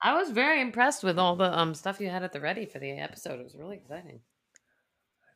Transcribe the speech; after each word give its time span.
I 0.00 0.14
was 0.14 0.30
very 0.30 0.60
impressed 0.60 1.02
with 1.02 1.18
all 1.18 1.36
the 1.36 1.56
um 1.58 1.74
stuff 1.74 2.00
you 2.00 2.08
had 2.08 2.22
at 2.22 2.32
the 2.32 2.40
ready 2.40 2.66
for 2.66 2.78
the 2.78 2.90
episode. 2.92 3.40
It 3.40 3.44
was 3.44 3.56
really 3.56 3.76
exciting. 3.76 4.20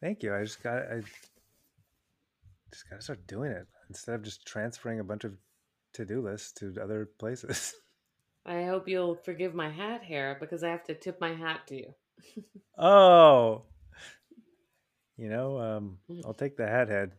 Thank 0.00 0.22
you. 0.22 0.34
I 0.34 0.42
just 0.42 0.62
got 0.62 0.78
I 0.78 1.00
just 2.72 2.88
got 2.88 2.96
to 2.96 3.02
start 3.02 3.26
doing 3.26 3.52
it 3.52 3.66
instead 3.88 4.14
of 4.14 4.22
just 4.22 4.46
transferring 4.46 5.00
a 5.00 5.04
bunch 5.04 5.24
of 5.24 5.34
to-do 5.92 6.22
lists 6.22 6.52
to 6.52 6.74
other 6.82 7.10
places. 7.18 7.74
I 8.46 8.64
hope 8.64 8.88
you'll 8.88 9.14
forgive 9.14 9.54
my 9.54 9.70
hat 9.70 10.02
hair 10.02 10.36
because 10.40 10.64
I 10.64 10.70
have 10.70 10.84
to 10.84 10.94
tip 10.94 11.20
my 11.20 11.34
hat 11.34 11.66
to 11.68 11.76
you. 11.76 11.94
oh. 12.78 13.62
You 15.16 15.28
know, 15.28 15.58
um, 15.58 15.98
I'll 16.24 16.34
take 16.34 16.56
the 16.56 16.66
hat 16.66 16.88
head. 16.88 17.12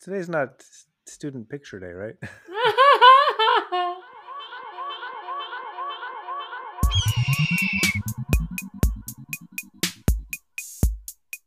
Today's 0.00 0.28
not 0.28 0.64
student 1.06 1.48
picture 1.48 1.78
day, 1.78 1.92
right? 1.92 2.16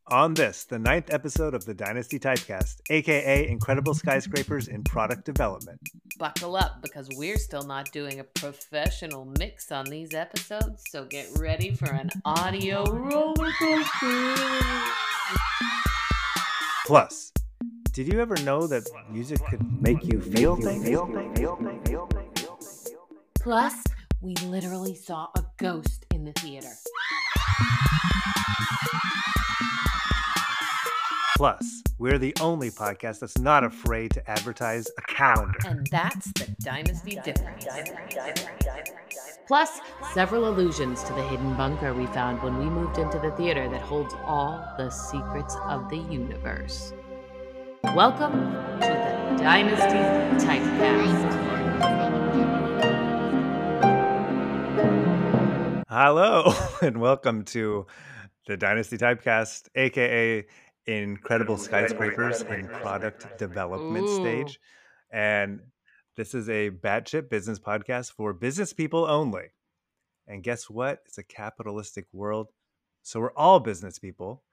On 0.10 0.34
this, 0.34 0.64
the 0.64 0.80
ninth 0.80 1.14
episode 1.14 1.54
of 1.54 1.66
the 1.66 1.74
Dynasty 1.74 2.18
Typecast, 2.18 2.78
aka 2.90 3.46
Incredible 3.46 3.94
Skyscrapers 3.94 4.70
in 4.70 4.82
Product 4.86 5.26
Development. 5.26 5.78
Buckle 6.18 6.56
up 6.56 6.82
because 6.82 7.10
we're 7.18 7.38
still 7.38 7.64
not 7.64 7.92
doing 7.92 8.22
a 8.22 8.24
professional 8.24 9.26
mix 9.38 9.70
on 9.70 9.84
these 9.84 10.14
episodes, 10.14 10.86
so 10.92 11.04
get 11.04 11.28
ready 11.38 11.74
for 11.74 11.90
an 11.90 12.10
audio 12.24 12.86
roller 12.86 13.52
coaster. 13.60 14.36
Plus, 16.86 17.34
did 17.92 18.08
you 18.08 18.22
ever 18.22 18.38
know 18.44 18.66
that 18.66 18.90
music 19.12 19.42
could 19.50 19.82
make 19.82 20.06
you 20.06 20.22
feel 20.22 20.56
things? 20.56 20.88
Plus, 23.42 23.84
we 24.22 24.36
literally 24.36 24.96
saw 24.96 25.28
a 25.36 25.44
ghost 25.58 26.06
in 26.14 26.24
the 26.24 26.32
theater. 26.32 26.72
Plus, 31.38 31.84
we're 32.00 32.18
the 32.18 32.34
only 32.42 32.72
podcast 32.72 33.20
that's 33.20 33.38
not 33.38 33.64
afraid 33.64 34.10
to 34.10 34.28
advertise 34.28 34.90
a 34.98 35.02
calendar. 35.04 35.60
And 35.68 35.86
that's 35.92 36.32
the 36.32 36.48
Dynasty 36.64 37.20
difference. 37.24 37.68
Plus, 39.46 39.80
several 40.16 40.50
allusions 40.50 41.04
to 41.04 41.14
the 41.14 41.22
hidden 41.22 41.54
bunker 41.56 41.94
we 41.94 42.08
found 42.08 42.42
when 42.42 42.58
we 42.58 42.66
moved 42.66 42.98
into 42.98 43.20
the 43.20 43.30
theater 43.34 43.70
that 43.70 43.82
holds 43.82 44.16
all 44.26 44.68
the 44.80 44.90
secrets 44.90 45.56
of 45.66 45.88
the 45.92 45.98
universe. 45.98 46.92
Welcome 47.94 48.32
to 48.82 48.88
the 48.88 49.38
Dynasty 49.38 50.44
Typecast. 50.44 51.36
Hello, 55.88 56.52
and 56.82 57.00
welcome 57.00 57.44
to 57.44 57.86
the 58.48 58.58
Dynasty 58.58 58.98
Typecast, 58.98 59.68
aka 59.76 60.48
incredible 60.88 61.58
skyscrapers 61.58 62.42
in 62.42 62.68
product 62.68 63.38
development 63.38 64.06
Ooh. 64.08 64.16
stage. 64.16 64.60
And 65.12 65.60
this 66.16 66.34
is 66.34 66.50
a 66.50 66.70
batshit 66.72 67.30
business 67.30 67.60
podcast 67.60 68.14
for 68.14 68.34
business 68.34 68.74
people 68.74 69.06
only. 69.06 69.48
And 70.28 70.44
guess 70.44 70.70
what? 70.70 71.00
It's 71.06 71.18
a 71.18 71.24
capitalistic 71.24 72.06
world. 72.12 72.48
So 73.04 73.20
we're 73.20 73.34
all 73.34 73.60
business 73.60 74.00
people. 74.00 74.44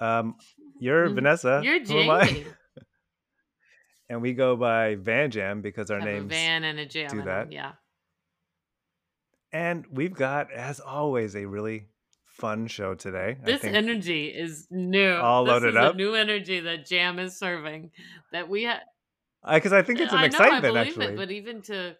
Um, 0.00 0.36
you're 0.80 1.08
Mm, 1.08 1.14
Vanessa. 1.14 1.60
You're 1.62 1.80
Who 1.84 2.00
am 2.00 2.10
I? 2.10 2.24
Jamie. 2.26 2.46
and 4.08 4.22
we 4.22 4.32
go 4.32 4.56
by 4.56 4.96
Van 4.96 5.30
Jam 5.30 5.60
because 5.62 5.90
our 5.90 6.00
names. 6.00 6.28
van 6.30 6.64
and 6.64 6.80
a 6.80 6.86
jam. 6.86 7.10
do 7.10 7.22
that. 7.22 7.52
Yeah. 7.52 7.72
And 9.52 9.84
we've 9.88 10.14
got, 10.14 10.50
as 10.52 10.80
always, 10.80 11.36
a 11.36 11.44
really 11.44 11.86
fun 12.34 12.66
show 12.66 12.94
today. 12.94 13.36
I 13.40 13.44
This 13.44 13.64
energy 13.64 14.26
is 14.26 14.66
new. 14.70 15.14
All 15.14 15.44
this 15.44 15.52
loaded 15.52 15.76
up? 15.76 15.96
new 15.96 16.14
energy 16.14 16.60
that 16.60 16.86
Jam 16.86 17.18
is 17.18 17.38
serving. 17.38 17.90
That 18.32 18.48
we 18.48 18.64
have. 18.64 18.80
I 19.42 19.58
because 19.58 19.72
I 19.72 19.82
think 19.82 20.00
it's 20.00 20.12
an 20.12 20.18
I 20.18 20.20
know, 20.22 20.26
excitement 20.26 20.64
I 20.64 20.68
believe 20.68 20.86
actually. 20.88 21.06
it, 21.06 21.16
but 21.16 21.30
even 21.30 21.62
to, 21.62 21.96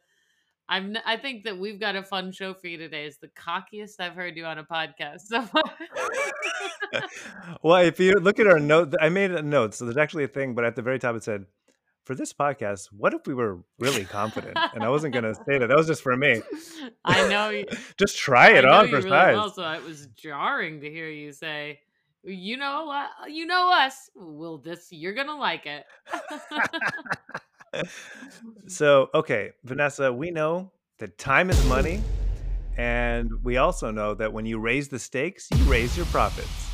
I'm. 0.68 0.96
I 1.04 1.16
think 1.16 1.44
that 1.44 1.58
we've 1.58 1.78
got 1.78 1.94
a 1.94 2.02
fun 2.02 2.32
show 2.32 2.54
for 2.54 2.66
you 2.66 2.78
today. 2.78 3.06
Is 3.06 3.18
the 3.18 3.28
cockiest 3.28 4.00
I've 4.00 4.14
heard 4.14 4.36
you 4.36 4.46
on 4.46 4.58
a 4.58 4.64
podcast 4.64 5.20
so 5.26 5.42
far. 5.42 5.62
well, 7.62 7.82
if 7.82 8.00
you 8.00 8.14
look 8.14 8.40
at 8.40 8.46
our 8.46 8.58
note, 8.58 8.94
I 9.00 9.08
made 9.08 9.30
a 9.30 9.42
note. 9.42 9.74
So 9.74 9.84
there's 9.84 9.96
actually 9.96 10.24
a 10.24 10.28
thing, 10.28 10.54
but 10.54 10.64
at 10.64 10.76
the 10.76 10.82
very 10.82 10.98
top 10.98 11.16
it 11.16 11.24
said, 11.24 11.44
"For 12.04 12.14
this 12.14 12.32
podcast, 12.32 12.86
what 12.92 13.14
if 13.14 13.26
we 13.26 13.34
were 13.34 13.58
really 13.78 14.04
confident?" 14.04 14.58
And 14.74 14.84
I 14.84 14.88
wasn't 14.88 15.14
going 15.14 15.24
to 15.24 15.34
say 15.34 15.58
that. 15.58 15.68
That 15.68 15.76
was 15.76 15.86
just 15.86 16.02
for 16.02 16.16
me. 16.16 16.42
I 17.04 17.28
know. 17.28 17.50
You, 17.50 17.66
just 17.98 18.18
try 18.18 18.50
it 18.50 18.64
on 18.64 18.88
for 18.88 18.96
really 18.96 19.08
size. 19.08 19.34
well, 19.34 19.50
so 19.50 19.70
it 19.72 19.82
was 19.84 20.06
jarring 20.08 20.80
to 20.80 20.90
hear 20.90 21.08
you 21.08 21.32
say, 21.32 21.80
"You 22.22 22.56
know 22.56 22.84
what? 22.84 23.30
You 23.32 23.46
know 23.46 23.70
us. 23.72 24.10
Will 24.14 24.58
this 24.58 24.88
you're 24.90 25.14
gonna 25.14 25.36
like 25.36 25.66
it." 25.66 25.86
so, 28.66 29.10
okay, 29.14 29.52
Vanessa, 29.64 30.12
we 30.12 30.30
know 30.30 30.70
that 30.98 31.18
time 31.18 31.50
is 31.50 31.64
money, 31.66 32.02
and 32.76 33.30
we 33.42 33.56
also 33.56 33.90
know 33.90 34.14
that 34.14 34.32
when 34.32 34.46
you 34.46 34.58
raise 34.58 34.88
the 34.88 34.98
stakes, 34.98 35.48
you 35.54 35.64
raise 35.64 35.96
your 35.96 36.06
profits. 36.06 36.68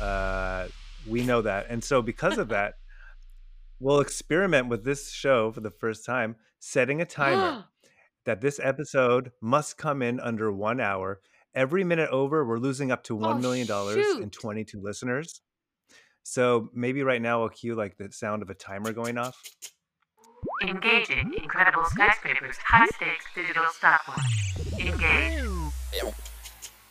Uh, 0.00 0.68
we 1.06 1.22
know 1.22 1.42
that, 1.42 1.66
and 1.68 1.82
so 1.82 2.02
because 2.02 2.38
of 2.38 2.48
that, 2.48 2.74
we'll 3.82 4.00
experiment 4.00 4.68
with 4.68 4.84
this 4.84 5.10
show 5.10 5.50
for 5.50 5.60
the 5.60 5.70
first 5.70 6.06
time, 6.06 6.36
setting 6.60 7.00
a 7.00 7.04
timer. 7.04 7.64
that 8.24 8.40
this 8.40 8.60
episode 8.62 9.32
must 9.40 9.76
come 9.76 10.00
in 10.00 10.20
under 10.20 10.52
one 10.52 10.80
hour. 10.80 11.20
Every 11.56 11.82
minute 11.82 12.08
over, 12.10 12.46
we're 12.46 12.58
losing 12.58 12.92
up 12.92 13.02
to 13.04 13.16
one 13.16 13.38
Oh, 13.38 13.40
million 13.40 13.66
dollars 13.66 14.06
and 14.14 14.32
22 14.32 14.80
listeners. 14.80 15.40
So 16.22 16.70
maybe 16.72 17.02
right 17.02 17.20
now 17.20 17.42
I'll 17.42 17.48
cue 17.48 17.74
like 17.74 17.96
the 17.98 18.12
sound 18.12 18.42
of 18.42 18.48
a 18.48 18.54
timer 18.54 18.92
going 18.92 19.18
off. 19.18 19.36
Engaging 20.62 21.34
incredible 21.36 21.84
skyscrapers, 21.86 22.56
high 22.58 22.86
stakes 22.86 23.24
digital 23.34 23.64
stopwatch. 23.72 24.20
Engage. 24.78 25.42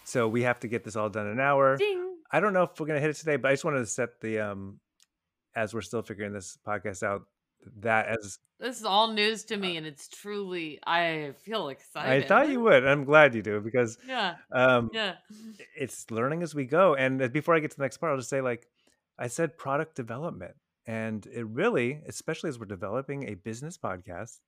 So 0.04 0.28
we 0.28 0.44
have 0.44 0.60
to 0.60 0.68
get 0.68 0.84
this 0.84 0.98
all 0.98 1.10
done 1.10 1.28
in 1.28 1.34
an 1.34 1.40
hour. 1.40 1.78
Ding. 1.78 2.18
I 2.30 2.42
don't 2.42 2.52
know 2.52 2.64
if 2.64 2.78
we're 2.78 2.88
gonna 2.88 3.00
hit 3.00 3.10
it 3.10 3.16
today, 3.16 3.38
but 3.38 3.50
I 3.50 3.54
just 3.54 3.64
wanted 3.64 3.80
to 3.80 3.86
set 3.86 4.20
the 4.20 4.40
um 4.40 4.80
as 5.56 5.74
we're 5.74 5.82
still 5.82 6.02
figuring 6.02 6.34
this 6.34 6.58
podcast 6.66 7.04
out 7.04 7.24
that 7.82 8.08
as 8.08 8.40
This 8.60 8.80
is 8.80 8.86
all 8.86 9.12
news 9.14 9.44
to 9.46 9.58
me, 9.58 9.78
and 9.78 9.86
it's 9.86 10.08
truly. 10.08 10.80
I 10.86 11.34
feel 11.44 11.70
excited. 11.70 12.24
I 12.24 12.28
thought 12.28 12.50
you 12.50 12.60
would. 12.62 12.86
I'm 12.86 13.04
glad 13.04 13.36
you 13.36 13.42
do 13.44 13.60
because 13.62 13.98
Yeah. 14.08 14.36
um 14.52 14.90
Yeah. 14.94 15.16
it's 15.76 16.10
learning 16.10 16.42
as 16.44 16.56
we 16.56 16.66
go. 16.66 16.96
And 16.96 17.22
uh, 17.22 17.28
before 17.28 17.56
I 17.56 17.60
get 17.60 17.72
to 17.72 17.78
the 17.78 17.84
next 17.84 17.98
part, 17.98 18.12
I'll 18.12 18.18
just 18.18 18.30
say, 18.30 18.42
like, 18.42 18.68
I 19.20 19.28
said 19.28 19.58
product 19.58 19.96
development. 19.96 20.56
And 20.88 21.26
it 21.28 21.46
really, 21.46 22.02
especially 22.08 22.50
as 22.50 22.58
we're 22.60 22.66
developing 22.66 23.30
a 23.30 23.36
business 23.36 23.78
podcast, 23.78 24.40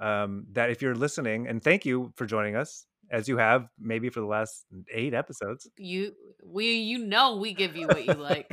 um, 0.00 0.46
that 0.52 0.70
if 0.70 0.80
you're 0.80 0.94
listening, 0.94 1.46
and 1.48 1.62
thank 1.62 1.84
you 1.84 2.12
for 2.16 2.24
joining 2.26 2.56
us, 2.56 2.86
as 3.10 3.28
you 3.28 3.36
have 3.36 3.68
maybe 3.78 4.08
for 4.08 4.20
the 4.20 4.26
last 4.26 4.64
eight 4.92 5.12
episodes. 5.14 5.68
You. 5.76 6.14
We. 6.50 6.74
You 6.74 6.98
know. 6.98 7.36
We 7.36 7.54
give 7.54 7.76
you 7.76 7.86
what 7.86 8.04
you 8.04 8.14
like. 8.14 8.50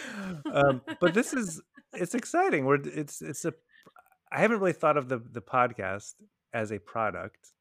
um, 0.52 0.82
but 1.00 1.14
this 1.14 1.32
is 1.32 1.60
it's 1.92 2.14
exciting. 2.14 2.64
We're 2.64 2.80
it's 2.82 3.22
it's 3.22 3.44
a 3.44 3.54
I 4.30 4.40
haven't 4.40 4.60
really 4.60 4.72
thought 4.72 4.96
of 4.96 5.08
the 5.08 5.18
the 5.18 5.40
podcast 5.40 6.14
as 6.52 6.72
a 6.72 6.78
product, 6.78 7.52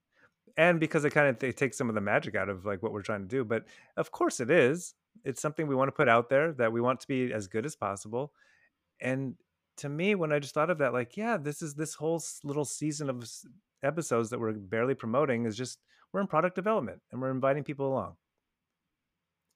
and 0.58 0.80
because 0.80 1.06
it 1.06 1.12
kind 1.12 1.28
of 1.28 1.40
they 1.40 1.52
take 1.52 1.74
some 1.74 1.90
of 1.90 1.96
the 1.96 2.02
magic 2.02 2.36
out 2.36 2.50
of 2.50 2.66
like 2.66 2.84
what 2.84 2.92
we're 2.92 3.02
trying 3.02 3.22
to 3.22 3.28
do. 3.28 3.44
But 3.44 3.66
of 3.96 4.12
course, 4.12 4.40
it 4.40 4.52
is. 4.52 4.94
It's 5.24 5.42
something 5.42 5.68
we 5.68 5.76
want 5.76 5.88
to 5.90 5.94
put 5.96 6.08
out 6.08 6.30
there 6.30 6.54
that 6.54 6.72
we 6.72 6.82
want 6.82 7.02
to 7.02 7.08
be 7.08 7.34
as 7.34 7.48
good 7.48 7.66
as 7.66 7.76
possible. 7.76 8.32
And 9.02 9.36
to 9.78 9.90
me, 9.90 10.16
when 10.16 10.32
I 10.32 10.40
just 10.40 10.54
thought 10.54 10.70
of 10.70 10.78
that, 10.80 10.94
like, 10.94 11.18
yeah, 11.18 11.38
this 11.38 11.62
is 11.62 11.74
this 11.76 11.96
whole 11.96 12.22
little 12.44 12.66
season 12.66 13.09
of 13.09 13.28
episodes 13.84 14.30
that 14.30 14.40
we're 14.40 14.54
barely 14.54 14.96
promoting 14.96 15.46
is 15.46 15.56
just 15.56 15.80
we're 16.12 16.22
in 16.22 16.28
product 16.28 16.56
development 16.56 17.02
and 17.12 17.22
we're 17.22 17.32
inviting 17.32 17.64
people 17.64 17.88
along. 17.88 18.16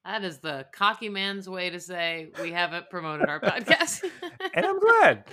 That 0.05 0.23
is 0.23 0.39
the 0.39 0.65
cocky 0.71 1.09
man's 1.09 1.47
way 1.47 1.69
to 1.69 1.79
say 1.79 2.31
we 2.41 2.51
haven't 2.51 2.89
promoted 2.89 3.29
our 3.29 3.39
podcast. 3.39 4.03
And 4.53 4.65
I'm 4.65 4.79
glad. 4.79 5.25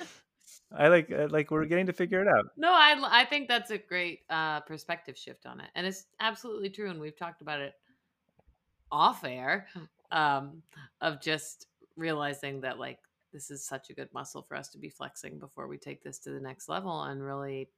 I 0.70 0.88
like 0.88 1.10
uh, 1.10 1.26
like 1.30 1.50
we're 1.50 1.64
getting 1.64 1.86
to 1.86 1.92
figure 1.92 2.20
it 2.20 2.28
out. 2.28 2.50
No, 2.56 2.70
I 2.70 2.94
I 3.10 3.24
think 3.24 3.48
that's 3.48 3.70
a 3.70 3.78
great 3.78 4.20
uh, 4.30 4.60
perspective 4.60 5.16
shift 5.16 5.46
on 5.46 5.60
it, 5.60 5.66
and 5.74 5.86
it's 5.86 6.04
absolutely 6.20 6.68
true. 6.70 6.90
And 6.90 7.00
we've 7.00 7.16
talked 7.16 7.40
about 7.40 7.60
it 7.60 7.72
off 8.92 9.24
air, 9.24 9.66
um, 10.12 10.62
of 11.00 11.20
just 11.20 11.66
realizing 11.96 12.60
that 12.60 12.78
like 12.78 12.98
this 13.32 13.50
is 13.50 13.64
such 13.64 13.90
a 13.90 13.94
good 13.94 14.08
muscle 14.12 14.42
for 14.42 14.56
us 14.56 14.68
to 14.68 14.78
be 14.78 14.88
flexing 14.88 15.38
before 15.38 15.68
we 15.68 15.78
take 15.78 16.02
this 16.02 16.18
to 16.20 16.30
the 16.30 16.40
next 16.40 16.68
level 16.68 17.02
and 17.02 17.24
really 17.24 17.68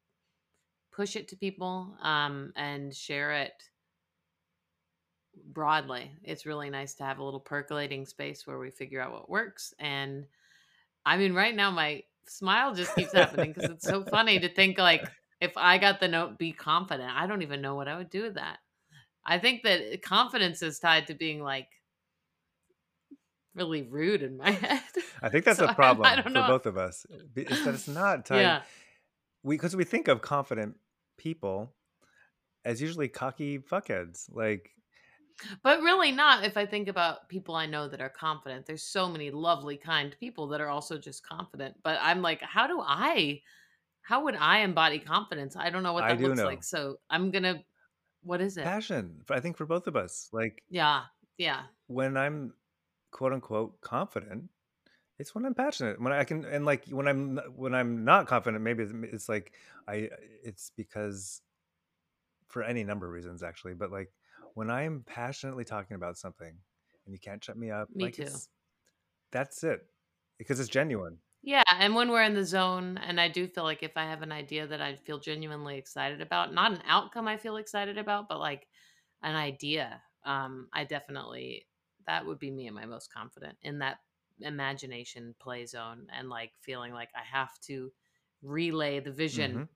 push 0.92 1.16
it 1.16 1.28
to 1.28 1.36
people 1.36 1.96
um, 2.02 2.52
and 2.56 2.94
share 2.94 3.32
it 3.32 3.69
broadly. 5.44 6.10
It's 6.24 6.46
really 6.46 6.70
nice 6.70 6.94
to 6.94 7.04
have 7.04 7.18
a 7.18 7.24
little 7.24 7.40
percolating 7.40 8.06
space 8.06 8.46
where 8.46 8.58
we 8.58 8.70
figure 8.70 9.00
out 9.00 9.12
what 9.12 9.28
works. 9.30 9.72
And 9.78 10.26
I 11.04 11.16
mean, 11.16 11.34
right 11.34 11.54
now 11.54 11.70
my 11.70 12.02
smile 12.26 12.74
just 12.74 12.94
keeps 12.94 13.12
happening 13.12 13.52
because 13.52 13.70
it's 13.70 13.86
so 13.86 14.04
funny 14.04 14.38
to 14.40 14.48
think 14.48 14.78
like 14.78 15.02
if 15.40 15.52
I 15.56 15.78
got 15.78 16.00
the 16.00 16.08
note, 16.08 16.38
be 16.38 16.52
confident. 16.52 17.10
I 17.14 17.26
don't 17.26 17.42
even 17.42 17.60
know 17.62 17.74
what 17.74 17.88
I 17.88 17.96
would 17.96 18.10
do 18.10 18.22
with 18.22 18.34
that. 18.34 18.58
I 19.24 19.38
think 19.38 19.62
that 19.64 20.02
confidence 20.02 20.62
is 20.62 20.78
tied 20.78 21.06
to 21.08 21.14
being 21.14 21.42
like 21.42 21.68
really 23.54 23.82
rude 23.82 24.22
in 24.22 24.36
my 24.36 24.50
head. 24.64 24.80
I 25.22 25.28
think 25.28 25.44
that's 25.44 25.58
So 25.58 25.66
a 25.66 25.68
I- 25.70 25.74
problem 25.74 26.06
I 26.06 26.14
don't 26.16 26.24
for 26.24 26.30
know. 26.30 26.46
both 26.46 26.66
of 26.66 26.76
us. 26.78 27.04
It's 27.36 27.64
that 27.64 27.74
it's 27.74 27.88
not 27.88 28.24
tied. 28.26 28.40
yeah. 28.40 28.62
We 29.42 29.56
because 29.56 29.74
we 29.74 29.84
think 29.84 30.08
of 30.08 30.20
confident 30.20 30.76
people 31.16 31.72
as 32.64 32.80
usually 32.82 33.08
cocky 33.08 33.58
fuckheads. 33.58 34.26
Like 34.30 34.70
But 35.62 35.80
really 35.82 36.12
not 36.12 36.44
if 36.44 36.56
I 36.56 36.66
think 36.66 36.88
about 36.88 37.28
people 37.28 37.54
I 37.54 37.66
know 37.66 37.88
that 37.88 38.00
are 38.00 38.10
confident. 38.10 38.66
There's 38.66 38.82
so 38.82 39.08
many 39.08 39.30
lovely, 39.30 39.76
kind 39.76 40.14
people 40.20 40.48
that 40.48 40.60
are 40.60 40.68
also 40.68 40.98
just 40.98 41.26
confident. 41.26 41.76
But 41.82 41.98
I'm 42.00 42.22
like, 42.22 42.40
how 42.42 42.66
do 42.66 42.80
I 42.80 43.40
how 44.02 44.24
would 44.24 44.34
I 44.36 44.58
embody 44.58 44.98
confidence? 44.98 45.56
I 45.56 45.70
don't 45.70 45.82
know 45.82 45.92
what 45.92 46.04
I 46.04 46.10
that 46.10 46.18
do 46.18 46.26
looks 46.28 46.38
know. 46.38 46.46
like. 46.46 46.64
So 46.64 46.96
I'm 47.08 47.30
gonna 47.30 47.62
what 48.22 48.40
is 48.40 48.56
it? 48.56 48.64
passion. 48.64 49.22
I 49.30 49.40
think 49.40 49.56
for 49.56 49.66
both 49.66 49.86
of 49.86 49.96
us. 49.96 50.28
Like 50.32 50.62
Yeah. 50.68 51.02
Yeah. 51.38 51.62
when 51.86 52.16
I'm 52.16 52.54
quote 53.12 53.32
unquote 53.32 53.80
confident, 53.80 54.50
it's 55.18 55.34
when 55.34 55.44
I'm 55.46 55.54
passionate. 55.54 56.00
When 56.00 56.12
I 56.12 56.24
can 56.24 56.44
and 56.44 56.64
like 56.64 56.86
when 56.88 57.06
I'm 57.08 57.38
when 57.54 57.74
I'm 57.74 58.04
not 58.04 58.26
confident, 58.26 58.62
maybe 58.62 58.82
it's, 58.82 58.92
it's 59.12 59.28
like 59.28 59.52
I 59.86 60.10
it's 60.44 60.72
because 60.76 61.42
for 62.48 62.62
any 62.62 62.84
number 62.84 63.06
of 63.06 63.12
reasons 63.12 63.42
actually, 63.42 63.74
but 63.74 63.92
like 63.92 64.12
when 64.54 64.70
I 64.70 64.82
am 64.82 65.04
passionately 65.04 65.64
talking 65.64 65.94
about 65.96 66.18
something 66.18 66.60
and 67.04 67.14
you 67.14 67.18
can't 67.20 67.42
shut 67.42 67.56
me 67.56 67.70
up, 67.70 67.90
Me 67.90 68.08
like 68.08 68.10
too. 68.10 68.42
that's 69.32 69.62
it. 69.64 69.80
Because 70.38 70.60
it's 70.60 70.68
genuine. 70.68 71.20
Yeah, 71.42 71.62
and 71.70 71.94
when 71.94 72.10
we're 72.10 72.22
in 72.22 72.34
the 72.34 72.44
zone, 72.44 72.98
and 72.98 73.18
I 73.20 73.28
do 73.28 73.48
feel 73.48 73.64
like 73.64 73.82
if 73.82 73.96
I 73.96 74.04
have 74.04 74.20
an 74.22 74.32
idea 74.32 74.66
that 74.66 74.82
I 74.82 74.96
feel 74.96 75.18
genuinely 75.18 75.78
excited 75.78 76.20
about, 76.20 76.52
not 76.52 76.72
an 76.72 76.82
outcome 76.84 77.26
I 77.28 77.38
feel 77.38 77.56
excited 77.56 77.96
about, 77.96 78.28
but 78.28 78.38
like 78.38 78.68
an 79.22 79.34
idea, 79.34 80.02
um, 80.24 80.68
I 80.72 80.84
definitely 80.84 81.66
that 82.06 82.26
would 82.26 82.38
be 82.38 82.50
me 82.50 82.66
at 82.66 82.74
my 82.74 82.86
most 82.86 83.12
confident 83.12 83.58
in 83.62 83.78
that 83.78 84.00
imagination 84.40 85.34
play 85.38 85.64
zone 85.66 86.08
and 86.10 86.28
like 86.28 86.52
feeling 86.58 86.92
like 86.92 87.10
I 87.14 87.22
have 87.22 87.58
to 87.60 87.92
relay 88.42 89.00
the 89.00 89.12
vision 89.12 89.62
Mhm. 89.62 89.68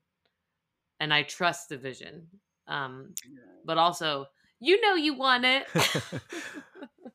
and 0.99 1.13
I 1.13 1.23
trust 1.23 1.69
the 1.69 1.77
vision. 1.77 2.29
Um, 2.67 3.15
but 3.63 3.77
also, 3.77 4.27
you 4.59 4.79
know 4.81 4.95
you 4.95 5.13
want 5.13 5.45
it. 5.45 5.67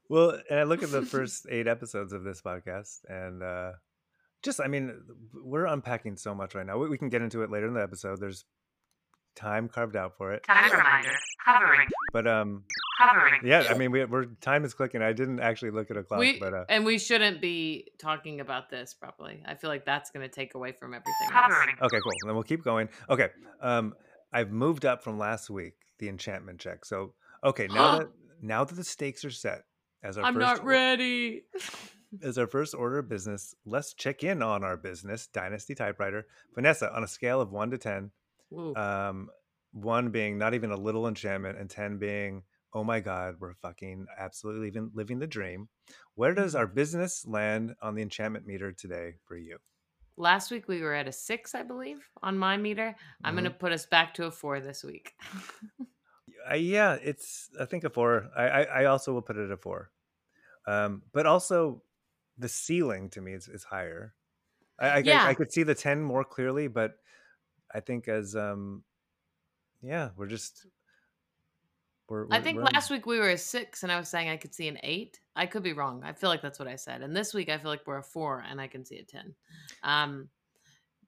well, 0.08 0.38
and 0.50 0.58
I 0.60 0.62
look 0.64 0.82
at 0.82 0.90
the 0.90 1.02
first 1.02 1.46
eight 1.50 1.66
episodes 1.66 2.12
of 2.12 2.24
this 2.24 2.42
podcast, 2.42 3.00
and 3.08 3.42
uh, 3.42 3.72
just 4.42 4.60
I 4.60 4.68
mean, 4.68 5.00
we're 5.34 5.66
unpacking 5.66 6.16
so 6.16 6.34
much 6.34 6.54
right 6.54 6.66
now. 6.66 6.78
We, 6.78 6.88
we 6.88 6.98
can 6.98 7.08
get 7.08 7.22
into 7.22 7.42
it 7.42 7.50
later 7.50 7.66
in 7.66 7.74
the 7.74 7.82
episode. 7.82 8.20
There's 8.20 8.44
time 9.36 9.68
carved 9.68 9.96
out 9.96 10.16
for 10.16 10.32
it, 10.32 10.42
Time 10.44 10.70
reminder. 10.70 11.10
Hovering. 11.44 11.88
but 12.12 12.26
um, 12.26 12.64
Hovering. 12.98 13.40
yeah, 13.44 13.64
I 13.70 13.74
mean, 13.74 13.90
we, 13.90 14.04
we're 14.04 14.26
time 14.40 14.64
is 14.64 14.74
clicking. 14.74 15.02
I 15.02 15.12
didn't 15.12 15.40
actually 15.40 15.70
look 15.70 15.90
at 15.90 15.96
a 15.96 16.02
clock, 16.02 16.20
we 16.20 16.38
but 16.38 16.52
uh, 16.52 16.64
and 16.68 16.84
we 16.84 16.98
shouldn't 16.98 17.40
be 17.40 17.88
talking 17.98 18.40
about 18.40 18.70
this 18.70 18.94
properly. 18.94 19.42
I 19.46 19.54
feel 19.54 19.70
like 19.70 19.84
that's 19.84 20.10
going 20.10 20.28
to 20.28 20.32
take 20.34 20.54
away 20.54 20.72
from 20.72 20.94
everything 20.94 21.34
else. 21.34 21.54
Okay, 21.82 21.98
cool. 22.02 22.12
Then 22.26 22.34
we'll 22.34 22.42
keep 22.42 22.62
going. 22.62 22.88
Okay, 23.08 23.28
um, 23.62 23.94
I've 24.32 24.50
moved 24.50 24.84
up 24.84 25.02
from 25.02 25.18
last 25.18 25.48
week 25.50 25.74
the 25.98 26.08
enchantment 26.08 26.58
check. 26.58 26.84
So 26.84 27.14
okay, 27.44 27.66
now 27.68 27.98
that 27.98 28.08
now 28.42 28.64
that 28.64 28.74
the 28.74 28.84
stakes 28.84 29.24
are 29.24 29.30
set 29.30 29.62
as 30.02 30.18
our 30.18 30.24
I'm 30.24 30.34
first 30.34 30.46
not 30.46 30.64
ready. 30.64 31.42
as 32.22 32.38
our 32.38 32.46
first 32.46 32.74
order 32.74 32.98
of 32.98 33.08
business, 33.08 33.54
let's 33.64 33.94
check 33.94 34.24
in 34.24 34.42
on 34.42 34.64
our 34.64 34.76
business, 34.76 35.28
Dynasty 35.28 35.74
Typewriter. 35.74 36.26
Vanessa, 36.54 36.92
on 36.94 37.04
a 37.04 37.08
scale 37.08 37.40
of 37.40 37.52
one 37.52 37.70
to 37.70 37.78
10, 37.78 38.10
Ooh. 38.52 38.74
um, 38.74 39.28
one 39.72 40.10
being 40.10 40.38
not 40.38 40.54
even 40.54 40.70
a 40.70 40.76
little 40.76 41.06
enchantment, 41.06 41.58
and 41.58 41.70
10 41.70 41.98
being, 41.98 42.42
oh 42.74 42.82
my 42.82 43.00
God, 43.00 43.36
we're 43.38 43.54
fucking 43.54 44.06
absolutely 44.18 44.68
living, 44.68 44.90
living 44.94 45.18
the 45.18 45.26
dream. 45.26 45.68
Where 46.14 46.34
does 46.34 46.54
our 46.54 46.66
business 46.66 47.24
land 47.26 47.74
on 47.80 47.94
the 47.94 48.02
enchantment 48.02 48.46
meter 48.46 48.72
today 48.72 49.14
for 49.24 49.36
you? 49.36 49.58
Last 50.16 50.50
week 50.50 50.68
we 50.68 50.82
were 50.82 50.94
at 50.94 51.08
a 51.08 51.12
six, 51.12 51.54
I 51.54 51.62
believe, 51.62 52.06
on 52.22 52.36
my 52.36 52.56
meter. 52.56 52.94
I'm 53.24 53.34
going 53.34 53.44
to 53.44 53.50
put 53.50 53.72
us 53.72 53.86
back 53.86 54.14
to 54.14 54.26
a 54.26 54.30
four 54.30 54.60
this 54.60 54.84
week. 54.84 55.14
Uh, 56.50 56.54
yeah, 56.54 56.94
it's, 57.02 57.48
I 57.60 57.64
think 57.64 57.84
a 57.84 57.90
four. 57.90 58.28
I, 58.36 58.42
I, 58.48 58.62
I 58.62 58.84
also 58.86 59.12
will 59.12 59.22
put 59.22 59.36
it 59.36 59.44
at 59.44 59.50
a 59.50 59.56
four. 59.56 59.90
Um, 60.66 61.02
but 61.12 61.26
also, 61.26 61.82
the 62.38 62.48
ceiling 62.48 63.08
to 63.10 63.20
me 63.20 63.32
is, 63.34 63.48
is 63.48 63.64
higher. 63.64 64.14
I, 64.78 64.88
I, 64.88 64.98
Yeah. 64.98 65.24
I, 65.24 65.28
I 65.28 65.34
could 65.34 65.52
see 65.52 65.62
the 65.62 65.74
10 65.74 66.02
more 66.02 66.24
clearly, 66.24 66.66
but 66.68 66.96
I 67.74 67.80
think 67.80 68.08
as 68.08 68.34
um 68.34 68.82
yeah, 69.82 70.10
we're 70.16 70.26
just 70.26 70.66
we're, 72.08 72.24
I 72.24 72.28
we're- 72.28 72.42
think 72.42 72.56
we're- 72.58 72.68
last 72.74 72.90
week 72.90 73.06
we 73.06 73.18
were 73.18 73.30
a 73.30 73.38
six, 73.38 73.82
and 73.84 73.92
I 73.92 73.98
was 73.98 74.08
saying 74.08 74.28
I 74.28 74.36
could 74.36 74.54
see 74.54 74.66
an 74.68 74.78
eight. 74.82 75.20
I 75.36 75.46
could 75.46 75.62
be 75.62 75.72
wrong. 75.72 76.02
I 76.04 76.12
feel 76.12 76.28
like 76.30 76.42
that's 76.42 76.58
what 76.58 76.66
I 76.68 76.76
said. 76.76 77.02
And 77.02 77.16
this 77.16 77.32
week 77.32 77.48
I 77.48 77.58
feel 77.58 77.70
like 77.70 77.86
we're 77.86 77.98
a 77.98 78.02
four, 78.02 78.44
and 78.48 78.60
I 78.60 78.66
can 78.66 78.84
see 78.84 78.98
a 78.98 79.04
ten. 79.04 79.34
Um, 79.84 80.28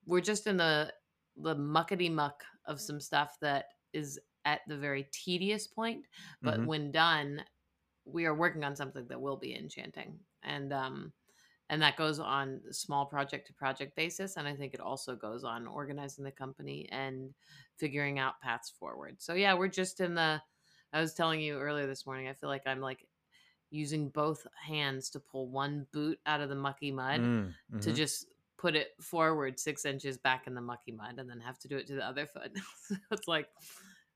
we're 0.06 0.21
just 0.21 0.47
in 0.47 0.56
the 0.56 0.93
the 1.37 1.56
muckety 1.56 2.12
muck 2.12 2.44
of 2.67 2.81
some 2.81 3.00
stuff 3.00 3.37
that 3.41 3.67
is 3.93 4.19
at 4.44 4.62
the 4.67 4.77
very 4.77 5.05
tedious 5.12 5.67
point, 5.67 6.06
but 6.43 6.65
Mhm. 6.65 6.67
when 6.67 6.91
done, 6.93 7.44
we 8.05 8.25
are 8.27 8.35
working 8.35 8.65
on 8.65 8.77
something 8.77 9.06
that 9.09 9.21
will 9.21 9.37
be 9.37 9.55
enchanting, 9.56 10.21
and 10.43 10.73
um, 10.73 11.12
and 11.71 11.83
that 11.83 11.97
goes 11.97 12.21
on 12.21 12.62
small 12.73 13.06
project 13.06 13.47
to 13.49 13.55
project 13.55 13.97
basis, 13.97 14.37
and 14.37 14.49
I 14.49 14.56
think 14.56 14.75
it 14.75 14.81
also 14.81 15.17
goes 15.17 15.44
on 15.44 15.67
organizing 15.67 16.25
the 16.25 16.33
company 16.33 16.89
and 16.91 17.35
figuring 17.77 18.19
out 18.19 18.41
paths 18.41 18.71
forward. 18.71 19.23
So 19.23 19.35
yeah, 19.35 19.55
we're 19.55 19.69
just 19.69 20.00
in 20.00 20.15
the 20.15 20.43
I 20.93 21.00
was 21.00 21.15
telling 21.15 21.41
you 21.41 21.59
earlier 21.59 21.87
this 21.87 22.06
morning, 22.06 22.29
I 22.29 22.35
feel 22.35 22.50
like 22.50 22.67
I'm 22.67 22.81
like 22.81 23.09
using 23.71 24.11
both 24.11 24.47
hands 24.61 25.11
to 25.11 25.21
pull 25.21 25.49
one 25.49 25.87
boot 25.93 26.21
out 26.27 26.41
of 26.41 26.49
the 26.49 26.55
mucky 26.55 26.93
mud 26.93 27.31
Mm, 27.31 27.59
to 27.81 27.93
mhm. 27.93 27.93
just 27.93 28.27
put 28.59 28.77
it 28.77 28.91
forward 29.03 29.59
six 29.59 29.85
inches 29.85 30.19
back 30.19 30.47
in 30.47 30.55
the 30.55 30.61
mucky 30.61 30.93
mud 30.93 31.19
and 31.19 31.29
then 31.29 31.41
have 31.41 31.59
to 31.59 31.69
do 31.69 31.77
it 31.79 31.87
to 31.87 31.94
the 31.94 32.06
other 32.06 32.27
foot. 32.27 32.53
So 32.89 32.97
it's 33.11 33.29
like 33.29 33.49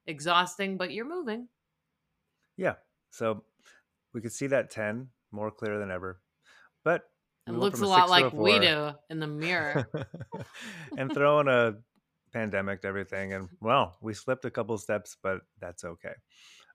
exhausting, 0.07 0.77
but 0.77 0.93
you're 0.93 1.09
moving. 1.09 1.49
yeah. 2.57 2.75
So 3.11 3.45
we 4.13 4.21
could 4.21 4.33
see 4.33 4.49
that 4.49 4.71
10 4.71 5.09
more 5.33 5.51
clear 5.51 5.79
than 5.79 5.91
ever. 5.91 6.21
But 6.85 7.05
It 7.47 7.53
looks 7.53 7.81
a 7.81 7.87
lot 7.87 8.11
like 8.11 8.33
we 8.33 8.59
do 8.59 8.91
in 9.11 9.21
the 9.21 9.27
mirror. 9.27 9.89
and 10.99 11.13
throw 11.13 11.41
in 11.41 11.49
a 11.49 11.75
pandemic 12.33 12.83
to 12.83 12.89
everything 12.89 13.33
and 13.33 13.49
well, 13.61 13.97
we 14.03 14.13
slipped 14.13 14.45
a 14.45 14.51
couple 14.51 14.77
steps, 14.79 15.17
but 15.23 15.41
that's 15.61 15.85
okay. 15.85 16.15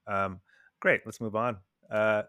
Um 0.07 0.41
great, 0.79 1.01
let's 1.05 1.21
move 1.21 1.35
on. 1.35 1.57
Uh 1.89 2.23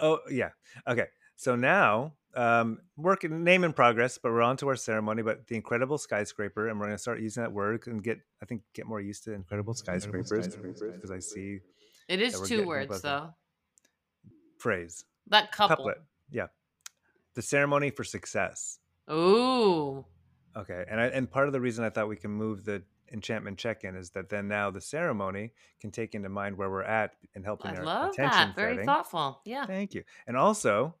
oh 0.00 0.18
yeah. 0.30 0.50
Okay. 0.86 1.06
So 1.36 1.56
now 1.56 2.14
um 2.36 2.78
work 2.96 3.22
name 3.24 3.64
in 3.64 3.72
progress, 3.72 4.18
but 4.18 4.32
we're 4.32 4.42
on 4.42 4.56
to 4.58 4.68
our 4.68 4.76
ceremony, 4.76 5.22
but 5.22 5.46
the 5.46 5.54
incredible 5.56 5.98
skyscraper, 5.98 6.68
and 6.68 6.78
we're 6.80 6.86
gonna 6.86 6.98
start 6.98 7.20
using 7.20 7.42
that 7.42 7.52
word 7.52 7.86
and 7.86 8.02
get 8.02 8.18
I 8.42 8.46
think 8.46 8.62
get 8.74 8.86
more 8.86 9.00
used 9.00 9.24
to 9.24 9.32
incredible 9.32 9.74
skyscrapers 9.74 10.30
because 10.78 11.10
I 11.10 11.18
see 11.20 11.60
It 12.08 12.20
is 12.20 12.40
two 12.42 12.66
words 12.66 12.88
closer. 12.88 13.02
though. 13.02 13.34
phrase. 14.58 15.04
That 15.28 15.52
couple. 15.52 15.76
Couplet. 15.86 15.98
Yeah. 16.30 16.46
The 17.34 17.42
ceremony 17.42 17.90
for 17.90 18.04
success. 18.04 18.78
Ooh. 19.10 20.04
Okay. 20.56 20.84
And 20.90 21.00
I, 21.00 21.06
and 21.06 21.30
part 21.30 21.46
of 21.46 21.52
the 21.52 21.60
reason 21.60 21.84
I 21.84 21.90
thought 21.90 22.08
we 22.08 22.16
can 22.16 22.30
move 22.30 22.64
the 22.64 22.82
enchantment 23.12 23.58
check-in 23.58 23.94
is 23.96 24.10
that 24.10 24.28
then 24.28 24.48
now 24.48 24.70
the 24.70 24.80
ceremony 24.80 25.52
can 25.80 25.90
take 25.90 26.14
into 26.14 26.28
mind 26.28 26.56
where 26.56 26.70
we're 26.70 26.82
at 26.82 27.12
and 27.34 27.44
helping 27.44 27.72
I 27.72 27.76
our 27.76 27.84
love 27.84 28.10
attention 28.12 28.48
that. 28.48 28.56
Very 28.56 28.72
setting. 28.74 28.86
thoughtful. 28.86 29.40
Yeah. 29.44 29.66
Thank 29.66 29.94
you. 29.94 30.04
And 30.26 30.36
also, 30.36 30.94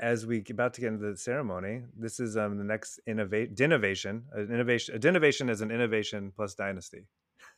as 0.00 0.26
we 0.26 0.44
about 0.50 0.74
to 0.74 0.80
get 0.80 0.88
into 0.88 1.10
the 1.10 1.16
ceremony, 1.16 1.82
this 1.96 2.20
is 2.20 2.36
um 2.36 2.58
the 2.58 2.64
next 2.64 3.00
innovate 3.06 3.54
dinovation. 3.54 4.24
An 4.32 4.52
innovation 4.52 4.94
a 4.94 4.98
dinovation 4.98 5.48
is 5.48 5.60
an 5.60 5.70
innovation 5.70 6.32
plus 6.34 6.54
dynasty. 6.54 7.06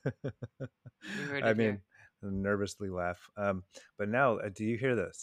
I 1.42 1.52
mean, 1.52 1.56
here. 1.56 1.82
nervously 2.22 2.88
laugh. 2.88 3.18
Um, 3.36 3.64
but 3.98 4.08
now, 4.08 4.38
uh, 4.38 4.48
do 4.54 4.64
you 4.64 4.78
hear 4.78 4.96
this? 4.96 5.20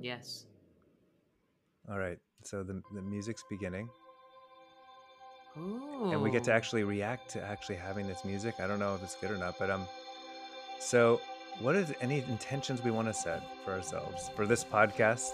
Yes. 0.00 0.46
All 1.90 1.98
right. 1.98 2.18
So 2.42 2.62
the 2.62 2.82
the 2.94 3.02
music's 3.02 3.44
beginning. 3.48 3.88
Ooh. 5.56 6.10
and 6.10 6.20
we 6.20 6.32
get 6.32 6.42
to 6.42 6.52
actually 6.52 6.82
react 6.82 7.30
to 7.30 7.40
actually 7.40 7.76
having 7.76 8.08
this 8.08 8.24
music. 8.24 8.56
I 8.58 8.66
don't 8.66 8.80
know 8.80 8.96
if 8.96 9.04
it's 9.04 9.14
good 9.14 9.30
or 9.30 9.36
not, 9.36 9.56
but 9.56 9.70
um, 9.70 9.86
so 10.80 11.20
what 11.60 11.76
is 11.76 11.92
any 12.00 12.18
intentions 12.28 12.82
we 12.82 12.90
want 12.90 13.06
to 13.06 13.14
set 13.14 13.40
for 13.64 13.72
ourselves 13.72 14.30
for 14.34 14.46
this 14.46 14.64
podcast? 14.64 15.30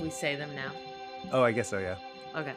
We 0.00 0.10
say 0.10 0.34
them 0.36 0.54
now. 0.54 0.72
Oh, 1.32 1.42
I 1.42 1.52
guess 1.52 1.68
so. 1.68 1.78
Yeah. 1.78 1.96
Okay. 2.36 2.54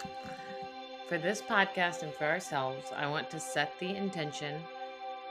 For 1.10 1.18
this 1.18 1.42
podcast 1.42 2.04
and 2.04 2.14
for 2.14 2.26
ourselves, 2.26 2.92
I 2.96 3.08
want 3.08 3.30
to 3.32 3.40
set 3.40 3.74
the 3.80 3.96
intention 3.96 4.62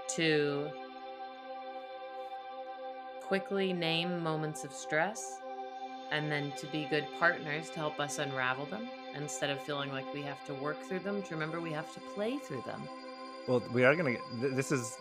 to 0.09 0.69
quickly 3.23 3.73
name 3.73 4.23
moments 4.23 4.63
of 4.65 4.73
stress 4.73 5.41
and 6.11 6.31
then 6.31 6.53
to 6.59 6.67
be 6.67 6.85
good 6.91 7.07
partners 7.19 7.71
to 7.71 7.77
help 7.77 7.99
us 7.99 8.19
unravel 8.19 8.67
them. 8.67 8.89
instead 9.15 9.51
of 9.51 9.61
feeling 9.63 9.91
like 9.93 10.13
we 10.15 10.23
have 10.23 10.45
to 10.47 10.55
work 10.55 10.81
through 10.83 11.01
them, 11.01 11.23
to 11.23 11.35
remember 11.35 11.61
we 11.61 11.73
have 11.73 11.93
to 11.95 12.01
play 12.15 12.39
through 12.39 12.63
them. 12.67 12.83
Well, 13.47 13.63
we 13.73 13.85
are 13.85 13.95
gonna. 13.95 14.17
This 14.41 14.73
is. 14.73 14.97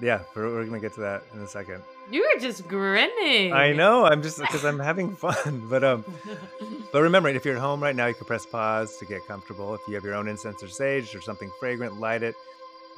Yeah, 0.00 0.20
we're, 0.34 0.52
we're 0.52 0.64
gonna 0.66 0.80
get 0.80 0.94
to 0.94 1.00
that 1.00 1.24
in 1.32 1.40
a 1.40 1.48
second. 1.48 1.82
You 2.10 2.20
were 2.20 2.40
just 2.40 2.68
grinning. 2.68 3.52
I 3.52 3.72
know. 3.72 4.04
I'm 4.04 4.22
just 4.22 4.38
because 4.38 4.64
I'm 4.64 4.78
having 4.78 5.16
fun, 5.16 5.66
but 5.68 5.82
um, 5.82 6.04
but 6.92 7.02
remember, 7.02 7.28
if 7.28 7.44
you're 7.44 7.56
at 7.56 7.60
home 7.60 7.82
right 7.82 7.96
now, 7.96 8.06
you 8.06 8.14
can 8.14 8.26
press 8.26 8.46
pause 8.46 8.96
to 8.98 9.06
get 9.06 9.26
comfortable. 9.26 9.74
If 9.74 9.80
you 9.88 9.94
have 9.94 10.04
your 10.04 10.14
own 10.14 10.28
incense 10.28 10.62
or 10.62 10.68
sage 10.68 11.14
or 11.14 11.20
something 11.20 11.50
fragrant, 11.58 11.98
light 11.98 12.22
it. 12.22 12.34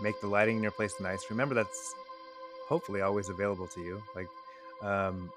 Make 0.01 0.21
the 0.21 0.29
lighting 0.29 0.57
in 0.57 0.63
your 0.63 0.73
place 0.73 0.95
nice. 1.01 1.25
Remember, 1.31 1.55
that's 1.55 1.95
hopefully 2.69 3.01
always 3.01 3.29
available 3.29 3.67
to 3.69 3.81
you. 3.81 4.03
Like, 4.15 4.29
um, 4.83 5.33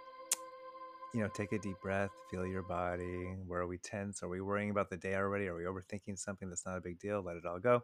you 1.14 1.22
know, 1.22 1.28
take 1.30 1.52
a 1.52 1.58
deep 1.60 1.80
breath, 1.82 2.12
feel 2.30 2.46
your 2.46 2.62
body. 2.62 3.36
Where 3.48 3.62
are 3.62 3.68
we 3.68 3.78
tense? 3.78 4.24
Are 4.24 4.30
we 4.30 4.40
worrying 4.40 4.70
about 4.70 4.90
the 4.90 4.98
day 4.98 5.16
already? 5.16 5.48
Are 5.48 5.56
we 5.56 5.64
overthinking 5.64 6.18
something 6.18 6.50
that's 6.50 6.66
not 6.66 6.78
a 6.78 6.82
big 6.82 7.00
deal? 7.00 7.22
Let 7.22 7.38
it 7.38 7.46
all 7.46 7.60
go. 7.60 7.84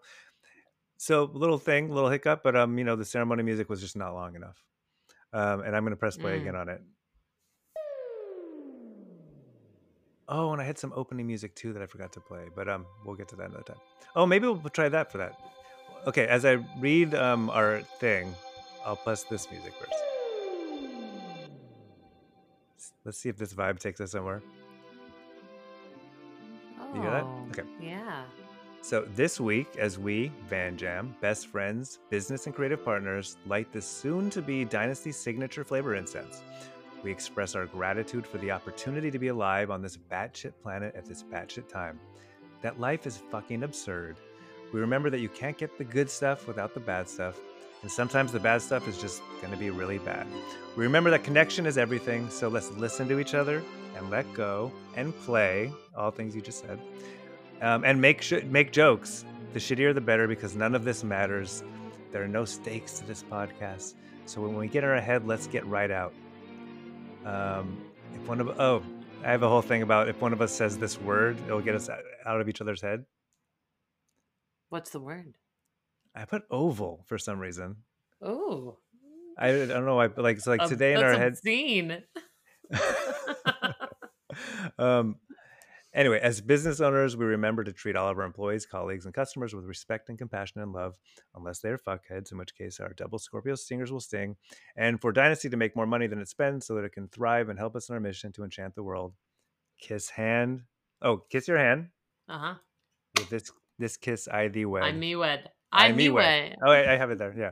So, 0.97 1.29
little 1.33 1.59
thing, 1.59 1.89
little 1.93 2.09
hiccup, 2.09 2.41
but 2.43 2.55
um, 2.55 2.77
you 2.77 2.83
know, 2.83 2.95
the 2.95 3.05
ceremony 3.05 3.43
music 3.43 3.69
was 3.69 3.79
just 3.81 3.95
not 3.95 4.13
long 4.13 4.35
enough. 4.35 4.63
Um, 5.31 5.61
and 5.61 5.75
I'm 5.75 5.83
gonna 5.83 5.95
press 5.95 6.17
play 6.17 6.37
Mm. 6.37 6.41
again 6.41 6.55
on 6.55 6.69
it. 6.69 6.81
Oh, 10.29 10.51
and 10.51 10.61
I 10.61 10.65
had 10.65 10.77
some 10.77 10.91
opening 10.95 11.25
music 11.27 11.55
too 11.55 11.71
that 11.73 11.81
I 11.81 11.85
forgot 11.85 12.11
to 12.13 12.19
play, 12.19 12.49
but 12.53 12.67
um, 12.67 12.85
we'll 13.05 13.15
get 13.15 13.29
to 13.29 13.35
that 13.37 13.49
another 13.49 13.63
time. 13.63 13.77
Oh, 14.15 14.25
maybe 14.25 14.47
we'll 14.47 14.57
try 14.71 14.89
that 14.89 15.11
for 15.11 15.19
that. 15.19 15.33
Okay, 16.05 16.27
as 16.27 16.43
I 16.45 16.53
read 16.79 17.13
um 17.15 17.49
our 17.49 17.81
thing, 17.99 18.33
I'll 18.85 18.95
plus 18.95 19.23
this 19.23 19.49
music 19.51 19.73
first. 19.79 19.93
Let's 23.05 23.17
see 23.17 23.29
if 23.29 23.37
this 23.37 23.53
vibe 23.53 23.79
takes 23.79 24.01
us 24.01 24.11
somewhere. 24.11 24.41
You 26.93 27.01
hear 27.01 27.11
that? 27.11 27.23
Oh, 27.23 27.47
Okay. 27.51 27.63
Yeah. 27.79 28.23
So 28.87 29.05
this 29.17 29.37
week, 29.37 29.67
as 29.77 29.99
we, 29.99 30.31
Van 30.47 30.77
Jam, 30.77 31.13
best 31.19 31.47
friends, 31.47 31.99
business 32.09 32.45
and 32.45 32.55
creative 32.55 32.85
partners, 32.85 33.35
light 33.45 33.69
the 33.73 33.81
soon-to-be 33.81 34.63
Dynasty 34.63 35.11
signature 35.11 35.65
flavor 35.65 35.95
incense, 35.95 36.41
we 37.03 37.11
express 37.11 37.53
our 37.53 37.65
gratitude 37.65 38.25
for 38.25 38.37
the 38.37 38.49
opportunity 38.49 39.11
to 39.11 39.19
be 39.19 39.27
alive 39.27 39.71
on 39.71 39.81
this 39.81 39.97
batshit 39.97 40.53
planet 40.63 40.95
at 40.95 41.05
this 41.05 41.21
batshit 41.21 41.67
time. 41.67 41.99
That 42.61 42.79
life 42.79 43.05
is 43.05 43.17
fucking 43.29 43.63
absurd. 43.63 44.15
We 44.71 44.79
remember 44.79 45.09
that 45.09 45.19
you 45.19 45.27
can't 45.27 45.57
get 45.57 45.77
the 45.77 45.83
good 45.83 46.09
stuff 46.09 46.47
without 46.47 46.73
the 46.73 46.79
bad 46.79 47.09
stuff, 47.09 47.41
and 47.81 47.91
sometimes 47.91 48.31
the 48.31 48.39
bad 48.39 48.61
stuff 48.61 48.87
is 48.87 48.97
just 48.97 49.21
to 49.41 49.57
be 49.57 49.69
really 49.69 49.97
bad. 49.97 50.25
We 50.77 50.85
remember 50.85 51.09
that 51.09 51.25
connection 51.25 51.65
is 51.65 51.77
everything, 51.77 52.29
so 52.29 52.47
let's 52.47 52.71
listen 52.71 53.09
to 53.09 53.19
each 53.19 53.33
other 53.33 53.61
and 53.97 54.09
let 54.09 54.33
go 54.33 54.71
and 54.95 55.13
play 55.23 55.73
all 55.93 56.09
things 56.09 56.37
you 56.37 56.41
just 56.41 56.61
said 56.61 56.79
um, 57.61 57.83
and 57.83 58.01
make 58.01 58.21
sh- 58.21 58.43
make 58.45 58.71
jokes. 58.71 59.25
The 59.53 59.59
shittier, 59.59 59.93
the 59.93 60.01
better, 60.01 60.27
because 60.27 60.55
none 60.55 60.75
of 60.75 60.83
this 60.83 61.03
matters. 61.03 61.63
There 62.11 62.23
are 62.23 62.27
no 62.27 62.45
stakes 62.45 62.99
to 62.99 63.05
this 63.05 63.23
podcast. 63.23 63.95
So 64.25 64.41
when 64.41 64.55
we 64.55 64.67
get 64.67 64.83
in 64.83 64.89
our 64.89 65.01
head, 65.01 65.25
let's 65.25 65.47
get 65.47 65.65
right 65.65 65.89
out. 65.89 66.13
Um, 67.25 67.81
if 68.13 68.27
one 68.27 68.39
of 68.39 68.59
oh, 68.59 68.83
I 69.23 69.31
have 69.31 69.43
a 69.43 69.49
whole 69.49 69.61
thing 69.61 69.81
about 69.81 70.09
if 70.09 70.21
one 70.21 70.33
of 70.33 70.41
us 70.41 70.53
says 70.53 70.77
this 70.77 70.99
word, 70.99 71.37
it'll 71.45 71.61
get 71.61 71.75
us 71.75 71.89
out- 71.89 71.99
of 72.25 72.49
each 72.49 72.61
other's 72.61 72.81
head. 72.81 73.05
What's 74.69 74.89
the 74.89 74.99
word? 74.99 75.35
I 76.13 76.25
put 76.25 76.43
oval 76.51 77.03
for 77.07 77.17
some 77.17 77.39
reason. 77.39 77.77
Oh. 78.21 78.77
I, 79.37 79.49
I 79.49 79.65
don't 79.65 79.85
know 79.85 79.95
why, 79.95 80.07
but 80.07 80.23
like 80.23 80.37
it's 80.37 80.47
like 80.47 80.61
ob- 80.61 80.69
today 80.69 80.93
in 80.93 81.03
our 81.03 81.13
head. 81.13 81.37
Scene. 81.37 82.03
um, 84.79 85.15
anyway, 85.97 86.19
as 86.21 86.39
business 86.39 86.79
owners, 86.79 87.17
we 87.17 87.25
remember 87.25 87.63
to 87.65 87.73
treat 87.73 87.97
all 87.97 88.09
of 88.09 88.17
our 88.17 88.23
employees, 88.23 88.65
colleagues, 88.65 89.03
and 89.05 89.13
customers 89.13 89.53
with 89.53 89.65
respect 89.65 90.07
and 90.07 90.17
compassion 90.17 90.61
and 90.61 90.71
love, 90.71 90.95
unless 91.35 91.59
they're 91.59 91.77
fuckheads, 91.77 92.31
in 92.31 92.37
which 92.37 92.55
case 92.55 92.79
our 92.79 92.93
double 92.93 93.19
Scorpio 93.19 93.55
stingers 93.55 93.91
will 93.91 93.99
sting. 93.99 94.37
And 94.77 95.01
for 95.01 95.11
Dynasty 95.11 95.49
to 95.49 95.57
make 95.57 95.75
more 95.75 95.85
money 95.87 96.07
than 96.07 96.19
it 96.19 96.29
spends 96.29 96.65
so 96.65 96.75
that 96.75 96.85
it 96.85 96.93
can 96.93 97.09
thrive 97.09 97.49
and 97.49 97.59
help 97.59 97.75
us 97.75 97.89
in 97.89 97.95
our 97.95 97.99
mission 97.99 98.31
to 98.33 98.43
enchant 98.43 98.75
the 98.75 98.83
world. 98.83 99.13
Kiss 99.81 100.09
hand. 100.09 100.61
Oh, 101.01 101.17
kiss 101.29 101.47
your 101.47 101.57
hand. 101.57 101.89
Uh 102.29 102.37
huh. 102.39 102.53
With 103.17 103.29
this 103.29 103.51
this 103.79 103.97
kiss 103.97 104.27
I 104.27 104.47
thee 104.47 104.65
wed. 104.65 104.83
I'm 104.83 104.99
me 104.99 105.15
wed. 105.15 105.49
I 105.71 105.91
me 105.91 105.97
me 105.97 106.09
wed. 106.09 106.49
wed. 106.49 106.55
Oh, 106.65 106.71
I, 106.71 106.93
I 106.93 106.97
have 106.97 107.11
it 107.11 107.17
there. 107.17 107.33
Yeah. 107.37 107.51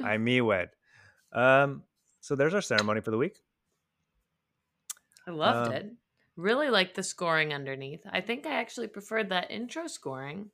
I 0.04 0.18
me 0.18 0.40
wed. 0.40 0.68
Um, 1.32 1.82
so 2.20 2.36
there's 2.36 2.54
our 2.54 2.60
ceremony 2.60 3.00
for 3.00 3.10
the 3.10 3.18
week. 3.18 3.38
I 5.26 5.30
loved 5.30 5.68
Um, 5.68 5.72
it. 5.74 5.86
Really 6.36 6.70
like 6.70 6.94
the 6.94 7.02
scoring 7.02 7.52
underneath. 7.52 8.00
I 8.10 8.20
think 8.20 8.46
I 8.46 8.52
actually 8.54 8.88
preferred 8.88 9.28
that 9.30 9.50
intro 9.50 9.86
scoring. 9.86 10.50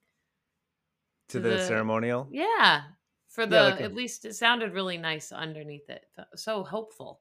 To 1.28 1.38
To 1.38 1.40
the, 1.40 1.48
the- 1.56 1.66
ceremonial. 1.66 2.28
Yeah. 2.30 2.82
For 3.28 3.46
the 3.46 3.56
Yeah, 3.56 3.62
like 3.62 3.80
a- 3.80 3.84
at 3.84 3.94
least 3.94 4.24
it 4.24 4.34
sounded 4.34 4.72
really 4.72 4.96
nice 4.98 5.30
underneath 5.30 5.88
it. 5.90 6.04
So 6.34 6.64
hopeful, 6.64 7.20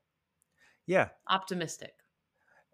Yeah. 0.86 1.10
optimistic. 1.30 1.94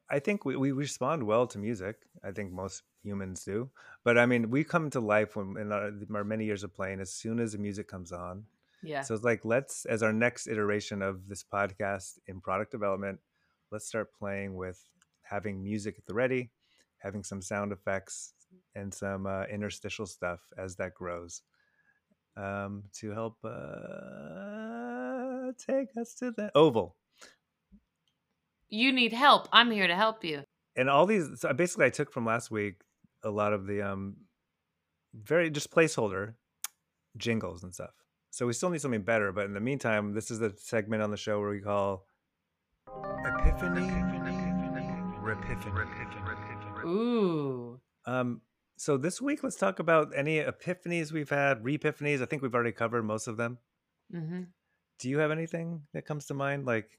I 0.09 0.19
think 0.19 0.45
we, 0.45 0.55
we 0.55 0.71
respond 0.71 1.23
well 1.23 1.47
to 1.47 1.57
music. 1.57 1.95
I 2.23 2.31
think 2.31 2.51
most 2.51 2.83
humans 3.01 3.43
do. 3.43 3.71
But 4.03 4.17
I 4.19 4.25
mean, 4.27 4.51
we 4.51 4.63
come 4.63 4.89
to 4.91 4.99
life 4.99 5.35
when 5.35 5.57
in 5.57 5.71
our, 5.71 5.89
our 6.13 6.23
many 6.23 6.45
years 6.45 6.63
of 6.63 6.73
playing, 6.75 6.99
as 7.01 7.11
soon 7.11 7.39
as 7.39 7.53
the 7.53 7.57
music 7.57 7.87
comes 7.87 8.11
on. 8.11 8.45
Yeah. 8.83 9.01
So 9.01 9.15
it's 9.15 9.23
like, 9.23 9.43
let's, 9.43 9.85
as 9.85 10.03
our 10.03 10.13
next 10.13 10.47
iteration 10.47 11.01
of 11.01 11.27
this 11.27 11.43
podcast 11.43 12.19
in 12.27 12.39
product 12.41 12.71
development, 12.71 13.19
let's 13.71 13.87
start 13.87 14.13
playing 14.13 14.55
with 14.55 14.79
having 15.23 15.63
music 15.63 15.95
at 15.97 16.05
the 16.05 16.13
ready, 16.13 16.51
having 16.97 17.23
some 17.23 17.41
sound 17.41 17.71
effects 17.71 18.33
and 18.75 18.93
some 18.93 19.25
uh, 19.25 19.45
interstitial 19.45 20.05
stuff 20.05 20.39
as 20.57 20.75
that 20.75 20.93
grows 20.93 21.41
um, 22.37 22.83
to 22.93 23.11
help 23.11 23.37
uh, 23.43 25.51
take 25.57 25.87
us 25.99 26.13
to 26.15 26.31
the 26.31 26.51
oval. 26.55 26.95
you 28.69 28.91
need 28.91 29.13
help. 29.13 29.47
I'm 29.51 29.71
here 29.71 29.87
to 29.87 29.95
help 29.95 30.23
you. 30.23 30.43
and 30.75 30.89
all 30.89 31.05
these 31.05 31.39
so 31.39 31.53
basically 31.53 31.85
i 31.85 31.89
took 31.91 32.11
from 32.11 32.25
last 32.25 32.49
week 32.49 32.81
a 33.23 33.29
lot 33.29 33.53
of 33.53 33.67
the 33.67 33.79
um 33.83 34.15
very 35.13 35.51
just 35.51 35.69
placeholder 35.69 36.33
jingles 37.15 37.63
and 37.63 37.71
stuff 37.73 37.91
so 38.31 38.47
we 38.47 38.53
still 38.53 38.71
need 38.71 38.81
something 38.81 39.03
better 39.03 39.31
but 39.31 39.45
in 39.45 39.53
the 39.53 39.59
meantime 39.59 40.13
this 40.15 40.31
is 40.31 40.39
the 40.39 40.51
segment 40.57 41.03
on 41.03 41.11
the 41.11 41.17
show 41.17 41.39
where 41.39 41.51
we 41.51 41.61
call 41.61 42.05
epiphany 43.25 43.92
repiphany 45.23 46.85
Ooh. 46.85 47.79
um 48.05 48.41
so 48.75 48.97
this 48.97 49.21
week 49.21 49.43
let's 49.43 49.55
talk 49.55 49.79
about 49.79 50.11
any 50.15 50.39
epiphanies 50.39 51.11
we've 51.11 51.29
had 51.29 51.63
repiphanies 51.63 52.21
i 52.21 52.25
think 52.25 52.41
we've 52.41 52.53
already 52.53 52.71
covered 52.71 53.03
most 53.03 53.27
of 53.27 53.37
them. 53.37 53.57
Hmm 54.11 54.43
do 55.03 55.09
you 55.09 55.17
have 55.19 55.31
anything 55.31 55.81
that 55.93 56.05
comes 56.05 56.27
to 56.27 56.33
mind? 56.33 56.65
Like 56.65 56.97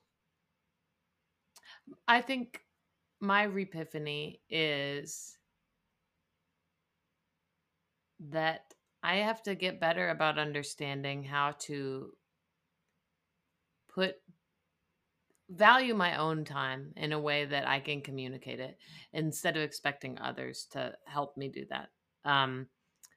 I 2.06 2.20
think 2.20 2.60
my 3.18 3.46
repiphany 3.46 4.40
is 4.50 5.38
that 8.28 8.74
I 9.02 9.16
have 9.16 9.42
to 9.44 9.54
get 9.54 9.80
better 9.80 10.10
about 10.10 10.38
understanding 10.38 11.24
how 11.24 11.52
to 11.60 12.12
put 13.88 14.16
value 15.54 15.94
my 15.94 16.16
own 16.16 16.44
time 16.44 16.92
in 16.96 17.12
a 17.12 17.20
way 17.20 17.44
that 17.44 17.66
I 17.66 17.80
can 17.80 18.00
communicate 18.00 18.60
it 18.60 18.76
instead 19.12 19.56
of 19.56 19.62
expecting 19.62 20.18
others 20.18 20.66
to 20.72 20.94
help 21.06 21.36
me 21.36 21.48
do 21.48 21.64
that. 21.70 21.90
Um, 22.24 22.68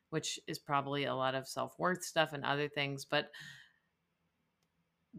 which 0.09 0.39
is 0.47 0.57
probably 0.57 1.05
a 1.05 1.15
lot 1.15 1.35
of 1.35 1.47
self 1.47 1.77
worth 1.77 2.03
stuff 2.03 2.33
and 2.33 2.45
other 2.45 2.69
things, 2.69 3.05
but 3.05 3.29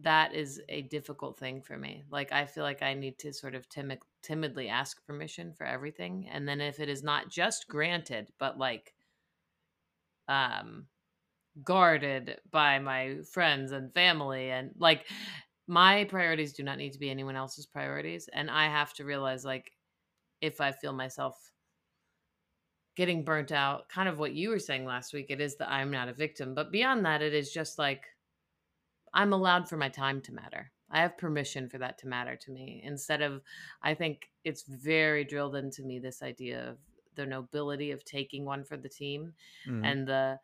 that 0.01 0.33
is 0.33 0.61
a 0.69 0.83
difficult 0.83 1.37
thing 1.37 1.61
for 1.61 1.77
me. 1.77 2.03
Like 2.09 2.31
I 2.31 2.45
feel 2.45 2.63
like 2.63 2.81
I 2.81 2.93
need 2.93 3.19
to 3.19 3.33
sort 3.33 3.55
of 3.55 3.67
timid, 3.69 3.99
timidly 4.23 4.69
ask 4.69 5.05
permission 5.05 5.53
for 5.53 5.65
everything, 5.65 6.27
and 6.31 6.47
then 6.47 6.61
if 6.61 6.79
it 6.79 6.89
is 6.89 7.03
not 7.03 7.29
just 7.29 7.67
granted, 7.67 8.31
but 8.39 8.57
like 8.57 8.93
um 10.27 10.85
guarded 11.63 12.39
by 12.51 12.79
my 12.79 13.17
friends 13.31 13.71
and 13.71 13.93
family 13.93 14.51
and 14.51 14.71
like 14.77 15.05
my 15.69 16.03
priorities 16.05 16.51
do 16.51 16.63
not 16.63 16.79
need 16.79 16.91
to 16.91 16.99
be 16.99 17.11
anyone 17.11 17.35
else's 17.35 17.67
priorities 17.67 18.27
and 18.33 18.49
I 18.49 18.65
have 18.65 18.91
to 18.95 19.05
realize 19.05 19.45
like 19.45 19.71
if 20.41 20.59
I 20.59 20.71
feel 20.71 20.93
myself 20.93 21.51
getting 22.95 23.23
burnt 23.23 23.51
out, 23.51 23.87
kind 23.87 24.09
of 24.09 24.17
what 24.17 24.33
you 24.33 24.49
were 24.49 24.57
saying 24.57 24.83
last 24.83 25.13
week, 25.13 25.27
it 25.29 25.39
is 25.39 25.57
that 25.57 25.69
I'm 25.69 25.91
not 25.91 26.09
a 26.09 26.13
victim, 26.13 26.55
but 26.55 26.71
beyond 26.71 27.05
that 27.05 27.21
it 27.21 27.35
is 27.35 27.53
just 27.53 27.77
like 27.77 28.03
I'm 29.13 29.31
allowed 29.31 29.69
for 29.69 29.77
my 29.77 29.89
time 29.89 30.21
to 30.21 30.33
matter. 30.33 30.71
I 30.89 31.01
have 31.01 31.19
permission 31.19 31.69
for 31.69 31.77
that 31.77 31.99
to 31.99 32.07
matter 32.07 32.35
to 32.35 32.51
me 32.51 32.81
instead 32.83 33.21
of, 33.21 33.43
I 33.83 33.93
think 33.93 34.31
it's 34.43 34.63
very 34.63 35.23
drilled 35.23 35.55
into 35.55 35.83
me 35.83 35.99
this 35.99 36.23
idea 36.23 36.67
of 36.67 36.79
the 37.13 37.27
nobility 37.27 37.91
of 37.91 38.03
taking 38.03 38.43
one 38.43 38.63
for 38.63 38.75
the 38.75 38.89
team 38.89 39.33
mhm. 39.67 39.85
and 39.85 40.07
the, 40.07 40.39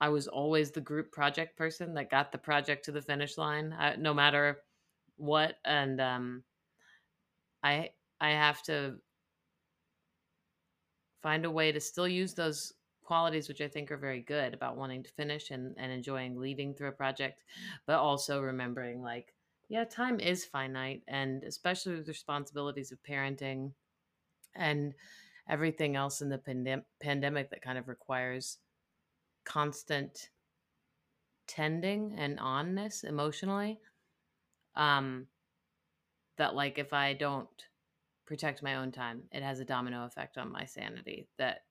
I 0.00 0.08
was 0.08 0.28
always 0.28 0.70
the 0.70 0.80
group 0.80 1.12
project 1.12 1.56
person 1.56 1.94
that 1.94 2.10
got 2.10 2.32
the 2.32 2.38
project 2.38 2.86
to 2.86 2.92
the 2.92 3.02
finish 3.02 3.36
line, 3.36 3.72
uh, 3.72 3.96
no 3.98 4.14
matter 4.14 4.62
what. 5.16 5.56
And 5.64 6.00
um, 6.00 6.44
I, 7.62 7.90
I 8.20 8.30
have 8.30 8.62
to 8.64 8.96
find 11.22 11.44
a 11.44 11.50
way 11.50 11.72
to 11.72 11.80
still 11.80 12.08
use 12.08 12.34
those 12.34 12.72
qualities 13.02 13.48
which 13.48 13.60
i 13.60 13.66
think 13.66 13.90
are 13.90 13.96
very 13.96 14.20
good 14.20 14.54
about 14.54 14.76
wanting 14.76 15.02
to 15.02 15.10
finish 15.10 15.50
and, 15.50 15.74
and 15.78 15.90
enjoying 15.90 16.38
leading 16.38 16.72
through 16.72 16.88
a 16.88 16.92
project 16.92 17.42
but 17.84 17.98
also 17.98 18.40
remembering 18.40 19.02
like 19.02 19.34
yeah 19.68 19.82
time 19.84 20.20
is 20.20 20.44
finite 20.44 21.02
and 21.08 21.42
especially 21.42 21.96
with 21.96 22.06
responsibilities 22.06 22.92
of 22.92 23.02
parenting 23.02 23.72
and 24.54 24.94
everything 25.48 25.96
else 25.96 26.20
in 26.20 26.28
the 26.28 26.38
pandem- 26.38 26.84
pandemic 27.00 27.50
that 27.50 27.62
kind 27.62 27.78
of 27.78 27.88
requires 27.88 28.58
constant 29.44 30.30
tending 31.46 32.14
and 32.18 32.38
onness 32.38 33.02
emotionally 33.04 33.80
um 34.76 35.26
that 36.36 36.54
like 36.54 36.78
if 36.78 36.92
i 36.92 37.12
don't 37.12 37.66
protect 38.26 38.62
my 38.62 38.76
own 38.76 38.92
time 38.92 39.24
it 39.32 39.42
has 39.42 39.60
a 39.60 39.64
domino 39.64 40.04
effect 40.04 40.38
on 40.38 40.50
my 40.50 40.64
sanity 40.64 41.28
that 41.38 41.64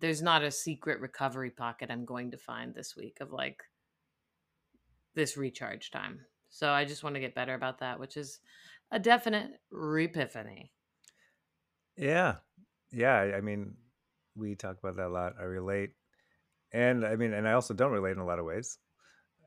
there's 0.00 0.22
not 0.22 0.42
a 0.42 0.50
secret 0.50 1.00
recovery 1.00 1.50
pocket 1.50 1.90
i'm 1.90 2.04
going 2.04 2.30
to 2.30 2.38
find 2.38 2.74
this 2.74 2.96
week 2.96 3.20
of 3.20 3.30
like 3.32 3.62
this 5.14 5.36
recharge 5.36 5.90
time 5.90 6.26
so 6.48 6.70
i 6.70 6.84
just 6.84 7.02
want 7.04 7.14
to 7.14 7.20
get 7.20 7.34
better 7.34 7.54
about 7.54 7.78
that 7.78 7.98
which 8.00 8.16
is 8.16 8.40
a 8.90 8.98
definite 8.98 9.60
repiphany 9.72 10.70
Yeah. 11.96 12.38
Yeah. 12.90 13.14
I- 13.20 13.36
I 13.38 13.40
mean, 13.40 13.76
we 14.34 14.54
talk 14.56 14.78
about 14.78 14.96
that 14.96 15.08
a 15.08 15.08
lot. 15.08 15.34
I 15.38 15.42
relate. 15.44 15.94
And 16.72 17.04
I 17.04 17.16
mean, 17.16 17.32
and 17.32 17.48
I 17.48 17.52
also 17.52 17.74
don't 17.74 17.92
relate 17.92 18.12
in 18.12 18.18
a 18.18 18.26
lot 18.26 18.38
of 18.38 18.44
ways 18.44 18.78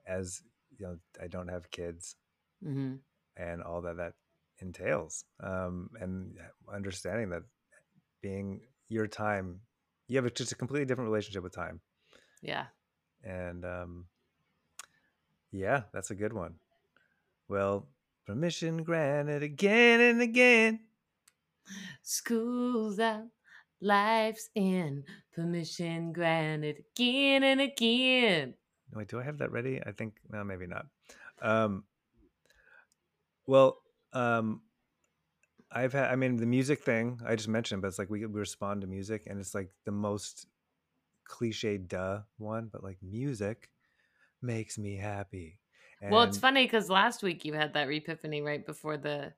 as, 0.07 0.41
you 0.77 0.87
know, 0.87 0.99
I 1.21 1.27
don't 1.27 1.49
have 1.49 1.71
kids 1.71 2.17
hmm 2.63 2.95
and 3.35 3.61
all 3.61 3.81
that 3.81 3.97
that 3.97 4.13
entails. 4.59 5.25
Um, 5.39 5.89
and 5.99 6.37
understanding 6.71 7.29
that 7.29 7.43
being 8.21 8.61
your 8.89 9.07
time, 9.07 9.61
you 10.07 10.17
have 10.17 10.25
a, 10.25 10.31
just 10.31 10.51
a 10.51 10.55
completely 10.55 10.85
different 10.85 11.09
relationship 11.09 11.43
with 11.43 11.53
time. 11.53 11.81
yeah 12.41 12.67
And 13.23 13.65
um, 13.65 14.07
yeah, 15.51 15.83
that's 15.93 16.11
a 16.11 16.15
good 16.15 16.33
one. 16.33 16.55
Well, 17.49 17.89
permission 18.25 18.83
granted 18.83 19.43
again 19.43 20.01
and 20.01 20.21
again. 20.21 20.81
School's 22.01 22.99
out, 22.99 23.29
life's 23.83 24.49
in, 24.55 25.03
permission 25.33 26.13
granted 26.13 26.83
again 26.95 27.43
and 27.43 27.61
again. 27.61 28.53
Wait, 28.93 29.07
do 29.07 29.19
I 29.19 29.23
have 29.23 29.39
that 29.39 29.51
ready? 29.51 29.81
I 29.85 29.91
think 29.91 30.15
no, 30.29 30.43
maybe 30.43 30.67
not. 30.67 30.85
Um, 31.41 31.83
well, 33.45 33.79
um, 34.13 34.61
I've 35.71 35.93
had. 35.93 36.11
I 36.11 36.15
mean, 36.15 36.37
the 36.37 36.45
music 36.45 36.83
thing 36.83 37.19
I 37.25 37.35
just 37.35 37.49
mentioned, 37.49 37.81
but 37.81 37.89
it's 37.89 37.99
like 37.99 38.09
we, 38.09 38.25
we 38.25 38.39
respond 38.39 38.81
to 38.81 38.87
music, 38.87 39.23
and 39.27 39.39
it's 39.39 39.55
like 39.55 39.69
the 39.85 39.91
most 39.91 40.47
cliche 41.25 41.77
duh 41.77 42.21
one, 42.37 42.69
but 42.71 42.83
like 42.83 42.97
music 43.01 43.69
makes 44.41 44.77
me 44.77 44.95
happy. 44.95 45.59
well, 46.01 46.23
it's 46.23 46.37
funny 46.37 46.65
because 46.65 46.89
last 46.89 47.23
week 47.23 47.45
you 47.45 47.53
had 47.53 47.73
that 47.73 47.89
epiphany 47.89 48.41
right 48.41 48.65
before 48.65 48.97
the 48.97 49.33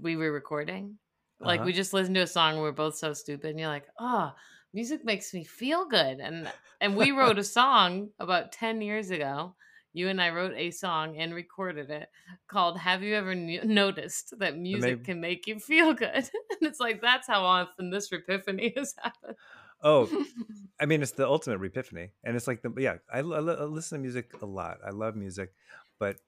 we 0.00 0.16
were 0.16 0.32
recording. 0.32 0.98
Like 1.40 1.62
Uh-huh. 1.62 1.64
we 1.64 1.72
just 1.72 1.92
listened 1.92 2.14
to 2.16 2.22
a 2.22 2.26
song, 2.26 2.54
and 2.54 2.62
we 2.62 2.68
are 2.68 2.72
both 2.72 2.96
so 2.96 3.12
stupid, 3.14 3.50
and 3.50 3.58
you're 3.60 3.68
like, 3.68 3.88
"Oh, 3.98 4.34
music 4.72 5.04
makes 5.04 5.32
me 5.34 5.44
feel 5.44 5.86
good," 5.86 6.20
and 6.20 6.52
and 6.80 6.96
we 6.96 7.10
wrote 7.12 7.38
a 7.38 7.44
song 7.44 8.10
about 8.18 8.52
ten 8.52 8.80
years 8.82 9.10
ago. 9.10 9.56
You 9.92 10.08
and 10.08 10.20
I 10.22 10.30
wrote 10.30 10.54
a 10.54 10.70
song 10.70 11.16
and 11.18 11.34
recorded 11.34 11.90
it 11.90 12.10
called 12.46 12.78
"Have 12.78 13.02
You 13.02 13.14
Ever 13.16 13.30
N- 13.32 13.60
Noticed 13.64 14.34
That 14.38 14.56
Music 14.56 15.02
may- 15.02 15.04
Can 15.04 15.20
Make 15.20 15.46
You 15.46 15.58
Feel 15.58 15.94
Good?" 15.94 16.14
and 16.14 16.30
it's 16.62 16.80
like 16.80 17.00
that's 17.00 17.26
how 17.26 17.42
often 17.44 17.90
this 17.90 18.12
epiphany 18.12 18.72
has 18.76 18.94
happened. 19.02 19.36
Oh, 19.82 20.12
I 20.80 20.86
mean, 20.86 21.02
it's 21.02 21.12
the 21.12 21.26
ultimate 21.28 21.64
epiphany, 21.64 22.12
and 22.24 22.36
it's 22.36 22.46
like 22.46 22.62
the 22.62 22.72
yeah. 22.78 22.98
I, 23.12 23.20
I 23.20 23.22
I 23.22 23.64
listen 23.64 23.98
to 23.98 24.02
music 24.02 24.32
a 24.42 24.46
lot. 24.46 24.78
I 24.84 24.90
love 24.90 25.16
music, 25.16 25.54
but 25.98 26.20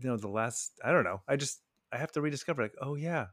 you 0.00 0.08
know, 0.08 0.16
the 0.16 0.28
last 0.28 0.80
I 0.84 0.92
don't 0.92 1.04
know. 1.04 1.22
I 1.28 1.36
just 1.36 1.62
I 1.92 1.98
have 1.98 2.12
to 2.12 2.20
rediscover. 2.20 2.62
Like, 2.62 2.74
oh 2.80 2.94
yeah, 2.94 3.28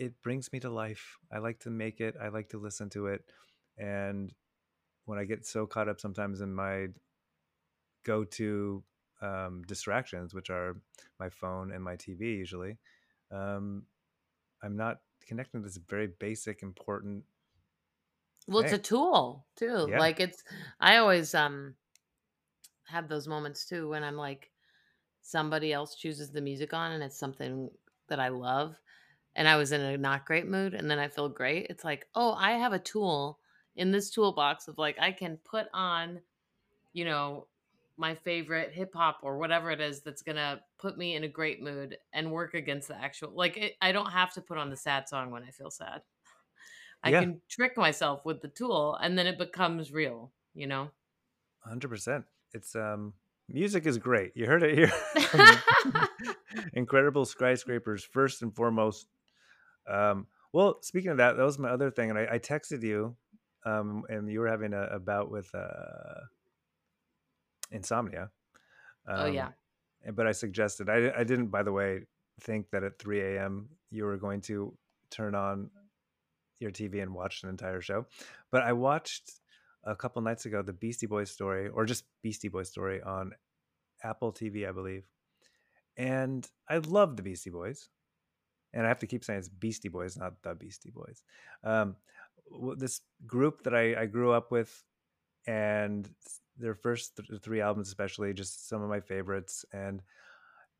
it 0.00 0.22
brings 0.22 0.52
me 0.52 0.60
to 0.60 0.70
life. 0.70 1.18
I 1.32 1.38
like 1.38 1.60
to 1.60 1.70
make 1.70 2.00
it. 2.00 2.16
I 2.20 2.28
like 2.28 2.50
to 2.50 2.58
listen 2.58 2.90
to 2.90 3.06
it, 3.08 3.30
and 3.78 4.34
when 5.06 5.18
I 5.18 5.24
get 5.24 5.46
so 5.46 5.66
caught 5.66 5.88
up 5.88 6.00
sometimes 6.00 6.40
in 6.40 6.54
my 6.54 6.88
go-to 8.02 8.84
um, 9.20 9.62
distractions, 9.64 10.34
which 10.34 10.50
are 10.50 10.80
my 11.18 11.28
phone 11.28 11.70
and 11.72 11.82
my 11.84 11.96
TV, 11.96 12.26
usually, 12.34 12.78
um, 13.30 13.86
I'm 14.62 14.76
not 14.76 15.02
connecting 15.26 15.62
to 15.62 15.66
this 15.68 15.78
very 15.78 16.08
basic, 16.08 16.62
important 16.62 17.24
Well, 18.46 18.60
it's 18.60 18.72
a 18.72 18.78
tool 18.78 19.46
too. 19.56 19.76
Yeah. 19.84 19.96
Like 19.96 20.20
it's 20.20 20.42
I 20.80 20.96
always 20.96 21.34
um 21.34 21.76
have 22.84 23.08
those 23.08 23.28
moments 23.28 23.64
too 23.66 23.88
when 23.88 24.02
I'm 24.04 24.16
like 24.16 24.52
somebody 25.22 25.72
else 25.72 25.96
chooses 25.96 26.32
the 26.32 26.40
music 26.42 26.74
on 26.74 26.92
and 26.92 27.02
it's 27.04 27.18
something 27.18 27.70
that 28.08 28.20
I 28.20 28.28
love 28.28 28.76
and 29.34 29.48
I 29.48 29.56
was 29.56 29.72
in 29.72 29.80
a 29.80 29.96
not 29.98 30.26
great 30.26 30.46
mood 30.46 30.74
and 30.74 30.90
then 30.90 30.98
I 30.98 31.08
feel 31.08 31.28
great. 31.28 31.66
It's 31.70 31.84
like, 31.84 32.08
"Oh, 32.14 32.32
I 32.34 32.52
have 32.52 32.72
a 32.72 32.78
tool 32.78 33.40
in 33.76 33.92
this 33.92 34.10
toolbox 34.10 34.68
of 34.68 34.78
like 34.78 34.98
I 34.98 35.12
can 35.12 35.38
put 35.38 35.68
on, 35.72 36.22
you 36.92 37.04
know, 37.04 37.48
my 37.96 38.14
favorite 38.14 38.72
hip 38.72 38.94
hop 38.94 39.20
or 39.22 39.38
whatever 39.38 39.70
it 39.70 39.80
is 39.80 40.02
that's 40.02 40.22
to 40.22 40.62
put 40.78 40.98
me 40.98 41.16
in 41.16 41.24
a 41.24 41.28
great 41.28 41.62
mood 41.62 41.98
and 42.12 42.32
work 42.32 42.54
against 42.54 42.88
the 42.88 42.96
actual 42.96 43.30
like 43.32 43.56
it, 43.58 43.76
I 43.82 43.92
don't 43.92 44.10
have 44.12 44.32
to 44.34 44.42
put 44.42 44.58
on 44.58 44.70
the 44.70 44.76
sad 44.76 45.08
song 45.08 45.30
when 45.30 45.44
I 45.44 45.50
feel 45.50 45.70
sad. 45.70 46.02
I 47.02 47.12
Yeah. 47.12 47.20
can 47.20 47.42
trick 47.48 47.76
myself 47.76 48.24
with 48.24 48.40
the 48.40 48.48
tool 48.48 48.94
and 48.96 49.18
then 49.18 49.26
it 49.26 49.36
becomes 49.38 49.92
real, 49.92 50.32
you 50.54 50.66
know? 50.66 50.92
Hundred 51.60 51.88
percent. 51.88 52.24
It's 52.52 52.74
um 52.74 53.14
music 53.48 53.86
is 53.86 53.98
great. 53.98 54.32
You 54.36 54.46
heard 54.46 54.62
it 54.62 54.74
here. 54.74 54.92
Incredible 56.72 57.24
skyscrapers 57.24 58.04
first 58.04 58.42
and 58.42 58.54
foremost. 58.54 59.08
Um 59.88 60.26
well, 60.52 60.78
speaking 60.82 61.10
of 61.10 61.18
that, 61.18 61.36
that 61.36 61.44
was 61.44 61.58
my 61.58 61.70
other 61.70 61.90
thing, 61.90 62.10
and 62.10 62.18
I, 62.18 62.26
I 62.32 62.38
texted 62.38 62.82
you, 62.82 63.16
um, 63.64 64.02
and 64.08 64.28
you 64.28 64.40
were 64.40 64.48
having 64.48 64.72
a, 64.72 64.82
a 64.82 64.98
bout 64.98 65.30
with 65.30 65.48
uh, 65.54 66.24
insomnia. 67.70 68.30
oh, 69.08 69.26
yeah. 69.26 69.50
Um, 70.06 70.14
But 70.14 70.26
I 70.26 70.32
suggested 70.32 70.88
I, 70.88 71.12
I 71.16 71.24
didn't, 71.24 71.48
by 71.48 71.62
the 71.62 71.72
way, 71.72 72.00
think 72.40 72.70
that 72.70 72.82
at 72.82 72.98
3 72.98 73.20
a.m. 73.20 73.68
you 73.90 74.04
were 74.04 74.16
going 74.16 74.40
to 74.42 74.76
turn 75.10 75.34
on 75.34 75.70
your 76.58 76.70
TV 76.70 77.02
and 77.02 77.14
watch 77.14 77.42
an 77.42 77.48
entire 77.48 77.80
show. 77.80 78.06
But 78.50 78.62
I 78.62 78.72
watched 78.72 79.30
a 79.84 79.94
couple 79.94 80.20
nights 80.22 80.46
ago 80.46 80.62
the 80.62 80.72
Beastie 80.72 81.06
Boys 81.06 81.30
story, 81.30 81.68
or 81.68 81.84
just 81.84 82.04
Beastie 82.22 82.48
Boys 82.48 82.68
story 82.68 83.00
on 83.02 83.32
Apple 84.02 84.32
TV, 84.32 84.68
I 84.68 84.72
believe. 84.72 85.04
And 85.96 86.48
I 86.68 86.78
love 86.78 87.16
the 87.16 87.22
Beastie 87.22 87.50
Boys. 87.50 87.88
And 88.72 88.84
I 88.84 88.88
have 88.88 89.00
to 89.00 89.06
keep 89.06 89.24
saying 89.24 89.40
it's 89.40 89.48
Beastie 89.48 89.88
Boys, 89.88 90.16
not 90.16 90.34
the 90.42 90.54
Beastie 90.54 90.90
Boys. 90.90 91.22
Um, 91.64 91.96
this 92.76 93.00
group 93.26 93.62
that 93.64 93.74
I, 93.74 94.02
I 94.02 94.06
grew 94.06 94.32
up 94.32 94.50
with, 94.50 94.84
and 95.46 96.08
their 96.56 96.74
first 96.74 97.16
th- 97.16 97.40
three 97.42 97.60
albums, 97.60 97.88
especially, 97.88 98.32
just 98.32 98.68
some 98.68 98.82
of 98.82 98.88
my 98.88 99.00
favorites. 99.00 99.64
And 99.72 100.02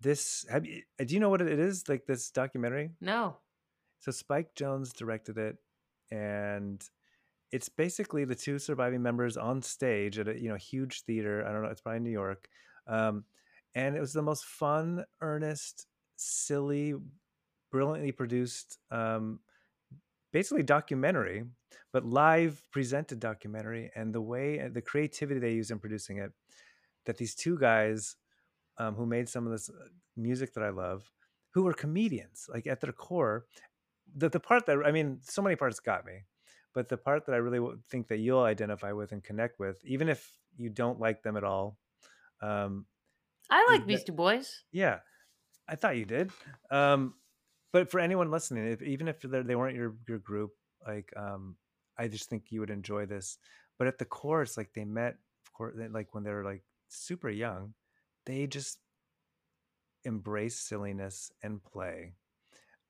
this, 0.01 0.47
have 0.51 0.67
you, 0.67 0.83
do 1.05 1.15
you 1.15 1.21
know 1.21 1.31
what 1.31 1.43
it 1.43 1.59
is? 1.59 1.89
Like 1.89 2.07
this 2.07 2.31
documentary? 2.31 2.91
No. 3.01 3.37
So 4.01 4.11
Spike 4.11 4.55
Jonze 4.55 4.95
directed 4.95 5.37
it, 5.37 5.57
and 6.11 6.83
it's 7.53 7.69
basically 7.69 8.25
the 8.25 8.35
two 8.35 8.59
surviving 8.59 9.03
members 9.03 9.37
on 9.37 9.63
stage 9.63 10.19
at 10.19 10.29
a 10.29 10.41
you 10.41 10.49
know 10.49 10.57
huge 10.57 11.03
theater. 11.03 11.45
I 11.47 11.53
don't 11.53 11.63
know, 11.63 11.69
it's 11.69 11.83
probably 11.83 12.01
New 12.01 12.11
York, 12.11 12.49
um, 12.87 13.25
and 13.75 13.97
it 13.97 14.01
was 14.01 14.13
the 14.13 14.23
most 14.23 14.45
fun, 14.45 15.05
earnest, 15.21 15.87
silly, 16.17 16.95
brilliantly 17.71 18.13
produced, 18.13 18.79
um, 18.91 19.41
basically 20.33 20.63
documentary, 20.63 21.45
but 21.93 22.05
live 22.05 22.63
presented 22.71 23.21
documentary, 23.21 23.91
and 23.95 24.15
the 24.15 24.21
way 24.21 24.69
the 24.69 24.83
creativity 24.83 25.41
they 25.41 25.53
use 25.53 25.71
in 25.71 25.79
producing 25.79 26.19
it, 26.19 26.33
that 27.07 27.17
these 27.17 27.35
two 27.35 27.59
guys 27.59 28.17
um, 28.79 28.95
who 28.95 29.07
made 29.07 29.29
some 29.29 29.47
of 29.47 29.53
this 29.53 29.69
uh, 29.69 29.89
music 30.17 30.55
that 30.55 30.65
I 30.65 30.71
love, 30.71 31.11
who 31.53 31.63
were 31.63 31.73
comedians, 31.73 32.47
like 32.53 32.67
at 32.67 32.81
their 32.81 32.93
core. 32.93 33.47
The 34.17 34.29
the 34.29 34.41
part 34.41 34.67
that 34.67 34.79
I 34.85 34.91
mean, 34.91 35.19
so 35.23 35.43
many 35.43 35.57
parts 35.57 35.81
got 35.81 36.05
me, 36.05 36.25
but 36.75 36.89
the 36.89 36.97
part 36.97 37.27
that 37.27 37.33
I 37.35 37.39
really 37.39 37.77
think 37.91 38.09
that 38.09 38.19
you'll 38.19 38.43
identify 38.43 38.93
with 38.93 39.13
and 39.13 39.23
connect 39.23 39.59
with, 39.59 39.79
even 39.85 40.09
if 40.09 40.33
you 40.57 40.69
don't 40.69 40.99
like 40.99 41.23
them 41.23 41.37
at 41.37 41.45
all, 41.45 41.77
um, 42.43 42.87
I 43.51 43.67
like 43.71 43.87
Beastie 43.87 44.13
Boys. 44.13 44.65
yeah, 44.73 45.01
I 45.69 45.77
thought 45.77 45.97
you 45.97 46.05
did. 46.05 46.31
Um, 46.71 47.15
but 47.73 47.91
for 47.91 48.01
anyone 48.01 48.31
listening, 48.31 48.67
if, 48.67 48.83
even 48.83 49.09
if 49.09 49.21
they're- 49.21 49.59
weren't 49.59 49.77
your 49.77 49.97
your 50.09 50.19
group, 50.19 50.53
like 50.87 51.13
um, 51.17 51.57
I 51.99 52.09
just 52.09 52.29
think 52.29 52.51
you 52.51 52.61
would 52.61 52.71
enjoy 52.71 53.07
this. 53.07 53.39
But 53.79 53.87
at 53.89 53.99
the 53.99 54.05
core, 54.05 54.43
it's 54.43 54.57
like 54.57 54.73
they 54.75 54.85
met, 54.85 55.17
of 55.47 55.53
course, 55.53 55.75
they- 55.77 55.89
like 55.89 56.15
when 56.15 56.25
they 56.25 56.31
were 56.33 56.45
like 56.45 56.63
super 56.89 57.31
young, 57.31 57.75
they 58.27 58.47
just 58.47 58.79
embrace 60.05 60.59
silliness 60.59 61.31
and 61.43 61.63
play, 61.63 62.15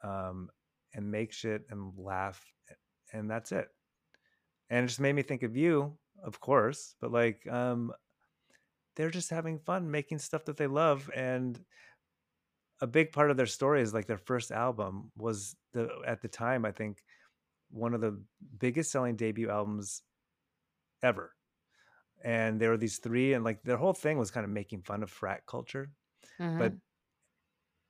um, 0.02 0.50
and 0.94 1.10
make 1.10 1.32
shit 1.32 1.66
and 1.70 1.92
laugh 1.96 2.44
and 3.12 3.30
that's 3.30 3.52
it 3.52 3.68
and 4.70 4.84
it 4.84 4.88
just 4.88 5.00
made 5.00 5.12
me 5.14 5.22
think 5.22 5.42
of 5.42 5.56
you 5.56 5.96
of 6.22 6.40
course 6.40 6.94
but 7.00 7.10
like 7.12 7.46
um 7.48 7.92
they're 8.96 9.10
just 9.10 9.30
having 9.30 9.58
fun 9.58 9.90
making 9.90 10.18
stuff 10.18 10.44
that 10.44 10.56
they 10.56 10.66
love 10.66 11.10
and 11.14 11.60
a 12.80 12.86
big 12.86 13.12
part 13.12 13.30
of 13.30 13.36
their 13.36 13.46
story 13.46 13.82
is 13.82 13.94
like 13.94 14.06
their 14.06 14.18
first 14.18 14.50
album 14.50 15.12
was 15.16 15.56
the 15.72 15.88
at 16.06 16.22
the 16.22 16.28
time 16.28 16.64
i 16.64 16.72
think 16.72 17.04
one 17.70 17.94
of 17.94 18.00
the 18.00 18.22
biggest 18.58 18.90
selling 18.92 19.16
debut 19.16 19.50
albums 19.50 20.02
ever 21.02 21.34
and 22.24 22.60
there 22.60 22.70
were 22.70 22.78
these 22.78 22.98
three 22.98 23.34
and 23.34 23.44
like 23.44 23.62
their 23.62 23.78
whole 23.78 23.94
thing 23.94 24.18
was 24.18 24.30
kind 24.30 24.44
of 24.44 24.50
making 24.50 24.82
fun 24.82 25.02
of 25.02 25.10
frat 25.10 25.46
culture 25.46 25.92
but 26.56 26.74
Mhm. 26.74 26.80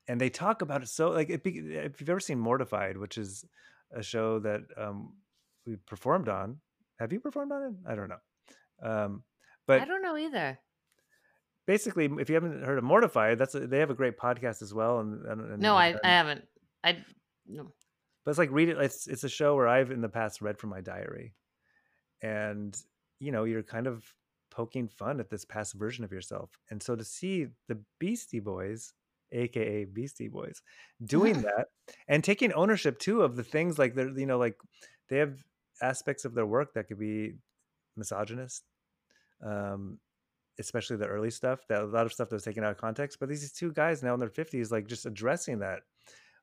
and 0.08 0.20
they 0.20 0.30
talk 0.30 0.62
about 0.62 0.82
it 0.82 0.88
so 0.88 1.10
like 1.10 1.30
it, 1.30 1.42
if 1.44 2.00
you've 2.00 2.10
ever 2.10 2.20
seen 2.20 2.38
mortified 2.38 2.96
which 2.96 3.18
is 3.18 3.44
a 3.92 4.02
show 4.02 4.38
that 4.38 4.62
um 4.76 5.16
we 5.66 5.76
performed 5.76 6.28
on 6.28 6.60
have 6.98 7.12
you 7.12 7.20
performed 7.20 7.52
on 7.52 7.62
it 7.62 7.90
i 7.90 7.94
don't 7.94 8.08
know 8.08 8.20
um 8.82 9.24
but 9.66 9.80
I 9.80 9.84
don't 9.84 10.02
know 10.02 10.16
either. 10.16 10.60
Basically 11.70 12.10
if 12.18 12.28
you 12.28 12.34
haven't 12.34 12.64
heard 12.64 12.78
of 12.78 12.82
mortified 12.82 13.38
that's 13.38 13.54
a, 13.54 13.60
they 13.60 13.78
have 13.78 13.90
a 13.90 13.94
great 13.94 14.18
podcast 14.18 14.60
as 14.60 14.74
well 14.74 14.98
and, 14.98 15.24
and, 15.24 15.52
and 15.52 15.62
No, 15.62 15.76
I, 15.76 15.94
I 16.02 16.08
haven't. 16.08 16.42
I 16.82 16.96
no. 17.46 17.68
but 18.24 18.30
it's 18.32 18.38
like 18.38 18.50
read 18.50 18.70
it 18.70 18.76
it's 18.78 19.06
it's 19.06 19.22
a 19.22 19.28
show 19.28 19.54
where 19.54 19.68
i've 19.68 19.92
in 19.92 20.00
the 20.00 20.08
past 20.08 20.42
read 20.42 20.58
from 20.58 20.70
my 20.70 20.80
diary 20.80 21.32
and 22.22 22.76
you 23.20 23.30
know 23.30 23.44
you're 23.44 23.62
kind 23.62 23.86
of 23.86 24.02
poking 24.50 24.88
fun 24.88 25.20
at 25.20 25.30
this 25.30 25.44
past 25.44 25.74
version 25.74 26.02
of 26.02 26.10
yourself 26.10 26.50
and 26.70 26.82
so 26.82 26.96
to 26.96 27.04
see 27.04 27.46
the 27.68 27.78
beastie 28.00 28.40
boys 28.40 28.92
aka 29.30 29.84
beastie 29.84 30.26
boys 30.26 30.62
doing 31.04 31.40
that 31.48 31.66
and 32.08 32.24
taking 32.24 32.52
ownership 32.54 32.98
too 32.98 33.22
of 33.22 33.36
the 33.36 33.44
things 33.44 33.78
like 33.78 33.94
they're 33.94 34.18
you 34.18 34.26
know 34.26 34.38
like 34.38 34.56
they 35.08 35.18
have 35.18 35.38
aspects 35.80 36.24
of 36.24 36.34
their 36.34 36.46
work 36.46 36.74
that 36.74 36.88
could 36.88 36.98
be 36.98 37.34
misogynist 37.96 38.64
um 39.46 39.98
especially 40.60 40.96
the 40.96 41.06
early 41.06 41.30
stuff 41.30 41.66
that 41.68 41.82
a 41.82 41.86
lot 41.86 42.06
of 42.06 42.12
stuff 42.12 42.28
that 42.28 42.36
was 42.36 42.44
taken 42.44 42.64
out 42.64 42.70
of 42.70 42.78
context 42.78 43.18
but 43.18 43.28
these 43.28 43.50
two 43.52 43.72
guys 43.72 44.02
now 44.02 44.14
in 44.14 44.20
their 44.20 44.28
50s 44.28 44.70
like 44.70 44.86
just 44.86 45.06
addressing 45.06 45.58
that 45.58 45.80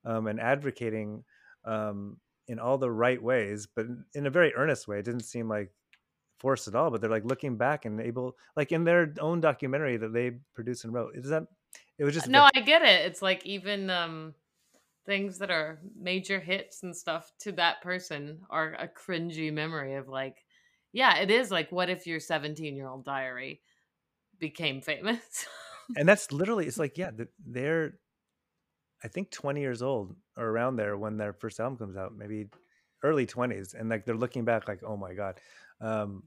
um, 0.05 0.27
and 0.27 0.39
advocating 0.39 1.23
um, 1.65 2.17
in 2.47 2.59
all 2.59 2.77
the 2.77 2.91
right 2.91 3.21
ways 3.21 3.67
but 3.75 3.85
in- 3.85 4.05
in 4.13 4.25
a 4.25 4.31
very 4.31 4.53
earnest 4.55 4.87
way 4.87 4.99
it 4.99 5.05
didn't 5.05 5.21
seem 5.25 5.47
like 5.47 5.71
forced 6.39 6.67
at 6.67 6.75
all 6.75 6.91
but 6.91 7.01
they're 7.01 7.09
like 7.09 7.25
looking 7.25 7.57
back 7.57 7.85
and 7.85 7.99
able 7.99 8.35
like 8.55 8.71
in 8.71 8.83
their 8.83 9.13
own 9.19 9.41
documentary 9.41 9.97
that 9.97 10.13
they 10.13 10.31
produced 10.53 10.83
and 10.83 10.93
wrote 10.93 11.15
is 11.15 11.29
that 11.29 11.43
it 11.97 12.03
was 12.03 12.13
just 12.13 12.27
No, 12.27 12.47
I 12.53 12.61
get 12.61 12.83
it. 12.83 13.05
It's 13.05 13.21
like 13.21 13.45
even 13.45 13.89
um 13.89 14.33
things 15.05 15.39
that 15.39 15.49
are 15.49 15.79
major 15.97 16.39
hits 16.39 16.83
and 16.83 16.95
stuff 16.95 17.31
to 17.39 17.51
that 17.53 17.81
person 17.81 18.41
are 18.49 18.73
a 18.73 18.87
cringy 18.87 19.51
memory 19.51 19.95
of 19.95 20.09
like, 20.09 20.43
yeah, 20.91 21.17
it 21.17 21.31
is 21.31 21.49
like 21.49 21.71
what 21.71 21.89
if 21.89 22.05
your 22.05 22.19
17 22.19 22.75
year 22.75 22.87
old 22.87 23.05
diary 23.05 23.61
became 24.39 24.81
famous? 24.81 25.45
and 25.95 26.07
that's 26.07 26.31
literally 26.31 26.65
it's 26.67 26.77
like 26.77 26.97
yeah 26.97 27.11
they're 27.45 27.93
i 29.03 29.07
think 29.07 29.31
20 29.31 29.61
years 29.61 29.81
old 29.81 30.15
or 30.37 30.47
around 30.49 30.75
there 30.75 30.97
when 30.97 31.15
their 31.15 31.31
first 31.31 31.59
album 31.59 31.77
comes 31.77 31.95
out 31.95 32.13
maybe 32.15 32.47
early 33.03 33.25
20s 33.25 33.73
and 33.73 33.89
like 33.89 34.05
they're 34.05 34.15
looking 34.15 34.45
back 34.45 34.67
like 34.67 34.81
oh 34.83 34.97
my 34.97 35.13
god. 35.13 35.39
Um 35.79 36.23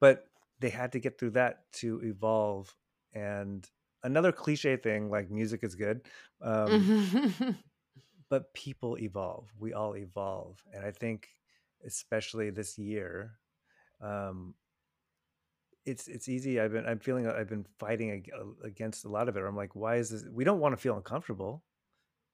but 0.00 0.26
they 0.60 0.68
had 0.68 0.92
to 0.92 1.00
get 1.00 1.18
through 1.18 1.30
that 1.30 1.72
to 1.72 2.00
evolve 2.02 2.74
and 3.14 3.68
another 4.02 4.32
cliche 4.32 4.76
thing 4.76 5.10
like 5.10 5.30
music 5.30 5.60
is 5.62 5.74
good 5.74 6.02
um 6.42 7.56
but 8.28 8.52
people 8.54 8.98
evolve. 8.98 9.48
We 9.58 9.72
all 9.72 9.96
evolve 9.96 10.62
and 10.72 10.84
i 10.84 10.90
think 10.90 11.28
especially 11.84 12.50
this 12.50 12.78
year 12.78 13.38
um 14.00 14.54
it's 15.84 16.06
it's 16.06 16.28
easy 16.28 16.60
i've 16.60 16.72
been 16.72 16.86
i'm 16.86 16.98
feeling 16.98 17.26
i've 17.26 17.48
been 17.48 17.66
fighting 17.78 18.10
ag- 18.12 18.30
uh, 18.38 18.66
against 18.66 19.04
a 19.04 19.08
lot 19.08 19.28
of 19.28 19.36
it 19.36 19.42
i'm 19.42 19.56
like 19.56 19.74
why 19.74 19.96
is 19.96 20.10
this 20.10 20.24
we 20.32 20.44
don't 20.44 20.60
want 20.60 20.72
to 20.72 20.80
feel 20.80 20.96
uncomfortable. 20.96 21.64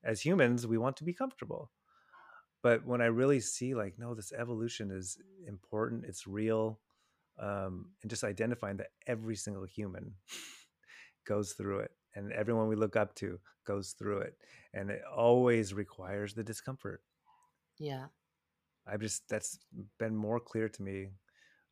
As 0.04 0.20
humans 0.20 0.66
we 0.66 0.78
want 0.78 0.96
to 0.98 1.04
be 1.04 1.12
comfortable. 1.12 1.70
But 2.62 2.86
when 2.86 3.00
i 3.00 3.06
really 3.06 3.40
see 3.40 3.74
like 3.74 3.98
no 3.98 4.14
this 4.14 4.32
evolution 4.32 4.90
is 4.90 5.18
important 5.46 6.04
it's 6.04 6.26
real 6.26 6.78
um 7.38 7.86
and 8.02 8.10
just 8.10 8.24
identifying 8.24 8.76
that 8.76 8.88
every 9.06 9.36
single 9.36 9.64
human 9.64 10.12
goes 11.26 11.52
through 11.52 11.80
it 11.80 11.92
and 12.14 12.32
everyone 12.32 12.68
we 12.68 12.76
look 12.76 12.96
up 12.96 13.14
to 13.16 13.38
goes 13.66 13.92
through 13.98 14.18
it 14.18 14.34
and 14.74 14.90
it 14.90 15.02
always 15.14 15.74
requires 15.74 16.34
the 16.34 16.42
discomfort. 16.44 17.02
Yeah. 17.78 18.06
i've 18.86 19.00
just 19.00 19.28
that's 19.28 19.58
been 19.98 20.16
more 20.16 20.40
clear 20.40 20.68
to 20.68 20.82
me 20.82 21.08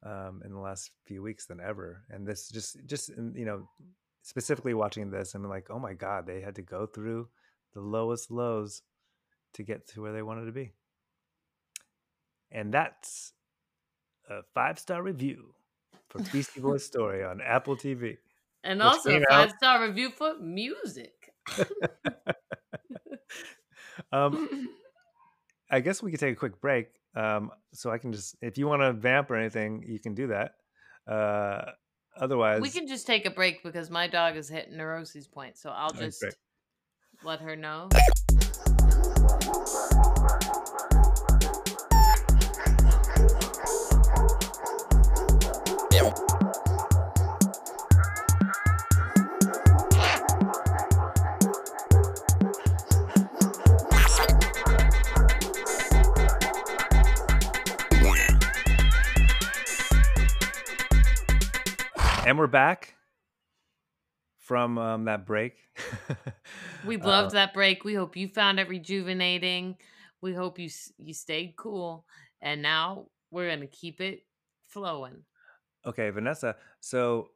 um, 0.03 0.43
in 0.45 0.53
the 0.53 0.59
last 0.59 0.91
few 1.07 1.23
weeks 1.23 1.47
than 1.47 1.61
ever 1.61 2.03
and 2.11 2.27
this 2.27 2.49
just 2.49 2.77
just 2.87 3.09
you 3.09 3.45
know 3.45 3.69
specifically 4.23 4.75
watching 4.75 5.11
this 5.11 5.35
i'm 5.35 5.45
like 5.49 5.69
oh 5.71 5.79
my 5.79 5.95
god 5.95 6.27
they 6.27 6.41
had 6.41 6.55
to 6.57 6.63
go 6.63 6.87
through 6.87 7.29
the 7.75 7.81
lowest 7.81 8.31
lows 8.31 8.83
to 9.55 9.63
get 9.63 9.87
to 9.89 10.01
where 10.03 10.13
they 10.13 10.23
wanted 10.23 10.45
to 10.47 10.53
be 10.53 10.73
and 12.51 12.73
that's 12.73 13.33
a 14.29 14.41
five 14.55 14.79
star 14.79 15.03
review 15.03 15.55
for 16.09 16.21
beastie 16.33 16.61
boys 16.61 16.85
story 16.85 17.25
on 17.25 17.41
apple 17.41 17.77
tv 17.77 18.19
And 18.65 18.83
also 18.83 19.15
out- 19.17 19.23
five 19.29 19.53
star 19.59 19.87
review 19.87 20.11
for 20.11 20.35
music. 20.41 21.13
um, 24.13 24.69
I 25.71 25.81
guess 25.81 26.03
we 26.03 26.11
could 26.11 26.21
take 26.21 26.33
a 26.33 26.39
quick 26.39 26.61
break. 26.61 26.89
Um, 27.17 27.51
so 27.73 27.91
I 27.91 27.99
can 27.99 28.13
just, 28.13 28.37
if 28.43 28.59
you 28.59 28.69
want 28.69 28.83
to 28.83 28.93
vamp 28.93 29.31
or 29.31 29.37
anything, 29.37 29.83
you 29.87 29.99
can 29.99 30.15
do 30.15 30.29
that. 30.29 30.53
Uh, 31.11 31.73
otherwise, 32.21 32.61
we 32.61 32.71
can 32.71 32.87
just 32.87 33.07
take 33.07 33.25
a 33.25 33.31
break 33.31 33.63
because 33.63 33.91
my 33.91 34.07
dog 34.07 34.37
is 34.37 34.49
hitting 34.49 34.77
neuroses 34.77 35.27
point, 35.27 35.57
so 35.57 35.71
I'll 35.71 35.93
just 35.93 36.23
let 37.25 37.41
her 37.41 37.57
know. 37.57 37.89
And 62.27 62.39
we're 62.39 62.47
back 62.49 62.95
from 64.39 64.79
um, 64.79 65.05
that 65.07 65.27
break. 65.27 65.55
We 66.85 66.97
Uh, 67.01 67.07
loved 67.07 67.33
that 67.35 67.55
break. 67.55 67.85
We 67.85 67.95
hope 67.95 68.17
you 68.17 68.29
found 68.29 68.61
it 68.61 68.69
rejuvenating. 68.69 69.79
We 70.21 70.35
hope 70.35 70.59
you 70.59 70.71
you 70.99 71.15
stayed 71.15 71.57
cool. 71.57 72.07
And 72.41 72.63
now 72.63 73.09
we're 73.31 73.51
gonna 73.51 73.67
keep 73.67 74.01
it 74.01 74.27
flowing. 74.69 75.25
okay, 75.87 76.11
Vanessa. 76.11 76.57
So 76.81 77.31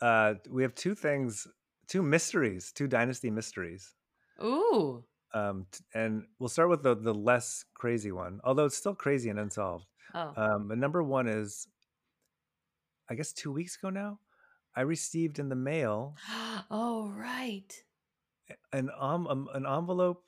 uh, 0.00 0.34
we 0.50 0.62
have 0.62 0.74
two 0.74 0.94
things, 0.94 1.46
two 1.88 2.02
mysteries, 2.02 2.72
two 2.72 2.86
dynasty 2.88 3.30
mysteries. 3.30 3.94
Ooh. 4.42 5.04
Um, 5.34 5.66
and 5.94 6.26
we'll 6.38 6.48
start 6.48 6.70
with 6.70 6.82
the 6.82 6.94
the 6.94 7.14
less 7.14 7.64
crazy 7.74 8.12
one, 8.12 8.40
although 8.44 8.66
it's 8.66 8.76
still 8.76 8.94
crazy 8.94 9.30
and 9.30 9.38
unsolved. 9.38 9.86
Oh. 10.14 10.32
Um, 10.36 10.68
but 10.68 10.78
number 10.78 11.02
one 11.02 11.28
is, 11.28 11.68
I 13.10 13.14
guess 13.14 13.32
two 13.32 13.52
weeks 13.52 13.76
ago 13.76 13.90
now, 13.90 14.18
I 14.76 14.82
received 14.82 15.38
in 15.38 15.48
the 15.48 15.56
mail 15.56 16.16
oh 16.70 17.12
right. 17.16 17.72
an 18.72 18.90
um, 18.98 19.48
an 19.54 19.66
envelope, 19.66 20.22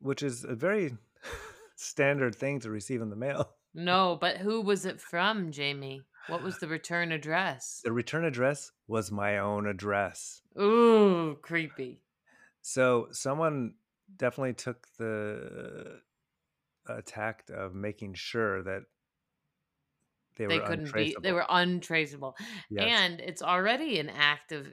which 0.00 0.22
is 0.22 0.44
a 0.44 0.54
very 0.54 0.96
standard 1.76 2.34
thing 2.34 2.60
to 2.60 2.70
receive 2.70 3.00
in 3.02 3.10
the 3.10 3.16
mail. 3.16 3.50
No, 3.74 4.18
but 4.20 4.36
who 4.36 4.60
was 4.60 4.84
it 4.84 5.00
from, 5.00 5.50
Jamie? 5.50 6.02
What 6.26 6.42
was 6.42 6.58
the 6.58 6.68
return 6.68 7.10
address? 7.10 7.80
The 7.82 7.90
return 7.90 8.26
address 8.26 8.70
was 8.86 9.10
my 9.10 9.38
own 9.38 9.66
address. 9.66 10.42
Ooh, 10.60 11.38
creepy. 11.40 12.02
So 12.60 13.08
someone 13.12 13.72
definitely 14.14 14.52
took 14.52 14.86
the 14.98 16.00
uh, 16.86 17.00
tact 17.06 17.48
of 17.50 17.74
making 17.74 18.12
sure 18.12 18.62
that 18.62 18.82
they, 20.36 20.46
They 20.46 20.58
were 20.58 20.66
couldn't 20.66 20.92
be 20.92 21.16
they 21.22 21.32
were 21.32 21.46
untraceable. 21.48 22.36
Yes. 22.70 22.84
And 22.88 23.20
it's 23.20 23.42
already 23.42 23.98
an 23.98 24.10
act 24.10 24.52
of 24.52 24.72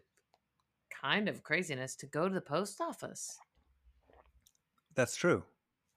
kind 1.01 1.29
of 1.29 1.43
craziness 1.43 1.95
to 1.97 2.05
go 2.05 2.27
to 2.27 2.33
the 2.33 2.41
post 2.41 2.81
office. 2.81 3.37
That's 4.95 5.15
true. 5.15 5.43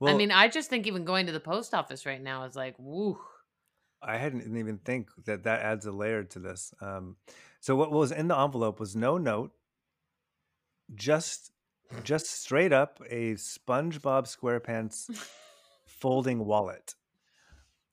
I 0.05 0.15
mean, 0.15 0.33
I 0.33 0.49
just 0.49 0.69
think 0.69 0.87
even 0.87 1.05
going 1.05 1.27
to 1.27 1.33
the 1.33 1.41
post 1.41 1.75
office 1.75 2.07
right 2.07 2.21
now 2.21 2.45
is 2.45 2.57
like, 2.57 2.75
woo. 2.79 3.19
I 4.03 4.17
hadn't 4.17 4.57
even 4.57 4.79
think 4.79 5.11
that 5.27 5.45
that 5.45 5.61
adds 5.61 5.87
a 5.87 5.93
layer 5.93 6.25
to 6.25 6.39
this. 6.41 6.75
Um, 6.81 7.17
so 7.61 7.77
what 7.77 7.93
was 7.93 8.11
in 8.11 8.27
the 8.27 8.37
envelope 8.37 8.81
was 8.81 8.97
no 8.97 9.17
note, 9.17 9.53
just 10.95 11.53
just 12.03 12.27
straight 12.27 12.73
up 12.73 13.01
a 13.09 13.35
SpongeBob 13.35 14.25
SquarePants 14.27 15.15
folding 15.87 16.45
wallet, 16.45 16.97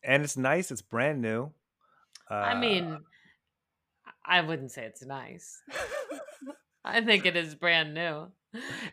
and 0.04 0.24
it's 0.24 0.38
nice. 0.38 0.72
It's 0.72 0.82
brand 0.82 1.22
new. 1.22 1.52
Uh, 2.30 2.36
I 2.36 2.60
mean, 2.60 3.00
I 4.26 4.42
wouldn't 4.42 4.72
say 4.72 4.86
it's 4.86 5.06
nice. 5.06 5.62
I 6.86 7.02
think 7.02 7.26
it 7.26 7.36
is 7.36 7.56
brand 7.56 7.94
new. 7.94 8.28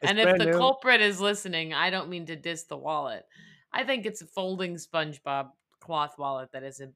and 0.02 0.18
if 0.18 0.38
the 0.38 0.46
new. 0.46 0.52
culprit 0.52 1.00
is 1.00 1.20
listening, 1.20 1.72
I 1.72 1.90
don't 1.90 2.08
mean 2.08 2.26
to 2.26 2.36
diss 2.36 2.64
the 2.64 2.76
wallet. 2.76 3.24
I 3.72 3.84
think 3.84 4.06
it's 4.06 4.22
a 4.22 4.26
folding 4.26 4.76
SpongeBob 4.76 5.50
cloth 5.80 6.14
wallet 6.18 6.50
that 6.52 6.62
is 6.62 6.80
in 6.80 6.92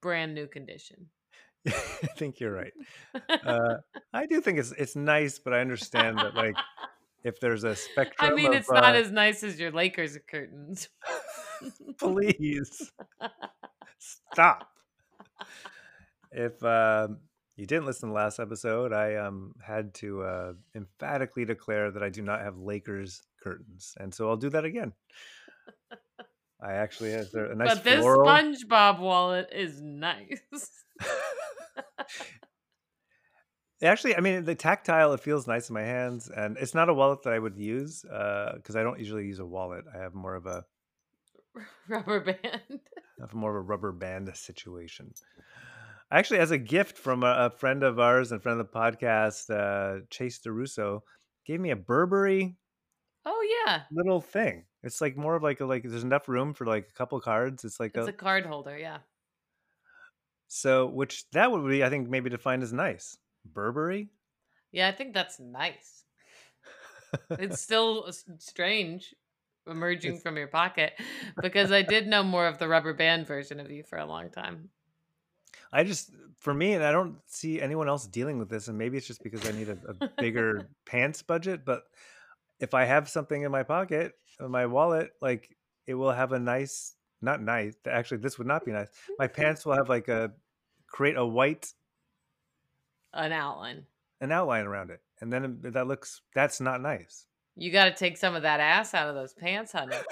brand 0.00 0.34
new 0.34 0.46
condition. 0.46 1.06
I 1.66 1.70
think 2.16 2.40
you're 2.40 2.52
right. 2.52 2.72
Uh, 3.28 3.76
I 4.12 4.26
do 4.26 4.40
think 4.40 4.58
it's 4.58 4.72
it's 4.72 4.96
nice, 4.96 5.38
but 5.38 5.54
I 5.54 5.60
understand 5.60 6.18
that 6.18 6.34
like 6.34 6.56
if 7.24 7.40
there's 7.40 7.64
a 7.64 7.74
spectrum. 7.74 8.32
I 8.32 8.34
mean, 8.34 8.48
of, 8.48 8.54
it's 8.54 8.70
not 8.70 8.94
uh, 8.94 8.98
as 8.98 9.10
nice 9.10 9.42
as 9.42 9.58
your 9.58 9.70
Lakers 9.70 10.18
curtains. 10.30 10.88
please 11.98 12.92
stop. 13.98 14.68
If 16.34 16.62
um, 16.64 17.18
you 17.56 17.64
didn't 17.66 17.86
listen 17.86 18.08
to 18.08 18.12
the 18.12 18.16
last 18.16 18.40
episode, 18.40 18.92
I 18.92 19.14
um, 19.16 19.54
had 19.64 19.94
to 19.94 20.22
uh, 20.22 20.52
emphatically 20.74 21.44
declare 21.44 21.92
that 21.92 22.02
I 22.02 22.08
do 22.08 22.22
not 22.22 22.40
have 22.40 22.58
Lakers 22.58 23.22
curtains, 23.42 23.94
and 24.00 24.12
so 24.12 24.28
I'll 24.28 24.36
do 24.36 24.50
that 24.50 24.64
again. 24.64 24.92
I 26.60 26.72
actually 26.72 27.12
have 27.12 27.32
a 27.34 27.54
nice 27.54 27.74
but 27.74 27.84
this 27.84 28.00
floral. 28.00 28.26
SpongeBob 28.26 28.98
wallet 28.98 29.50
is 29.52 29.80
nice. 29.80 30.40
Actually, 33.82 34.16
I 34.16 34.20
mean, 34.20 34.44
the 34.44 34.54
tactile, 34.54 35.12
it 35.12 35.20
feels 35.20 35.46
nice 35.46 35.68
in 35.68 35.74
my 35.74 35.82
hands, 35.82 36.30
and 36.34 36.56
it's 36.56 36.72
not 36.74 36.88
a 36.88 36.94
wallet 36.94 37.22
that 37.24 37.34
I 37.34 37.38
would 37.38 37.58
use 37.58 38.00
because 38.02 38.76
I 38.76 38.82
don't 38.82 38.98
usually 38.98 39.26
use 39.26 39.40
a 39.40 39.44
wallet. 39.44 39.84
I 39.94 39.98
have 39.98 40.14
more 40.14 40.34
of 40.34 40.46
a 40.46 40.64
Rubber 41.88 42.20
band. 42.20 42.40
I 42.70 43.20
have 43.20 43.34
more 43.34 43.50
of 43.50 43.56
a 43.56 43.60
rubber 43.60 43.92
band 43.92 44.30
situation. 44.34 45.12
Actually, 46.10 46.40
as 46.40 46.50
a 46.50 46.58
gift 46.58 46.96
from 46.98 47.22
a, 47.22 47.46
a 47.46 47.50
friend 47.50 47.82
of 47.82 47.98
ours 47.98 48.30
and 48.30 48.42
friend 48.42 48.60
of 48.60 48.66
the 48.66 48.78
podcast, 48.78 49.50
uh, 49.50 50.04
Chase 50.10 50.40
DeRusso, 50.40 51.00
gave 51.46 51.60
me 51.60 51.70
a 51.70 51.76
Burberry 51.76 52.56
Oh 53.26 53.64
yeah, 53.66 53.82
little 53.90 54.20
thing. 54.20 54.64
It's 54.82 55.00
like 55.00 55.16
more 55.16 55.34
of 55.34 55.42
like 55.42 55.60
a 55.60 55.64
like. 55.64 55.82
There's 55.82 56.04
enough 56.04 56.28
room 56.28 56.52
for 56.52 56.66
like 56.66 56.88
a 56.90 56.92
couple 56.92 57.18
cards. 57.20 57.64
It's 57.64 57.80
like 57.80 57.92
it's 57.94 58.06
a, 58.06 58.10
a 58.10 58.12
card 58.12 58.44
holder. 58.44 58.76
Yeah, 58.76 58.98
so 60.46 60.86
which 60.86 61.28
that 61.30 61.50
would 61.50 61.66
be 61.68 61.82
I 61.82 61.90
think 61.90 62.08
maybe 62.08 62.30
defined 62.30 62.62
as 62.62 62.72
nice. 62.72 63.16
Burberry. 63.44 64.10
yeah. 64.72 64.88
I 64.88 64.92
think 64.92 65.14
that's 65.14 65.40
nice. 65.40 66.04
It's 67.30 67.60
still 67.62 68.10
strange 68.38 69.14
emerging 69.66 70.18
from 70.18 70.36
your 70.36 70.48
pocket 70.48 70.92
because 71.40 71.72
I 71.72 71.82
did 71.82 72.06
know 72.06 72.22
more 72.22 72.46
of 72.46 72.58
the 72.58 72.68
rubber 72.68 72.92
band 72.92 73.26
version 73.26 73.60
of 73.60 73.70
you 73.70 73.82
for 73.82 73.98
a 73.98 74.06
long 74.06 74.30
time. 74.30 74.68
I 75.74 75.82
just, 75.84 76.10
for 76.38 76.54
me, 76.54 76.72
and 76.74 76.84
I 76.84 76.92
don't 76.92 77.16
see 77.26 77.60
anyone 77.60 77.88
else 77.88 78.06
dealing 78.06 78.38
with 78.38 78.48
this, 78.48 78.68
and 78.68 78.78
maybe 78.78 78.96
it's 78.96 79.06
just 79.06 79.22
because 79.22 79.46
I 79.46 79.52
need 79.52 79.68
a, 79.68 79.78
a 80.00 80.08
bigger 80.18 80.68
pants 80.86 81.20
budget. 81.22 81.64
But 81.64 81.82
if 82.60 82.74
I 82.74 82.84
have 82.84 83.08
something 83.08 83.42
in 83.42 83.50
my 83.50 83.64
pocket, 83.64 84.12
in 84.40 84.50
my 84.50 84.66
wallet, 84.66 85.10
like 85.20 85.54
it 85.86 85.94
will 85.94 86.12
have 86.12 86.32
a 86.32 86.38
nice, 86.38 86.94
not 87.20 87.42
nice. 87.42 87.74
Actually, 87.90 88.18
this 88.18 88.38
would 88.38 88.46
not 88.46 88.64
be 88.64 88.70
nice. 88.72 88.88
My 89.18 89.26
pants 89.26 89.66
will 89.66 89.74
have 89.74 89.88
like 89.88 90.06
a 90.08 90.30
create 90.86 91.16
a 91.16 91.26
white 91.26 91.72
An 93.12 93.32
outline. 93.32 93.84
an 94.20 94.30
outline 94.30 94.66
around 94.66 94.90
it, 94.90 95.00
and 95.20 95.32
then 95.32 95.44
um, 95.44 95.58
that 95.62 95.86
looks 95.88 96.20
that's 96.34 96.60
not 96.60 96.80
nice. 96.80 97.26
You 97.56 97.72
got 97.72 97.84
to 97.86 97.94
take 97.94 98.16
some 98.16 98.34
of 98.34 98.42
that 98.42 98.60
ass 98.60 98.94
out 98.94 99.08
of 99.08 99.14
those 99.16 99.32
pants, 99.34 99.72
honey. 99.72 99.96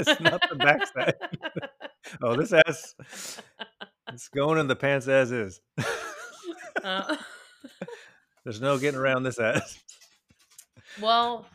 It's 0.00 0.20
not 0.20 0.40
the 0.48 0.54
backside. 0.54 1.14
oh, 2.22 2.36
this 2.36 2.52
ass, 2.52 2.94
it's 4.08 4.28
going 4.28 4.58
in 4.58 4.66
the 4.68 4.76
pants 4.76 5.08
as 5.08 5.32
is. 5.32 5.60
Uh, 6.82 7.16
There's 8.44 8.60
no 8.60 8.78
getting 8.78 8.98
around 9.00 9.24
this 9.24 9.38
ass. 9.38 9.78
well, 11.00 11.46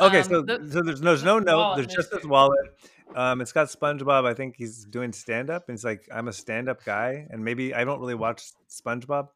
Okay, 0.00 0.18
Um, 0.20 0.24
so 0.24 0.42
the- 0.42 0.70
so 0.70 0.82
there's 0.82 1.00
there's 1.00 1.24
no 1.24 1.38
note. 1.40 1.74
There's 1.76 1.88
just 1.88 2.10
this 2.12 2.24
wallet. 2.24 2.58
Um, 3.16 3.40
it's 3.40 3.52
got 3.52 3.66
SpongeBob. 3.68 4.26
I 4.26 4.34
think 4.34 4.54
he's 4.56 4.84
doing 4.84 5.12
stand 5.12 5.50
up. 5.50 5.68
And 5.68 5.74
it's 5.74 5.82
like 5.82 6.06
I'm 6.12 6.28
a 6.28 6.32
stand 6.32 6.68
up 6.68 6.84
guy, 6.84 7.26
and 7.30 7.42
maybe 7.42 7.74
I 7.74 7.82
don't 7.84 7.98
really 7.98 8.14
watch 8.14 8.42
SpongeBob. 8.70 9.28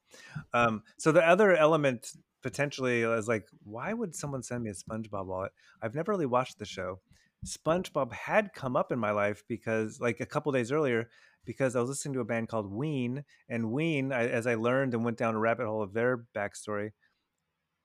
Um, 0.52 0.82
so 0.98 1.10
the 1.10 1.26
other 1.26 1.56
element 1.56 2.12
potentially 2.42 3.02
is 3.02 3.26
like, 3.28 3.48
why 3.64 3.92
would 3.92 4.14
someone 4.14 4.42
send 4.42 4.62
me 4.62 4.70
a 4.70 4.74
SpongeBob 4.74 5.26
wallet? 5.26 5.52
I've 5.80 5.94
never 5.96 6.12
really 6.12 6.26
watched 6.26 6.58
the 6.58 6.64
show. 6.66 7.00
SpongeBob 7.44 8.12
had 8.12 8.52
come 8.52 8.76
up 8.76 8.92
in 8.92 8.98
my 8.98 9.10
life 9.10 9.42
because, 9.48 10.00
like, 10.00 10.20
a 10.20 10.26
couple 10.26 10.52
days 10.52 10.70
earlier, 10.70 11.10
because 11.44 11.74
I 11.74 11.80
was 11.80 11.88
listening 11.88 12.14
to 12.14 12.20
a 12.20 12.24
band 12.24 12.48
called 12.48 12.70
Ween, 12.70 13.24
and 13.48 13.72
Ween, 13.72 14.12
I, 14.12 14.28
as 14.28 14.46
I 14.46 14.54
learned 14.54 14.94
and 14.94 15.04
went 15.04 15.18
down 15.18 15.34
a 15.34 15.38
rabbit 15.38 15.66
hole 15.66 15.82
of 15.82 15.92
their 15.92 16.24
backstory, 16.34 16.90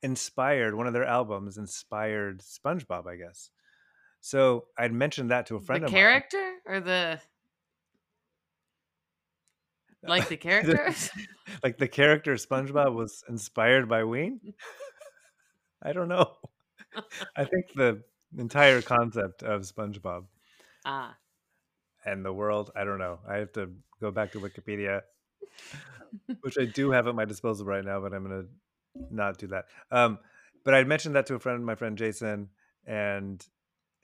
inspired 0.03 0.75
one 0.75 0.87
of 0.87 0.93
their 0.93 1.05
albums 1.05 1.57
inspired 1.57 2.41
SpongeBob, 2.41 3.07
I 3.07 3.15
guess. 3.15 3.49
So 4.21 4.65
I'd 4.77 4.93
mentioned 4.93 5.31
that 5.31 5.47
to 5.47 5.55
a 5.55 5.61
friend 5.61 5.83
the 5.83 5.87
of 5.87 5.91
character 5.91 6.55
or 6.65 6.79
the 6.79 7.19
like 10.03 10.27
the 10.27 10.37
characters? 10.37 11.09
like 11.63 11.77
the 11.77 11.87
character 11.87 12.33
SpongeBob 12.35 12.93
was 12.93 13.23
inspired 13.29 13.87
by 13.89 14.03
Ween. 14.03 14.53
I 15.81 15.93
don't 15.93 16.09
know. 16.09 16.33
I 17.35 17.45
think 17.45 17.65
the 17.75 18.01
entire 18.37 18.81
concept 18.81 19.43
of 19.43 19.61
SpongeBob 19.61 20.25
ah, 20.85 21.15
and 22.05 22.23
the 22.25 22.33
world, 22.33 22.71
I 22.75 22.83
don't 22.83 22.99
know. 22.99 23.19
I 23.27 23.37
have 23.37 23.53
to 23.53 23.71
go 24.01 24.11
back 24.11 24.31
to 24.33 24.39
Wikipedia, 24.39 25.01
which 26.41 26.57
I 26.59 26.65
do 26.65 26.91
have 26.91 27.07
at 27.07 27.15
my 27.15 27.25
disposal 27.25 27.65
right 27.65 27.83
now, 27.83 27.99
but 28.01 28.13
I'm 28.13 28.27
going 28.27 28.43
to 28.43 28.49
not 29.13 29.37
do 29.37 29.47
that. 29.47 29.65
Um, 29.91 30.19
but 30.63 30.73
I 30.73 30.83
mentioned 30.83 31.15
that 31.15 31.25
to 31.27 31.35
a 31.35 31.39
friend, 31.39 31.65
my 31.65 31.75
friend 31.75 31.97
Jason, 31.97 32.49
and 32.85 33.45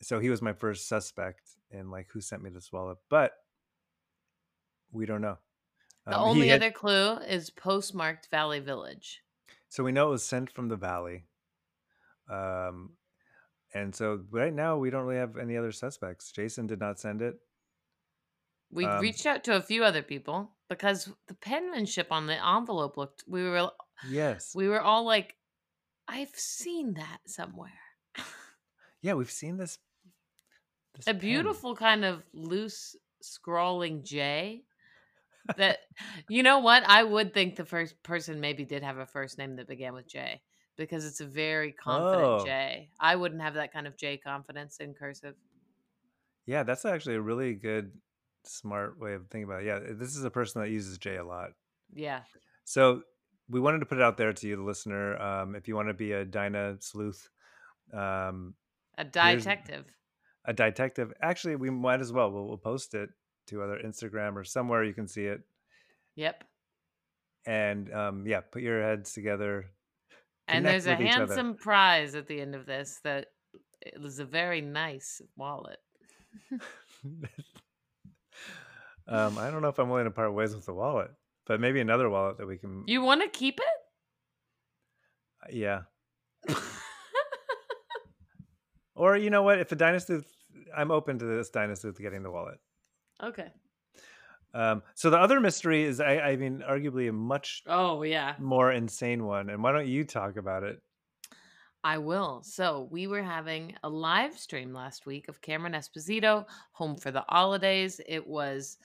so 0.02 0.20
he 0.20 0.30
was 0.30 0.42
my 0.42 0.54
first 0.54 0.88
suspect 0.88 1.42
in 1.72 1.90
like 1.92 2.08
who 2.12 2.22
sent 2.22 2.42
me 2.44 2.50
this 2.50 2.72
wallet, 2.72 2.98
but 3.10 3.34
we 4.92 5.06
don't 5.06 5.22
know. 5.22 5.38
the 6.06 6.16
Um, 6.18 6.30
only 6.30 6.48
had- 6.50 6.62
other 6.62 6.72
clue 6.72 7.18
is 7.28 7.50
postmarked 7.50 8.30
Valley 8.30 8.60
Village. 8.60 9.22
so 9.70 9.84
we 9.84 9.92
know 9.92 10.08
it 10.08 10.12
was 10.12 10.26
sent 10.26 10.52
from 10.52 10.68
the 10.68 10.76
valley. 10.76 11.24
Um, 12.30 12.92
and 13.74 13.94
so 13.94 14.24
right 14.32 14.54
now 14.54 14.78
we 14.78 14.90
don't 14.90 15.06
really 15.06 15.20
have 15.20 15.38
any 15.38 15.58
other 15.58 15.72
suspects. 15.72 16.32
Jason 16.32 16.68
did 16.68 16.80
not 16.80 17.00
send 17.00 17.22
it. 17.22 17.36
We 18.72 18.86
Um, 18.86 19.02
reached 19.02 19.26
out 19.26 19.44
to 19.46 19.56
a 19.56 19.62
few 19.62 19.84
other 19.84 20.02
people 20.02 20.56
because 20.68 21.10
the 21.28 21.36
penmanship 21.36 22.12
on 22.12 22.28
the 22.28 22.44
envelope 22.44 22.98
looked. 22.98 23.24
We 23.28 23.44
were 23.44 23.72
Yes. 24.08 24.56
we 24.56 24.68
were 24.68 24.82
all 24.82 25.04
like, 25.06 25.36
"I've 26.08 26.36
seen 26.36 26.96
that 26.96 27.20
somewhere." 27.28 27.80
yeah, 29.02 29.14
we've 29.14 29.32
seen 29.32 29.58
this. 29.58 29.78
this 30.96 31.08
a 31.08 31.14
pen. 31.14 31.20
beautiful 31.20 31.76
kind 31.76 32.04
of 32.06 32.24
loose 32.34 32.96
scrawling 33.22 34.04
J. 34.04 34.66
That 35.58 35.80
you 36.30 36.42
know 36.42 36.60
what 36.60 36.84
I 36.88 37.04
would 37.04 37.34
think 37.34 37.56
the 37.58 37.66
first 37.66 38.02
person 38.02 38.40
maybe 38.40 38.64
did 38.66 38.82
have 38.82 38.98
a 38.98 39.06
first 39.06 39.38
name 39.38 39.58
that 39.58 39.68
began 39.68 39.94
with 39.94 40.08
J 40.08 40.42
because 40.78 41.06
it's 41.06 41.20
a 41.22 41.26
very 41.26 41.72
confident 41.72 42.24
Oh. 42.42 42.46
J. 42.46 42.90
I 43.00 43.16
wouldn't 43.16 43.42
have 43.42 43.54
that 43.56 43.72
kind 43.74 43.88
of 43.88 43.98
J 43.98 44.18
confidence 44.18 44.78
in 44.78 44.94
cursive. 44.94 45.36
Yeah, 46.46 46.64
that's 46.64 46.86
actually 46.86 47.16
a 47.16 47.22
really 47.22 47.54
good, 47.54 47.92
smart 48.44 49.00
way 49.00 49.14
of 49.14 49.28
thinking 49.30 49.44
about 49.44 49.62
it. 49.64 49.66
Yeah, 49.68 49.80
this 49.94 50.16
is 50.16 50.24
a 50.26 50.30
person 50.32 50.62
that 50.62 50.70
uses 50.70 50.98
J 50.98 51.18
a 51.18 51.24
lot. 51.26 51.52
Yeah, 51.96 52.22
So 52.66 53.04
we 53.50 53.60
wanted 53.60 53.80
to 53.80 53.86
put 53.86 53.98
it 54.00 54.04
out 54.04 54.18
there 54.18 54.34
to 54.34 54.48
you, 54.48 54.56
the 54.56 54.64
listener. 54.64 55.18
Um, 55.22 55.56
if 55.56 55.68
you 55.68 55.76
want 55.76 55.90
to 55.90 55.94
be 55.94 56.12
a 56.14 56.26
Dinah 56.26 56.78
sleuth, 56.80 57.30
um, 57.94 58.56
a 58.98 59.04
detective. 59.04 59.86
a 60.46 60.54
detective, 60.54 61.14
actually, 61.22 61.56
we 61.56 61.70
might 61.70 62.00
as 62.02 62.12
well. 62.12 62.32
We'll, 62.32 62.48
we'll 62.48 62.58
post 62.58 62.94
it 62.96 63.10
to 63.48 63.62
other 63.62 63.80
Instagram 63.86 64.36
or 64.36 64.44
somewhere 64.44 64.84
you 64.84 64.94
can 64.94 65.08
see 65.08 65.26
it. 65.26 65.42
Yep. 66.16 66.44
And 67.46 67.94
um, 67.94 68.26
yeah, 68.26 68.40
put 68.42 68.62
your 68.62 68.82
heads 68.82 69.14
together. 69.14 69.66
And 70.48 70.66
there's 70.66 70.88
a 70.88 70.96
handsome 70.96 71.56
prize 71.56 72.16
at 72.16 72.28
the 72.28 72.40
end 72.42 72.56
of 72.56 72.66
this 72.66 73.00
that 73.04 73.28
it 73.82 74.00
was 74.02 74.20
a 74.20 74.26
very 74.26 74.62
nice 74.62 75.22
wallet. 75.38 75.80
um, 79.08 79.38
I 79.38 79.50
don't 79.50 79.62
know 79.62 79.70
if 79.70 79.80
I'm 79.80 79.90
willing 79.90 80.06
to 80.06 80.12
part 80.12 80.34
ways 80.34 80.56
with 80.56 80.66
the 80.66 80.74
wallet, 80.74 81.12
but 81.46 81.60
maybe 81.60 81.80
another 81.80 82.10
wallet 82.10 82.38
that 82.38 82.48
we 82.48 82.58
can. 82.58 82.84
You 82.88 83.02
want 83.02 83.22
to 83.22 83.30
keep 83.30 83.60
it? 83.60 83.66
yeah. 85.56 85.82
Or 88.96 89.18
you 89.18 89.30
know 89.30 89.44
what? 89.44 89.60
If 89.60 89.72
a 89.72 89.76
dynasty, 89.76 90.20
I'm 90.76 90.92
open 90.92 91.20
to 91.20 91.26
this 91.26 91.50
dynasty 91.50 91.90
getting 92.00 92.24
the 92.24 92.32
wallet. 92.32 92.60
okay. 93.22 93.52
Um, 94.54 94.84
so 94.94 95.10
the 95.10 95.18
other 95.18 95.40
mystery 95.40 95.84
is, 95.84 96.00
I, 96.00 96.20
I 96.20 96.36
mean, 96.36 96.64
arguably 96.68 97.10
a 97.10 97.14
much 97.14 97.64
Oh 97.68 98.04
yeah. 98.04 98.36
more 98.40 98.72
insane 98.72 99.26
one. 99.26 99.50
And 99.50 99.64
why 99.64 99.72
don't 99.72 99.88
you 99.88 100.04
talk 100.04 100.38
about 100.38 100.64
it? 100.64 100.80
I 101.84 101.98
will. 101.98 102.44
So 102.44 102.88
we 102.92 103.08
were 103.08 103.24
having 103.24 103.76
a 103.84 103.90
live 103.90 104.38
stream 104.38 104.72
last 104.74 105.06
week 105.06 105.28
of 105.28 105.42
Cameron 105.42 105.74
Esposito 105.74 106.46
home 106.72 106.96
for 106.96 107.12
the 107.12 107.26
holidays. 107.28 108.00
It 108.08 108.26
was 108.26 108.78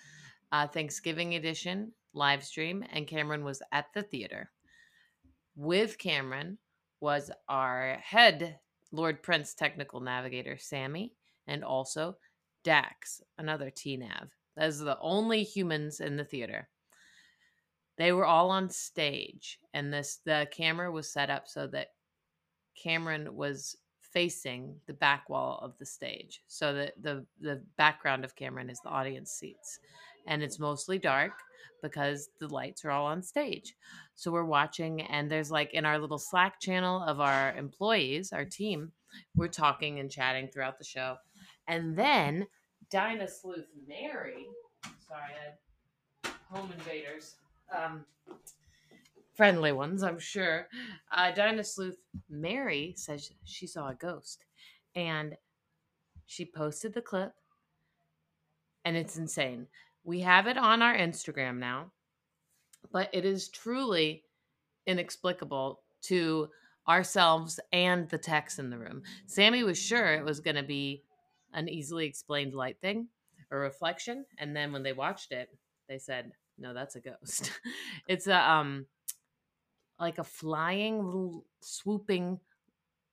a 0.50 0.66
Thanksgiving 0.66 1.35
edition 1.35 1.92
live 2.14 2.42
stream, 2.42 2.85
and 2.90 3.07
Cameron 3.07 3.44
was 3.44 3.62
at 3.70 3.87
the 3.94 4.02
theater. 4.02 4.50
With 5.54 5.98
Cameron 5.98 6.59
was 7.00 7.31
our 7.48 7.98
head 8.02 8.59
Lord 8.90 9.22
Prince 9.22 9.54
technical 9.54 10.00
navigator, 10.00 10.57
Sammy, 10.59 11.12
and 11.46 11.62
also 11.62 12.16
Dax, 12.64 13.20
another 13.37 13.70
TNAV. 13.70 14.31
Are 14.59 14.71
the 14.71 14.99
only 15.01 15.42
humans 15.42 16.01
in 16.01 16.16
the 16.16 16.25
theater. 16.25 16.68
They 17.97 18.12
were 18.12 18.27
all 18.27 18.51
on 18.51 18.71
stage, 18.71 19.59
and 19.75 19.92
this 19.92 20.21
the 20.25 20.47
camera 20.53 20.90
was 20.90 21.12
set 21.12 21.31
up 21.31 21.49
so 21.49 21.66
that 21.68 21.88
Cameron 22.81 23.35
was 23.35 23.77
facing 24.12 24.77
the 24.87 24.94
back 24.94 25.29
wall 25.29 25.59
of 25.62 25.77
the 25.79 25.87
stage. 25.87 26.42
So 26.47 26.75
that 26.75 26.94
the 27.01 27.27
the 27.40 27.62
background 27.77 28.25
of 28.25 28.37
Cameron 28.37 28.71
is 28.71 28.81
the 28.83 28.90
audience 28.90 29.33
seats. 29.33 29.81
And 30.27 30.42
it's 30.42 30.59
mostly 30.59 30.99
dark 30.99 31.33
because 31.83 32.29
the 32.38 32.49
lights 32.49 32.85
are 32.85 32.90
all 32.90 33.07
on 33.07 33.23
stage. 33.23 33.75
So 34.14 34.31
we're 34.31 34.44
watching 34.44 35.03
and 35.03 35.31
there's 35.31 35.51
like 35.51 35.75
in 35.75 35.87
our 35.87 35.99
little 35.99 36.18
Slack 36.18 36.61
channel 36.61 37.03
of 37.03 37.21
our 37.21 37.55
employees, 37.57 38.33
our 38.33 38.44
team, 38.44 38.92
we're 39.37 39.49
talking 39.49 40.01
and 40.01 40.11
chatting 40.11 40.49
throughout 40.49 40.79
the 40.79 40.85
show. 40.85 41.16
And 41.66 41.97
then 41.97 42.47
Dinah 42.90 43.29
Sleuth 43.29 43.68
Mary, 43.87 44.46
sorry, 45.07 45.20
I 46.24 46.31
home 46.51 46.70
invaders. 46.79 47.37
Um 47.77 48.05
friendly 49.38 49.70
ones, 49.70 50.03
I'm 50.03 50.18
sure. 50.18 50.66
Uh, 51.12 51.31
Dinah 51.31 51.62
Sleuth 51.62 51.98
Mary 52.29 52.94
says 52.96 53.31
she 53.44 53.68
saw 53.68 53.88
a 53.88 53.94
ghost, 53.94 54.44
and 54.96 55.37
she 56.27 56.44
posted 56.44 56.92
the 56.92 57.01
clip, 57.01 57.33
and 58.85 58.96
it's 58.96 59.16
insane. 59.16 59.68
We 60.03 60.20
have 60.20 60.48
it 60.48 60.59
on 60.59 60.83
our 60.83 60.96
Instagram 60.96 61.59
now, 61.59 61.92
but 62.92 63.11
it 63.12 63.24
is 63.24 63.48
truly 63.48 64.24
inexplicable 64.87 65.83
to 66.03 66.48
ourselves 66.88 67.61
and 67.72 68.09
the 68.09 68.18
techs 68.18 68.59
in 68.59 68.70
the 68.70 68.79
room. 68.79 69.03
Sammy 69.27 69.62
was 69.62 69.79
sure 69.79 70.14
it 70.14 70.24
was 70.24 70.40
going 70.40 70.57
to 70.57 70.64
be 70.64 71.05
an 71.53 71.69
easily 71.69 72.07
explained 72.07 72.55
light 72.55 72.79
thing, 72.81 73.09
a 73.51 73.57
reflection, 73.57 74.25
and 74.39 74.55
then 74.55 74.73
when 74.73 74.83
they 74.83 74.93
watched 74.93 75.33
it, 75.33 75.49
they 75.89 75.99
said, 75.99 76.33
"No, 76.59 76.75
that's 76.75 76.97
a 76.97 77.01
ghost." 77.01 77.53
it's 78.09 78.27
a 78.27 78.51
um 78.51 78.87
like 79.99 80.19
a 80.19 80.25
flying 80.25 81.05
little 81.05 81.45
swooping 81.61 82.39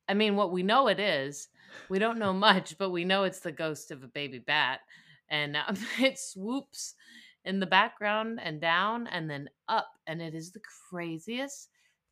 I 0.08 0.14
mean 0.14 0.36
what 0.36 0.52
we 0.52 0.64
know 0.64 0.88
it 0.88 1.00
is. 1.00 1.50
We 1.90 2.00
don't 2.00 2.20
know 2.20 2.34
much, 2.34 2.78
but 2.78 2.92
we 2.92 3.06
know 3.06 3.24
it's 3.24 3.40
the 3.40 3.52
ghost 3.52 3.92
of 3.92 4.04
a 4.04 4.08
baby 4.08 4.40
bat 4.40 4.82
and 5.30 5.58
um, 5.58 5.78
it 6.00 6.20
swoops 6.20 6.96
in 7.44 7.60
the 7.60 7.66
background 7.66 8.40
and 8.42 8.60
down 8.62 9.08
and 9.08 9.30
then 9.30 9.50
up 9.68 9.90
and 10.08 10.22
it 10.22 10.34
is 10.34 10.52
the 10.52 10.62
craziest 10.90 11.70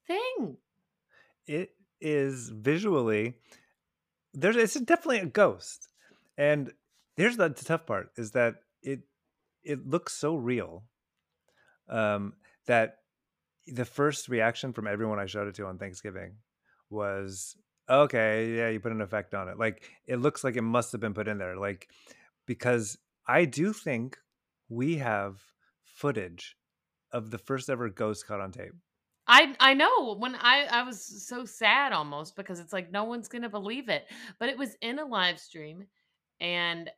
thing. 0.07 0.57
It 1.47 1.75
is 2.01 2.49
visually 2.49 3.35
there's 4.33 4.55
it's 4.55 4.79
definitely 4.79 5.19
a 5.19 5.25
ghost. 5.27 5.89
And 6.37 6.71
here's 7.15 7.37
the 7.37 7.49
tough 7.49 7.85
part 7.85 8.11
is 8.17 8.31
that 8.31 8.55
it 8.81 9.01
it 9.63 9.87
looks 9.87 10.13
so 10.13 10.35
real 10.35 10.83
um 11.89 12.33
that 12.65 12.97
the 13.67 13.85
first 13.85 14.27
reaction 14.27 14.73
from 14.73 14.87
everyone 14.87 15.19
I 15.19 15.25
showed 15.25 15.47
it 15.47 15.55
to 15.55 15.65
on 15.65 15.77
Thanksgiving 15.77 16.35
was 16.89 17.55
okay, 17.89 18.55
yeah, 18.55 18.69
you 18.69 18.79
put 18.79 18.91
an 18.91 19.01
effect 19.01 19.33
on 19.33 19.47
it. 19.49 19.57
Like 19.57 19.89
it 20.05 20.17
looks 20.17 20.43
like 20.43 20.55
it 20.55 20.61
must 20.61 20.91
have 20.91 21.01
been 21.01 21.13
put 21.13 21.27
in 21.27 21.37
there. 21.37 21.55
Like 21.55 21.89
because 22.45 22.97
I 23.27 23.45
do 23.45 23.73
think 23.73 24.17
we 24.69 24.97
have 24.97 25.41
footage 25.85 26.57
of 27.11 27.29
the 27.31 27.37
first 27.37 27.69
ever 27.69 27.89
ghost 27.89 28.27
caught 28.27 28.41
on 28.41 28.51
tape. 28.51 28.73
I 29.27 29.55
I 29.59 29.73
know 29.73 30.15
when 30.15 30.35
I 30.35 30.65
I 30.69 30.83
was 30.83 31.25
so 31.25 31.45
sad 31.45 31.93
almost 31.93 32.35
because 32.35 32.59
it's 32.59 32.73
like 32.73 32.91
no 32.91 33.05
one's 33.05 33.29
to 33.29 33.49
believe 33.49 33.87
it. 33.87 34.05
But 34.39 34.49
it 34.49 34.57
was 34.57 34.75
in 34.81 34.99
a 34.99 35.05
live 35.05 35.39
stream 35.39 35.85
and 36.39 36.89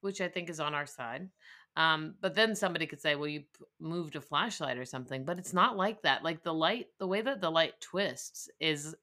which 0.00 0.20
I 0.20 0.28
think 0.28 0.50
is 0.50 0.60
on 0.60 0.74
our 0.74 0.86
side. 0.86 1.28
Um, 1.76 2.14
but 2.20 2.34
then 2.34 2.54
somebody 2.54 2.86
could 2.86 3.00
say, 3.00 3.14
well, 3.14 3.28
you 3.28 3.40
p- 3.40 3.64
moved 3.80 4.16
a 4.16 4.20
flashlight 4.20 4.76
or 4.76 4.84
something, 4.84 5.24
but 5.24 5.38
it's 5.38 5.54
not 5.54 5.76
like 5.76 6.02
that. 6.02 6.22
Like 6.22 6.42
the 6.42 6.52
light, 6.52 6.88
the 6.98 7.06
way 7.06 7.22
that 7.22 7.40
the 7.40 7.50
light 7.50 7.80
twists 7.80 8.50
is, 8.60 8.94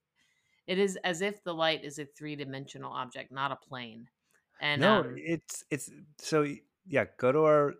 it 0.68 0.78
is 0.78 0.96
as 1.04 1.22
if 1.22 1.44
the 1.44 1.54
light 1.54 1.84
is 1.84 1.98
a 1.98 2.06
three 2.06 2.36
dimensional 2.36 2.92
object, 2.92 3.32
not 3.32 3.52
a 3.52 3.56
plane. 3.56 4.08
And 4.62 4.82
No, 4.82 5.00
um, 5.00 5.16
it's 5.18 5.64
it's 5.72 5.90
so 6.20 6.46
yeah, 6.86 7.06
go 7.18 7.32
to 7.32 7.40
our 7.40 7.76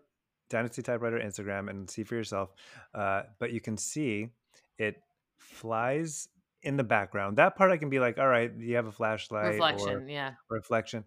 Dynasty 0.48 0.82
Typewriter 0.82 1.20
Instagram 1.20 1.70
and 1.70 1.88
see 1.88 2.02
for 2.02 2.16
yourself. 2.16 2.52
Uh, 2.94 3.22
but 3.38 3.52
you 3.52 3.60
can 3.60 3.76
see 3.76 4.30
it 4.78 5.00
flies 5.38 6.28
in 6.62 6.76
the 6.76 6.84
background. 6.84 7.38
That 7.38 7.56
part 7.56 7.70
I 7.70 7.76
can 7.76 7.90
be 7.90 7.98
like, 7.98 8.18
all 8.18 8.28
right, 8.28 8.52
you 8.58 8.76
have 8.76 8.86
a 8.86 8.92
flashlight 8.92 9.46
or 9.46 9.50
reflection, 9.50 10.08
yeah. 10.08 10.32
reflection. 10.48 11.04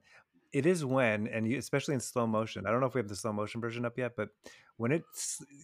It 0.54 0.66
is 0.68 0.86
when, 0.86 1.28
and 1.28 1.48
you, 1.50 1.58
especially 1.58 1.96
in 1.96 2.00
slow 2.00 2.28
motion. 2.28 2.66
I 2.68 2.72
don't 2.72 2.80
know 2.80 2.86
if 2.86 2.94
we 2.94 3.00
have 3.00 3.08
the 3.10 3.16
slow 3.16 3.34
motion 3.34 3.60
version 3.60 3.86
up 3.86 3.98
yet, 3.98 4.12
but 4.16 4.30
when 4.78 4.92
it 4.92 5.04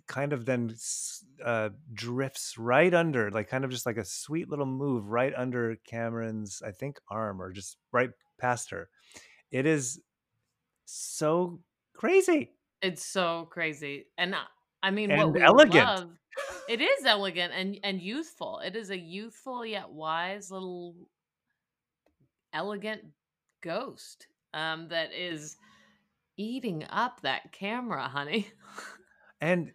kind 0.07 0.33
of 0.33 0.45
then 0.45 0.75
uh, 1.45 1.69
drifts 1.93 2.57
right 2.57 2.93
under, 2.93 3.29
like 3.29 3.47
kind 3.49 3.63
of 3.63 3.69
just 3.71 3.85
like 3.85 3.97
a 3.97 4.05
sweet 4.05 4.49
little 4.49 4.65
move 4.65 5.07
right 5.07 5.33
under 5.37 5.75
Cameron's, 5.85 6.61
I 6.65 6.71
think, 6.71 6.99
arm 7.09 7.41
or 7.41 7.51
just 7.51 7.77
right 7.91 8.09
past 8.39 8.71
her. 8.71 8.89
It 9.51 9.65
is 9.67 10.01
so 10.85 11.59
crazy 11.95 12.51
It's 12.81 13.05
so 13.05 13.47
crazy. 13.51 14.07
And 14.17 14.35
I, 14.81 14.91
mean, 14.91 15.09
what 15.11 15.19
and 15.19 15.33
we 15.33 15.41
elegant. 15.41 15.85
love, 15.85 16.09
it 16.69 16.81
is 16.81 17.05
elegant 17.05 17.53
and 17.53 17.77
and 17.83 18.01
youthful. 18.01 18.59
It 18.63 18.75
is 18.75 18.89
a 18.89 18.97
youthful 18.97 19.65
yet 19.65 19.89
wise 19.89 20.49
little 20.51 20.95
elegant 22.53 23.01
ghost 23.61 24.27
um 24.53 24.87
that 24.89 25.13
is 25.13 25.57
eating 26.37 26.85
up 26.89 27.21
that 27.21 27.51
camera, 27.51 28.07
honey. 28.09 28.47
And 29.41 29.73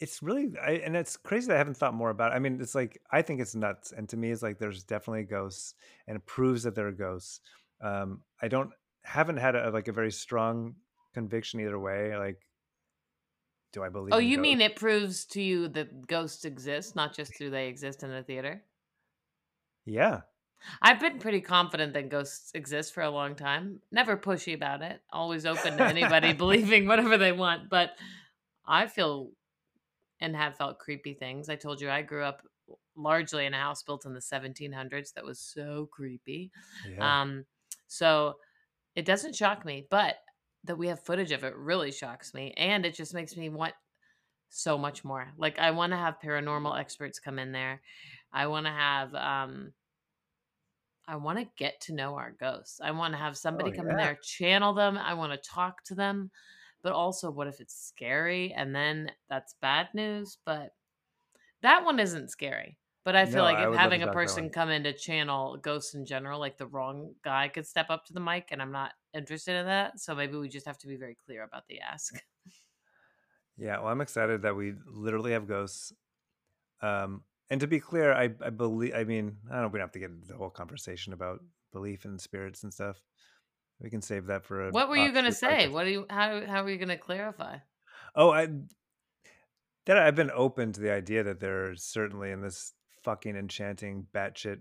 it's 0.00 0.22
really, 0.22 0.54
I, 0.58 0.72
and 0.72 0.96
it's 0.96 1.16
crazy 1.16 1.48
that 1.48 1.54
I 1.56 1.58
haven't 1.58 1.76
thought 1.76 1.94
more 1.94 2.10
about 2.10 2.32
it. 2.32 2.36
I 2.36 2.38
mean, 2.40 2.60
it's 2.60 2.74
like, 2.74 3.02
I 3.10 3.22
think 3.22 3.40
it's 3.40 3.54
nuts. 3.54 3.92
And 3.92 4.08
to 4.10 4.16
me, 4.16 4.30
it's 4.30 4.42
like 4.42 4.58
there's 4.58 4.84
definitely 4.84 5.24
ghosts 5.24 5.74
and 6.06 6.16
it 6.16 6.26
proves 6.26 6.64
that 6.64 6.74
there 6.74 6.88
are 6.88 6.92
ghosts. 6.92 7.40
Um, 7.80 8.24
I 8.42 8.48
don't, 8.48 8.72
haven't 9.04 9.38
had 9.38 9.56
a, 9.56 9.70
like 9.70 9.88
a 9.88 9.92
very 9.92 10.12
strong 10.12 10.76
conviction 11.14 11.60
either 11.60 11.78
way. 11.78 12.16
Like, 12.16 12.48
do 13.72 13.82
I 13.82 13.88
believe 13.90 14.12
Oh, 14.12 14.18
you 14.18 14.38
mean 14.38 14.60
it 14.62 14.76
proves 14.76 15.26
to 15.26 15.42
you 15.42 15.68
that 15.68 16.06
ghosts 16.06 16.44
exist, 16.46 16.94
not 16.96 17.12
just 17.14 17.36
do 17.36 17.50
they 17.50 17.68
exist 17.68 18.02
in 18.02 18.08
the 18.10 18.22
theater? 18.22 18.64
Yeah. 19.86 20.22
I've 20.82 21.00
been 21.00 21.18
pretty 21.18 21.40
confident 21.40 21.92
that 21.94 22.08
ghosts 22.08 22.52
exist 22.54 22.94
for 22.94 23.02
a 23.02 23.10
long 23.10 23.34
time. 23.34 23.80
Never 23.90 24.16
pushy 24.16 24.54
about 24.54 24.82
it. 24.82 25.00
Always 25.12 25.46
open 25.46 25.76
to 25.76 25.84
anybody 25.84 26.32
believing 26.34 26.86
whatever 26.86 27.18
they 27.18 27.32
want. 27.32 27.68
But 27.68 27.90
I 28.66 28.86
feel 28.86 29.30
and 30.20 30.34
have 30.36 30.56
felt 30.56 30.78
creepy 30.78 31.14
things. 31.14 31.48
I 31.48 31.56
told 31.56 31.80
you 31.80 31.90
I 31.90 32.02
grew 32.02 32.24
up 32.24 32.42
largely 32.96 33.46
in 33.46 33.54
a 33.54 33.58
house 33.58 33.82
built 33.82 34.06
in 34.06 34.14
the 34.14 34.20
1700s 34.20 35.12
that 35.14 35.24
was 35.24 35.38
so 35.38 35.88
creepy. 35.92 36.50
Yeah. 36.88 37.22
Um, 37.22 37.44
so 37.88 38.34
it 38.94 39.04
doesn't 39.04 39.34
shock 39.36 39.64
me, 39.64 39.86
but 39.90 40.16
that 40.64 40.78
we 40.78 40.86
have 40.88 41.04
footage 41.04 41.32
of 41.32 41.44
it 41.44 41.54
really 41.56 41.92
shocks 41.92 42.32
me. 42.32 42.54
And 42.56 42.86
it 42.86 42.94
just 42.94 43.12
makes 43.12 43.36
me 43.36 43.48
want 43.48 43.74
so 44.48 44.78
much 44.78 45.04
more. 45.04 45.32
Like 45.36 45.58
I 45.58 45.72
want 45.72 45.92
to 45.92 45.96
have 45.96 46.20
paranormal 46.24 46.78
experts 46.78 47.18
come 47.18 47.38
in 47.38 47.52
there. 47.52 47.82
I 48.32 48.46
want 48.46 48.66
to 48.66 48.72
have 48.72 49.14
um 49.14 49.72
I 51.06 51.16
want 51.16 51.38
to 51.38 51.50
get 51.56 51.80
to 51.82 51.94
know 51.94 52.16
our 52.16 52.32
ghosts. 52.32 52.80
I 52.80 52.90
want 52.92 53.12
to 53.14 53.18
have 53.18 53.36
somebody 53.36 53.70
Oh, 53.70 53.72
come 53.72 53.90
in 53.90 53.96
there, 53.96 54.18
channel 54.22 54.74
them. 54.74 54.96
I 54.98 55.14
want 55.14 55.32
to 55.32 55.48
talk 55.50 55.84
to 55.84 55.94
them. 55.94 56.30
But 56.82 56.92
also 56.92 57.30
what 57.30 57.46
if 57.48 57.60
it's 57.60 57.74
scary 57.74 58.52
and 58.52 58.74
then 58.74 59.12
that's 59.28 59.54
bad 59.54 59.88
news, 59.94 60.38
but 60.44 60.74
that 61.62 61.84
one 61.84 62.00
isn't 62.00 62.30
scary. 62.30 62.78
But 63.04 63.16
I 63.16 63.26
feel 63.26 63.42
No, 63.42 63.44
like 63.44 63.58
if 63.58 63.70
having 63.70 64.02
a 64.02 64.06
talk 64.06 64.20
to 64.22 64.28
that 64.28 64.28
person 64.30 64.50
come 64.50 64.70
in 64.70 64.84
to 64.84 64.92
channel 64.94 65.58
ghosts 65.58 65.94
in 65.94 66.06
general, 66.06 66.40
like 66.40 66.56
the 66.56 66.66
wrong 66.66 67.14
guy 67.22 67.48
could 67.48 67.66
step 67.66 67.90
up 67.90 68.06
to 68.06 68.14
the 68.14 68.20
mic, 68.20 68.48
and 68.50 68.62
I'm 68.62 68.72
not 68.72 68.94
interested 69.12 69.56
in 69.56 69.66
that. 69.66 70.00
So 70.00 70.14
maybe 70.14 70.36
we 70.38 70.48
just 70.48 70.66
have 70.66 70.78
to 70.78 70.86
be 70.86 70.96
very 70.96 71.16
clear 71.26 71.42
about 71.42 71.66
the 71.68 71.80
ask. 71.80 72.14
Yeah. 73.56 73.78
Well, 73.78 73.88
I'm 73.88 74.00
excited 74.00 74.42
that 74.42 74.56
we 74.56 74.74
literally 74.84 75.32
have 75.32 75.46
ghosts. 75.46 75.92
Um, 76.82 77.24
and 77.50 77.60
to 77.60 77.66
be 77.66 77.80
clear, 77.80 78.12
I, 78.12 78.30
I 78.44 78.50
believe, 78.50 78.94
I 78.94 79.04
mean, 79.04 79.36
I 79.50 79.54
don't 79.54 79.62
know, 79.62 79.68
we 79.68 79.78
don't 79.78 79.84
have 79.88 79.92
to 79.92 79.98
get 79.98 80.10
into 80.10 80.28
the 80.28 80.36
whole 80.36 80.50
conversation 80.50 81.12
about 81.12 81.40
belief 81.72 82.04
in 82.04 82.18
spirits 82.18 82.62
and 82.62 82.72
stuff. 82.72 83.00
We 83.80 83.90
can 83.90 84.00
save 84.02 84.26
that 84.26 84.44
for 84.44 84.68
a 84.68 84.70
What 84.70 84.88
were 84.88 84.96
you 84.96 85.12
gonna 85.12 85.32
say? 85.32 85.66
podcast. 85.66 85.72
What 85.72 85.84
do 85.84 85.90
you 85.90 86.06
how 86.08 86.46
how 86.46 86.62
are 86.64 86.70
you 86.70 86.78
gonna 86.78 86.96
clarify? 86.96 87.58
Oh, 88.14 88.30
I 88.30 88.48
that 89.86 89.98
I've 89.98 90.14
been 90.14 90.30
open 90.34 90.72
to 90.72 90.80
the 90.80 90.92
idea 90.92 91.24
that 91.24 91.40
there's 91.40 91.82
certainly 91.82 92.30
in 92.30 92.40
this 92.40 92.72
fucking 93.02 93.36
enchanting 93.36 94.06
batshit 94.14 94.60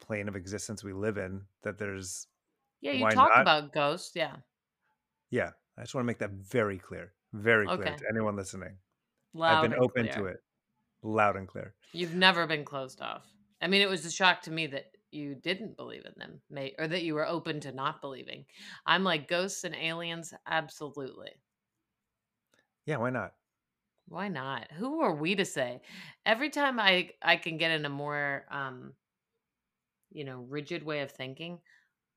plane 0.00 0.28
of 0.28 0.36
existence 0.36 0.82
we 0.84 0.92
live 0.92 1.16
in 1.18 1.42
that 1.62 1.78
there's 1.78 2.26
Yeah, 2.80 2.92
you 2.92 3.04
talked 3.10 3.16
not? 3.36 3.42
about 3.42 3.72
ghosts. 3.72 4.12
Yeah. 4.14 4.36
yeah 5.30 5.50
i 5.78 5.82
just 5.82 5.94
want 5.94 6.02
to 6.04 6.06
make 6.06 6.18
that 6.18 6.30
very 6.32 6.78
clear 6.78 7.12
very 7.32 7.66
clear 7.66 7.78
Okay. 7.78 7.96
to 7.96 8.04
anyone 8.10 8.36
listening 8.36 8.76
Loud 9.32 9.54
i've 9.64 9.70
been 9.70 9.78
open 9.78 10.08
clear. 10.08 10.12
to 10.14 10.26
it 10.26 10.36
loud 11.04 11.36
and 11.36 11.48
clear 11.48 11.76
You've 11.92 12.14
never 12.14 12.46
been 12.46 12.64
closed 12.66 13.00
off. 13.00 13.32
I 13.62 13.68
mean, 13.68 13.80
it 13.80 13.88
was 13.88 14.04
a 14.04 14.10
shock 14.10 14.42
to 14.42 14.50
me 14.50 14.66
that 14.66 14.96
you 15.10 15.34
didn't 15.34 15.76
believe 15.78 16.04
in 16.04 16.12
them, 16.18 16.42
mate, 16.50 16.74
or 16.78 16.86
that 16.88 17.04
you 17.04 17.14
were 17.14 17.26
open 17.26 17.60
to 17.60 17.72
not 17.72 18.00
believing. 18.02 18.46
I'm 18.84 19.02
like 19.04 19.26
ghosts 19.28 19.64
and 19.64 19.74
aliens, 19.74 20.34
absolutely. 20.46 21.40
yeah 22.86 22.96
why 22.96 23.10
not 23.10 23.34
Why 24.06 24.28
not? 24.28 24.72
Who 24.72 25.00
are 25.00 25.14
we 25.14 25.34
to 25.34 25.44
say? 25.44 25.82
Every 26.26 26.48
time 26.50 26.78
I 26.80 27.10
I 27.22 27.36
can 27.36 27.56
get 27.58 27.70
in 27.70 27.84
a 27.84 27.90
more 27.90 28.46
um 28.50 28.94
you 30.10 30.24
know, 30.24 30.40
rigid 30.40 30.82
way 30.82 31.00
of 31.00 31.10
thinking, 31.10 31.60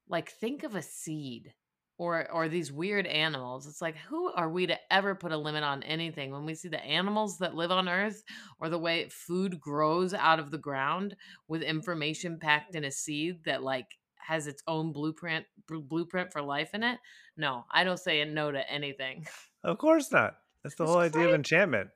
like 0.08 0.30
think 0.32 0.64
of 0.64 0.76
a 0.76 0.82
seed 0.82 1.54
or 1.98 2.30
or 2.32 2.48
these 2.48 2.72
weird 2.72 3.08
animals. 3.08 3.66
It's 3.68 3.82
like 3.82 3.98
who 3.98 4.32
are 4.32 4.50
we 4.50 4.68
to 4.68 4.78
ever 4.92 5.16
put 5.16 5.32
a 5.32 5.38
limit 5.38 5.64
on 5.64 5.84
anything 5.84 6.32
when 6.32 6.46
we 6.46 6.54
see 6.56 6.68
the 6.70 6.84
animals 6.84 7.40
that 7.40 7.56
live 7.56 7.72
on 7.72 7.90
earth 7.90 8.24
or 8.60 8.70
the 8.70 8.78
way 8.78 9.08
food 9.10 9.60
grows 9.60 10.14
out 10.14 10.40
of 10.40 10.52
the 10.52 10.58
ground 10.58 11.16
with 11.48 11.62
information 11.64 12.38
packed 12.40 12.76
in 12.76 12.84
a 12.84 12.92
seed 12.92 13.44
that 13.46 13.64
like 13.64 13.88
has 14.18 14.46
its 14.48 14.62
own 14.68 14.92
blueprint 14.92 15.46
bl- 15.68 15.80
blueprint 15.80 16.32
for 16.32 16.42
life 16.42 16.72
in 16.74 16.84
it? 16.84 17.00
No, 17.36 17.66
I 17.72 17.84
don't 17.84 18.00
say 18.00 18.22
a 18.22 18.26
no 18.26 18.52
to 18.52 18.72
anything. 18.72 19.26
of 19.64 19.78
course 19.78 20.12
not 20.12 20.36
that's 20.64 20.76
the 20.76 20.84
It's 20.84 20.92
whole 20.92 21.02
idea 21.02 21.28
of 21.28 21.34
enchantment 21.34 21.90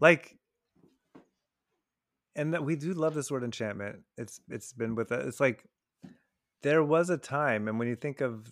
like 0.00 0.38
and 2.34 2.54
that 2.54 2.64
we 2.64 2.76
do 2.76 2.94
love 2.94 3.12
this 3.14 3.30
word 3.30 3.44
enchantment 3.44 4.00
it's 4.16 4.40
it's 4.48 4.72
been 4.72 4.94
with 4.94 5.12
us 5.12 5.26
it's 5.26 5.40
like 5.40 5.64
there 6.62 6.82
was 6.82 7.10
a 7.10 7.16
time 7.18 7.68
and 7.68 7.78
when 7.78 7.88
you 7.88 7.96
think 7.96 8.20
of 8.20 8.48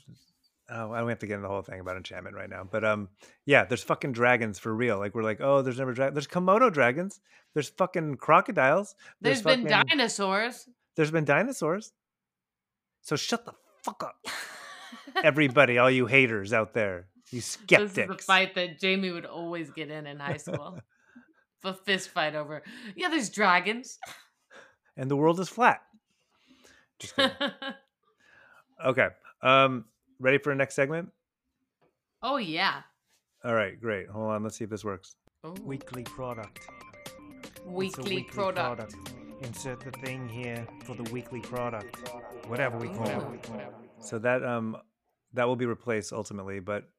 oh 0.71 0.93
i 0.93 0.99
don't 1.01 1.09
have 1.09 1.19
to 1.19 1.27
get 1.27 1.35
into 1.35 1.43
the 1.43 1.49
whole 1.49 1.63
thing 1.63 1.81
about 1.81 1.97
enchantment 1.97 2.35
right 2.37 2.51
now 2.51 2.63
but 2.71 2.85
um 2.85 3.09
yeah 3.47 3.65
there's 3.65 3.83
fucking 3.83 4.13
dragons 4.13 4.59
for 4.59 4.75
real 4.75 4.99
like 4.99 5.15
we're 5.15 5.23
like 5.23 5.41
oh 5.41 5.63
there's 5.63 5.79
never 5.79 5.93
dragons 5.93 6.15
there's 6.15 6.27
komodo 6.29 6.73
dragons 6.73 7.21
there's 7.55 7.69
fucking 7.71 8.17
crocodiles 8.17 8.95
There's 9.21 9.43
been 9.43 9.67
fucking- 9.69 9.89
dinosaurs. 9.89 10.69
there's 10.97 11.11
been 11.11 11.25
dinosaurs 11.25 11.93
so 13.03 13.17
shut 13.17 13.45
the 13.45 13.53
fuck 13.83 14.03
up 14.05 14.17
everybody 15.25 15.79
all 15.79 15.91
you 15.91 16.07
haters 16.07 16.53
out 16.53 16.75
there 16.75 17.07
you 17.31 17.41
skeptics 17.41 17.95
This 17.95 18.09
is 18.09 18.17
the 18.17 18.23
fight 18.25 18.55
that 18.57 18.81
Jamie 18.81 19.13
would 19.13 19.25
always 19.27 19.71
get 19.71 19.89
in 19.89 20.05
in 20.07 20.19
high 20.19 20.37
school. 20.39 20.81
a 21.63 21.75
fist 21.75 22.09
fight 22.09 22.35
over. 22.35 22.63
Yeah, 22.97 23.09
there's 23.09 23.31
dragons. 23.31 23.99
and 24.97 25.09
the 25.09 25.15
world 25.17 25.39
is 25.39 25.49
flat 25.49 25.81
just 26.99 27.15
kidding. 27.15 27.31
okay 28.85 29.09
um 29.43 29.85
ready 30.19 30.39
for 30.39 30.51
the 30.53 30.57
next 30.57 30.75
segment 30.75 31.11
oh 32.23 32.37
yeah. 32.37 32.83
all 33.45 33.55
right 33.55 33.81
great 33.81 34.09
hold 34.09 34.31
on 34.31 34.43
let's 34.43 34.57
see 34.57 34.65
if 34.65 34.71
this 34.71 34.85
works 34.85 35.17
Ooh. 35.47 35.55
Weekly 35.65 36.03
product. 36.03 36.59
It's 37.57 37.65
a 37.65 37.71
Weekly, 37.71 38.25
product. 38.25 38.95
Insert 39.43 39.81
the 39.81 39.91
thing 40.05 40.29
here 40.29 40.67
for 40.85 40.95
the 40.95 41.11
weekly 41.11 41.41
product. 41.41 41.97
Whatever 42.47 42.77
we 42.77 42.89
call 42.89 43.09
Ooh. 43.09 43.33
it. 43.55 43.73
So 44.01 44.19
that 44.19 44.45
um 44.45 44.77
that 45.33 45.47
will 45.49 45.57
be 45.57 45.65
replaced 45.67 46.13
ultimately, 46.13 46.61
but 46.61 46.91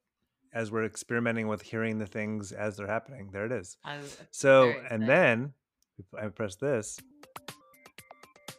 as 0.54 0.72
we're 0.72 0.86
experimenting 0.86 1.48
with 1.48 1.62
hearing 1.62 2.00
the 2.00 2.08
things 2.08 2.52
as 2.52 2.78
they're 2.78 2.88
happening, 2.88 3.30
there 3.32 3.46
it 3.46 3.52
is. 3.52 3.78
I 3.84 3.98
was 3.98 4.18
So 4.32 4.70
and 4.70 5.04
excited. 5.04 5.08
then 5.08 5.54
I 6.20 6.28
press 6.30 6.56
this. 6.56 7.00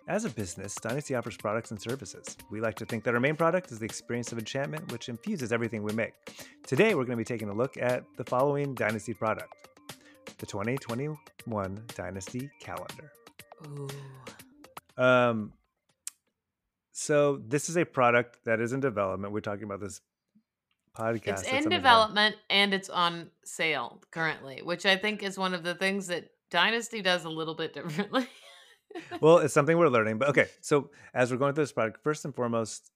As 0.09 0.25
a 0.25 0.31
business, 0.31 0.75
Dynasty 0.75 1.15
offers 1.15 1.37
products 1.37 1.71
and 1.71 1.81
services. 1.81 2.37
We 2.51 2.61
like 2.61 2.75
to 2.77 2.85
think 2.85 3.05
that 3.05 3.15
our 3.15 3.21
main 3.21 3.37
product 3.37 3.71
is 3.71 3.79
the 3.79 3.85
experience 3.85 4.33
of 4.33 4.39
enchantment, 4.39 4.91
which 4.91 5.09
infuses 5.09 5.53
everything 5.53 5.85
we 5.85 5.93
make. 5.93 6.13
Today, 6.67 6.95
we're 6.95 7.05
going 7.05 7.17
to 7.17 7.17
be 7.17 7.25
taking 7.25 7.49
a 7.49 7.55
look 7.55 7.77
at 7.77 8.05
the 8.17 8.25
following 8.25 8.75
Dynasty 8.75 9.15
product 9.15 9.55
the 10.39 10.47
2021 10.47 11.85
Dynasty 11.95 12.51
Calendar. 12.59 13.13
Ooh. 13.67 13.89
Um, 15.03 15.53
so 16.91 17.41
this 17.47 17.69
is 17.69 17.77
a 17.77 17.85
product 17.85 18.39
that 18.45 18.61
is 18.61 18.73
in 18.73 18.81
development. 18.81 19.33
We're 19.33 19.41
talking 19.41 19.65
about 19.65 19.81
this 19.81 20.01
podcast. 20.99 21.45
It's 21.45 21.49
in 21.49 21.69
development 21.69 22.37
and 22.51 22.75
it's 22.75 22.91
on 22.91 23.31
sale 23.45 24.03
currently, 24.11 24.63
which 24.63 24.85
I 24.85 24.97
think 24.97 25.23
is 25.23 25.39
one 25.39 25.55
of 25.55 25.63
the 25.63 25.77
things 25.77 26.09
that 26.09 26.29
Dynasty 26.51 27.03
does 27.03 27.25
a 27.25 27.31
little 27.31 27.55
bit 27.55 27.73
differently. 27.73 28.27
Well, 29.21 29.39
it's 29.39 29.55
something 29.55 29.77
we're 29.79 29.89
learning. 29.89 30.19
But 30.19 30.31
okay, 30.31 30.49
so 30.61 30.91
as 31.15 31.31
we're 31.31 31.39
going 31.39 31.55
through 31.55 31.65
this 31.65 31.73
product, 31.73 32.03
first 32.03 32.25
and 32.25 32.35
foremost, 32.35 32.91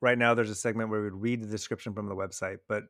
right 0.00 0.18
now 0.18 0.34
there's 0.34 0.50
a 0.50 0.54
segment 0.54 0.90
where 0.90 1.02
we 1.02 1.10
read 1.10 1.42
the 1.42 1.46
description 1.46 1.94
from 1.94 2.08
the 2.08 2.14
website. 2.16 2.58
But 2.68 2.84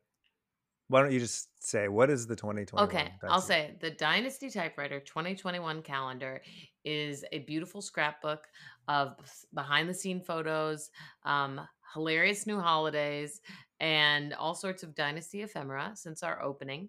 why 0.89 1.03
don't 1.03 1.13
you 1.13 1.21
just 1.21 1.49
say 1.65 1.87
what 1.87 2.11
is 2.11 2.27
the 2.27 2.35
2021? 2.35 2.89
Okay, 2.89 3.13
I'll 3.29 3.41
say 3.41 3.77
the 3.81 3.91
Dynasty 3.93 4.51
Typewriter 4.51 4.99
2021 4.99 5.83
calendar 5.83 6.43
is 6.85 7.25
a 7.31 7.41
beautiful 7.41 7.81
scrapbook 7.81 8.49
of 8.89 9.15
behind 9.55 9.89
the 9.89 9.95
scene 9.95 10.21
photos, 10.21 10.91
um, 11.25 11.61
hilarious 11.95 12.45
new 12.47 12.59
holidays, 12.59 13.41
and 13.79 14.35
all 14.35 14.55
sorts 14.55 14.83
of 14.83 14.97
Dynasty 14.97 15.43
ephemera 15.43 15.93
since 15.95 16.25
our 16.25 16.43
opening. 16.43 16.89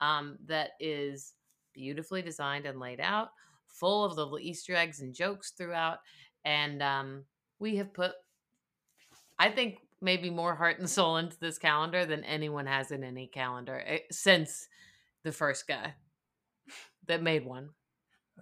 Um, 0.00 0.38
that 0.46 0.70
is 0.80 1.34
beautifully 1.74 2.22
designed 2.22 2.66
and 2.66 2.80
laid 2.80 3.00
out, 3.00 3.32
full 3.72 4.04
of 4.04 4.16
little 4.16 4.38
Easter 4.38 4.74
eggs 4.74 5.00
and 5.00 5.14
jokes 5.14 5.52
throughout. 5.56 5.98
And 6.44 6.82
um, 6.82 7.24
we 7.58 7.76
have 7.76 7.92
put, 7.92 8.12
I 9.38 9.50
think, 9.50 9.78
maybe 10.00 10.30
more 10.30 10.54
heart 10.54 10.78
and 10.78 10.90
soul 10.90 11.16
into 11.16 11.38
this 11.38 11.58
calendar 11.58 12.04
than 12.04 12.24
anyone 12.24 12.66
has 12.66 12.90
in 12.90 13.04
any 13.04 13.28
calendar 13.28 13.82
eh, 13.86 13.98
since 14.10 14.66
the 15.22 15.32
first 15.32 15.68
guy 15.68 15.94
that 17.06 17.22
made 17.22 17.44
one. 17.44 17.70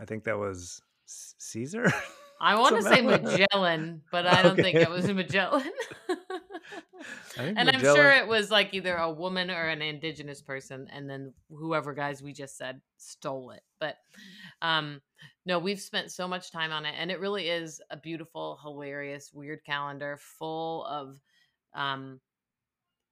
I 0.00 0.04
think 0.04 0.24
that 0.24 0.38
was 0.38 0.80
Caesar. 1.06 1.92
I 2.40 2.54
want 2.58 2.76
to 2.76 2.82
say 2.82 3.02
Magellan, 3.02 4.02
but 4.10 4.26
I 4.26 4.42
don't 4.42 4.56
think 4.56 4.76
Okay. 4.76 4.82
it 4.82 4.90
was 4.90 5.06
Magellan. 5.12 5.70
Think 7.34 7.58
and 7.58 7.70
I'm 7.70 7.80
sure 7.80 8.10
it 8.10 8.28
was 8.28 8.50
like 8.50 8.74
either 8.74 8.94
a 8.94 9.10
woman 9.10 9.50
or 9.50 9.68
an 9.68 9.80
indigenous 9.80 10.42
person, 10.42 10.88
and 10.92 11.08
then 11.08 11.32
whoever 11.48 11.94
guys 11.94 12.22
we 12.22 12.32
just 12.32 12.58
said 12.58 12.80
stole 12.98 13.52
it. 13.52 13.62
But 13.78 13.96
um, 14.60 15.00
no, 15.46 15.58
we've 15.58 15.80
spent 15.80 16.10
so 16.12 16.28
much 16.28 16.50
time 16.52 16.72
on 16.72 16.84
it, 16.84 16.94
and 16.96 17.10
it 17.10 17.20
really 17.20 17.48
is 17.48 17.80
a 17.90 17.96
beautiful, 17.96 18.58
hilarious, 18.62 19.30
weird 19.32 19.64
calendar 19.64 20.18
full 20.20 20.84
of 20.86 21.20
um, 21.74 22.20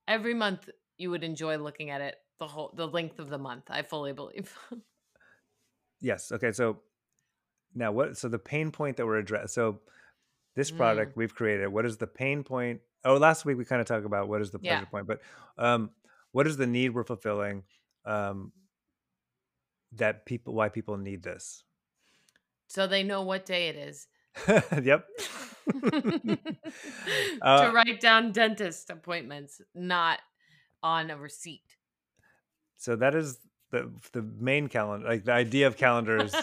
every 0.07 0.35
month 0.35 0.69
you 0.97 1.11
would 1.11 1.25
enjoy 1.25 1.57
looking 1.59 1.91
at 1.91 2.01
it 2.01 2.17
the 2.39 2.47
whole 2.47 2.73
the 2.77 2.87
length 2.87 3.19
of 3.19 3.31
the 3.31 3.39
month. 3.39 3.65
I 3.69 3.83
fully 3.83 4.13
believe. 4.13 4.57
Yes. 6.01 6.31
Okay. 6.31 6.53
So 6.53 6.79
now 7.75 7.93
what? 7.93 8.17
So 8.17 8.29
the 8.29 8.39
pain 8.39 8.71
point 8.71 8.97
that 8.97 9.07
we're 9.07 9.19
addressing. 9.19 9.49
So 9.49 9.81
this 10.55 10.71
Mm. 10.71 10.77
product 10.77 11.17
we've 11.17 11.35
created. 11.35 11.69
What 11.69 11.87
is 11.87 11.97
the 11.97 12.07
pain 12.07 12.45
point? 12.45 12.81
Oh, 13.05 13.17
last 13.17 13.45
week 13.45 13.59
we 13.59 13.65
kind 13.65 13.81
of 13.81 13.87
talked 13.87 14.07
about 14.07 14.29
what 14.29 14.41
is 14.41 14.51
the 14.51 14.59
Yeah. 14.59 14.77
pleasure 14.77 14.87
point, 14.87 15.07
but 15.07 15.21
um, 15.57 15.91
what 16.33 16.47
is 16.47 16.57
the 16.57 16.67
need 16.67 16.91
we're 16.91 17.05
fulfilling? 17.05 17.65
Um, 18.05 18.53
that 19.93 20.27
people, 20.27 20.55
why 20.55 20.69
people 20.69 20.97
need 20.97 21.23
this? 21.23 21.65
So 22.69 22.87
they 22.87 23.03
know 23.03 23.23
what 23.23 23.45
day 23.47 23.69
it 23.69 23.77
is. 23.77 24.07
yep. 24.83 25.05
to 25.73 26.39
Uh, 27.43 27.71
write 27.75 28.01
down 28.01 28.33
dentist 28.33 28.91
appointments, 28.91 29.61
not 29.75 30.21
on 30.83 31.11
a 31.11 31.17
receipt. 31.17 31.77
so 32.77 32.95
that 32.97 33.15
is 33.15 33.39
the 33.71 33.91
the 34.13 34.23
main 34.23 34.69
calendar. 34.69 35.07
Like 35.09 35.25
the 35.25 35.33
idea 35.33 35.67
of 35.67 35.77
calendars. 35.77 36.35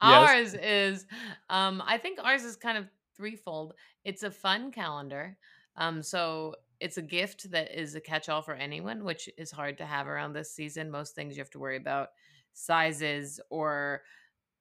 ours 0.00 0.54
is, 0.54 1.06
um, 1.50 1.82
I 1.86 1.98
think 1.98 2.18
ours 2.22 2.44
is 2.44 2.56
kind 2.56 2.78
of 2.78 2.86
threefold. 3.16 3.74
It's 4.04 4.22
a 4.22 4.30
fun 4.30 4.70
calendar. 4.70 5.36
Um, 5.76 6.02
so 6.02 6.54
it's 6.80 6.96
a 6.98 7.02
gift 7.02 7.50
that 7.50 7.76
is 7.78 7.94
a 7.94 8.00
catch-all 8.00 8.42
for 8.42 8.54
anyone, 8.54 9.04
which 9.04 9.28
is 9.36 9.50
hard 9.50 9.78
to 9.78 9.84
have 9.86 10.06
around 10.06 10.32
this 10.32 10.52
season. 10.52 10.90
Most 10.90 11.14
things 11.14 11.36
you 11.36 11.42
have 11.42 11.50
to 11.50 11.58
worry 11.58 11.76
about 11.76 12.08
sizes 12.52 13.40
or 13.50 14.02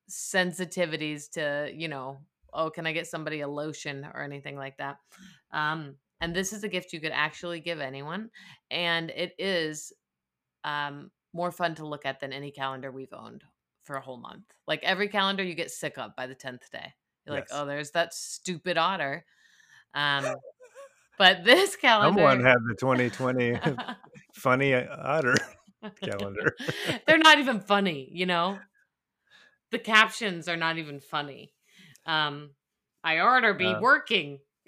sensitivities 0.10 1.30
to, 1.32 1.72
you 1.74 1.88
know, 1.88 2.18
oh, 2.54 2.70
can 2.70 2.88
I 2.88 2.94
get 2.94 3.08
somebody 3.08 3.42
a 3.42 3.48
lotion 3.48 4.08
or 4.14 4.22
anything 4.22 4.58
like 4.58 4.78
that? 4.78 4.98
Um, 5.52 5.96
and 6.20 6.36
this 6.36 6.54
is 6.54 6.64
a 6.64 6.70
gift 6.70 6.94
you 6.94 7.00
could 7.00 7.12
actually 7.12 7.60
give 7.60 7.80
anyone, 7.80 8.30
and 8.72 9.12
it 9.12 9.34
is 9.38 9.94
um, 10.64 11.12
more 11.34 11.52
fun 11.52 11.76
to 11.76 11.88
look 11.88 12.06
at 12.06 12.20
than 12.20 12.34
any 12.34 12.52
calendar 12.52 12.92
we've 12.92 13.14
owned 13.14 13.44
for 13.84 13.96
a 13.96 14.02
whole 14.02 14.18
month. 14.18 14.44
Like 14.68 14.84
every 14.84 15.08
calendar 15.08 15.44
you 15.44 15.54
get 15.56 15.72
sick 15.72 15.98
of 15.98 16.16
by 16.16 16.28
the 16.28 16.36
tenth 16.36 16.70
day. 16.72 16.94
You're 17.26 17.36
like, 17.36 17.48
oh, 17.52 17.66
there's 17.66 17.92
that 17.92 18.14
stupid 18.14 18.78
otter. 18.78 19.26
Um, 19.94 20.36
but 21.18 21.44
this 21.44 21.76
calendar, 21.76 22.20
Someone 22.20 22.44
had 22.44 22.58
the 22.68 22.76
2020 22.80 23.58
funny 24.36 24.76
otter 24.76 25.36
calendar. 26.04 26.56
They're 27.08 27.18
not 27.18 27.40
even 27.40 27.62
funny, 27.62 28.10
you 28.12 28.28
know? 28.28 28.60
The 29.72 29.80
captions 29.80 30.48
are 30.48 30.58
not 30.58 30.78
even 30.78 31.00
funny. 31.00 31.54
Um, 32.06 32.52
I 33.04 33.20
oughter 33.20 33.54
be 33.54 33.66
Uh, 33.66 33.80
working. 33.82 34.40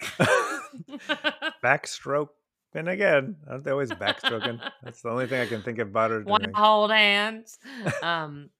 Backstroke. 1.62 2.28
And 2.72 2.88
again, 2.88 3.36
aren't 3.48 3.64
they 3.64 3.72
always 3.72 3.90
backstroking? 3.90 4.60
That's 4.82 5.02
the 5.02 5.08
only 5.08 5.26
thing 5.26 5.40
I 5.40 5.46
can 5.46 5.62
think 5.62 5.78
about 5.78 6.10
her 6.12 6.22
Want 6.22 6.44
to 6.44 6.50
hold 6.54 6.92
hands? 6.92 7.58
Um, 8.02 8.50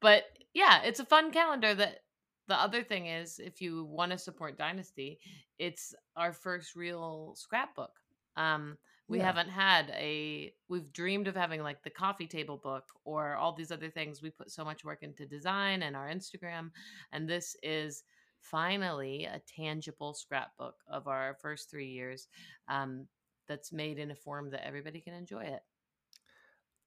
but 0.00 0.24
yeah, 0.52 0.82
it's 0.82 1.00
a 1.00 1.04
fun 1.06 1.30
calendar. 1.32 1.74
That 1.74 2.00
the 2.48 2.56
other 2.60 2.82
thing 2.82 3.06
is, 3.06 3.38
if 3.38 3.62
you 3.62 3.84
want 3.84 4.12
to 4.12 4.18
support 4.18 4.58
Dynasty, 4.58 5.18
it's 5.58 5.94
our 6.14 6.32
first 6.34 6.76
real 6.76 7.32
scrapbook. 7.36 7.92
Um, 8.36 8.76
we 9.12 9.18
Yeah. 9.18 9.26
haven't 9.26 9.50
had 9.50 9.90
a. 9.90 10.52
We've 10.68 10.92
dreamed 10.92 11.28
of 11.28 11.36
having 11.36 11.62
like 11.62 11.82
the 11.84 11.90
coffee 11.90 12.26
table 12.26 12.56
book 12.56 12.84
or 13.04 13.36
all 13.36 13.52
these 13.54 13.70
other 13.70 13.90
things. 13.90 14.22
We 14.22 14.30
put 14.30 14.50
so 14.50 14.64
much 14.64 14.84
work 14.84 15.02
into 15.02 15.26
design 15.26 15.82
and 15.82 15.94
our 15.94 16.08
Instagram, 16.08 16.70
and 17.12 17.28
this 17.28 17.56
is 17.62 18.02
finally 18.40 19.24
a 19.24 19.40
tangible 19.46 20.14
scrapbook 20.14 20.74
of 20.88 21.06
our 21.06 21.36
first 21.40 21.70
three 21.70 21.88
years. 21.90 22.26
Um, 22.68 23.06
that's 23.48 23.72
made 23.72 23.98
in 23.98 24.10
a 24.10 24.14
form 24.16 24.50
that 24.50 24.66
everybody 24.66 25.00
can 25.00 25.14
enjoy 25.14 25.42
it. 25.44 25.62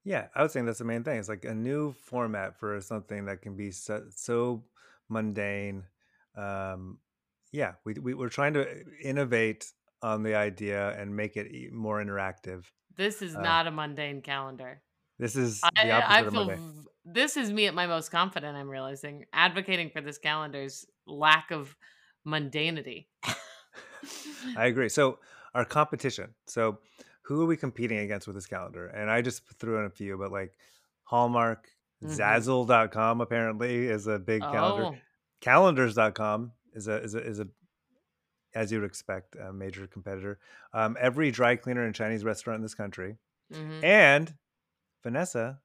Yeah, 0.04 0.28
I 0.34 0.42
was 0.42 0.52
saying 0.52 0.66
that's 0.66 0.78
the 0.78 0.84
main 0.84 1.04
thing. 1.04 1.18
It's 1.18 1.28
like 1.28 1.44
a 1.44 1.54
new 1.54 1.92
format 1.92 2.58
for 2.58 2.80
something 2.80 3.26
that 3.26 3.42
can 3.42 3.56
be 3.56 3.70
so, 3.72 4.04
so 4.10 4.64
mundane. 5.08 5.84
Um, 6.36 6.98
yeah, 7.52 7.74
we, 7.84 7.94
we 7.94 8.14
we're 8.14 8.28
trying 8.28 8.54
to 8.54 8.84
innovate 9.02 9.70
on 10.02 10.22
the 10.22 10.34
idea 10.34 10.90
and 11.00 11.14
make 11.14 11.36
it 11.36 11.72
more 11.72 12.02
interactive. 12.02 12.64
This 12.96 13.22
is 13.22 13.34
Uh, 13.36 13.40
not 13.40 13.66
a 13.66 13.70
mundane 13.70 14.22
calendar. 14.22 14.82
This 15.18 15.34
is 15.36 15.60
the 15.60 15.70
I, 15.76 15.90
opposite 15.90 16.10
I 16.12 16.20
of 16.20 16.32
feel 16.32 16.44
Monday. 16.46 16.56
v- 16.62 16.88
this 17.06 17.36
is 17.36 17.50
me 17.52 17.66
at 17.66 17.74
my 17.74 17.86
most 17.86 18.10
confident. 18.10 18.56
I'm 18.56 18.68
realizing 18.68 19.24
advocating 19.32 19.90
for 19.90 20.00
this 20.00 20.18
calendar's 20.18 20.84
lack 21.06 21.50
of 21.50 21.74
mundanity. 22.26 23.06
I 24.56 24.66
agree. 24.66 24.88
So 24.88 25.18
our 25.54 25.64
competition. 25.64 26.34
So 26.46 26.78
who 27.22 27.42
are 27.42 27.46
we 27.46 27.56
competing 27.56 27.98
against 27.98 28.26
with 28.26 28.36
this 28.36 28.46
calendar? 28.46 28.86
And 28.88 29.10
I 29.10 29.22
just 29.22 29.42
threw 29.58 29.78
in 29.78 29.84
a 29.86 29.90
few, 29.90 30.16
but 30.18 30.30
like 30.32 30.52
Hallmark, 31.04 31.68
Mhm. 32.04 32.14
Zazzle.com 32.16 33.20
apparently 33.22 33.86
is 33.86 34.06
a 34.06 34.18
big 34.18 34.42
calendar. 34.42 34.84
oh, 34.84 34.96
Calendars.com 35.40 36.52
is 36.74 36.88
a 36.88 37.02
is 37.02 37.14
a 37.14 37.18
is 37.26 37.40
a 37.40 37.48
as 38.56 38.72
you 38.72 38.80
would 38.80 38.86
expect 38.86 39.36
a 39.36 39.52
major 39.52 39.86
competitor. 39.86 40.38
Um, 40.72 40.96
every 40.98 41.30
dry 41.30 41.56
cleaner 41.56 41.84
and 41.84 41.94
Chinese 41.94 42.24
restaurant 42.24 42.56
in 42.56 42.62
this 42.62 42.74
country, 42.74 43.16
mhm. 43.52 43.84
and 43.84 44.34
Vanessa, 45.02 45.60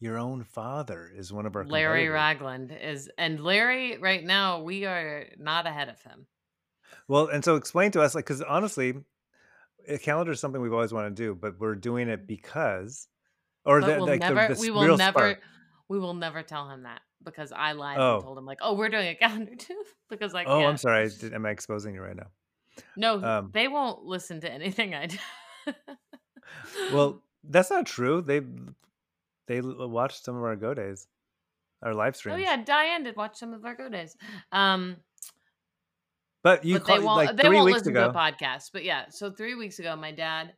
your 0.00 0.18
own 0.18 0.42
father 0.42 1.10
is 1.14 1.32
one 1.32 1.46
of 1.46 1.56
our 1.56 1.64
Larry. 1.64 2.08
Ragland 2.08 2.76
is, 2.78 3.08
and 3.16 3.40
Larry 3.40 3.96
right 3.98 4.22
now 4.22 4.62
we 4.62 4.84
are 4.84 5.26
not 5.38 5.66
ahead 5.66 5.88
of 5.88 6.02
him. 6.02 6.26
Well, 7.08 7.28
and 7.28 7.44
so 7.44 7.56
explain 7.56 7.92
to 7.92 8.02
us, 8.02 8.14
like, 8.14 8.26
because 8.26 8.42
honestly, 8.42 8.94
a 9.88 9.98
calendar 9.98 10.32
is 10.32 10.40
something 10.40 10.60
we've 10.60 10.72
always 10.72 10.92
wanted 10.92 11.16
to 11.16 11.22
do, 11.22 11.34
but 11.34 11.58
we're 11.60 11.74
doing 11.74 12.08
it 12.08 12.26
because, 12.26 13.08
or 13.64 13.80
the, 13.80 13.86
we'll 13.86 14.06
like 14.06 14.20
never, 14.20 14.54
the 14.54 14.60
we 14.60 14.70
will 14.70 14.96
never, 14.96 15.18
spark. 15.18 15.42
we 15.88 15.98
will 15.98 16.14
never 16.14 16.42
tell 16.42 16.68
him 16.68 16.82
that 16.82 17.02
because 17.24 17.52
I 17.52 17.72
lied 17.72 17.98
Oh. 17.98 18.14
and 18.16 18.24
told 18.24 18.38
him 18.38 18.44
like, 18.46 18.58
oh, 18.62 18.74
we're 18.74 18.88
doing 18.88 19.08
a 19.08 19.14
calendar 19.24 19.54
too 19.56 19.82
because 20.10 20.32
like, 20.32 20.46
Oh, 20.48 20.58
I'm 20.60 20.62
can't. 20.70 20.80
sorry. 20.80 21.08
Did, 21.08 21.34
am 21.34 21.46
I 21.46 21.50
exposing 21.50 21.94
you 21.94 22.02
right 22.02 22.16
now? 22.16 22.26
No, 22.96 23.22
Um, 23.22 23.50
they 23.52 23.68
won't 23.68 24.04
listen 24.04 24.40
to 24.40 24.50
anything 24.52 24.94
I 24.94 25.06
do. 25.06 25.18
Well, 26.92 27.22
that's 27.44 27.70
not 27.70 27.86
true. 27.86 28.20
They 28.20 28.40
they 29.46 29.60
watched 29.62 30.24
some 30.24 30.36
of 30.36 30.42
our 30.42 30.56
go 30.56 30.74
days, 30.74 31.06
our 31.82 31.94
live 31.94 32.16
streams. 32.16 32.36
oh 32.36 32.40
yeah, 32.40 32.56
Diane 32.62 33.04
did 33.04 33.16
watch 33.16 33.36
some 33.38 33.52
of 33.52 33.64
our 33.64 33.74
go 33.74 33.88
days. 33.88 34.16
Um, 34.52 34.96
But 36.42 36.64
you 36.64 36.74
but 36.78 36.86
they 36.86 36.92
call, 36.96 37.04
won't. 37.04 37.16
like 37.26 37.36
they 37.36 37.42
three 37.44 37.56
won't 37.56 37.66
weeks 37.66 37.78
listen 37.80 37.96
ago. 37.96 38.10
to 38.12 38.18
a 38.18 38.20
podcast. 38.20 38.70
But 38.72 38.84
yeah, 38.84 39.04
so 39.10 39.30
three 39.30 39.54
weeks 39.54 39.78
ago, 39.78 39.94
my 39.96 40.12
dad. 40.12 40.52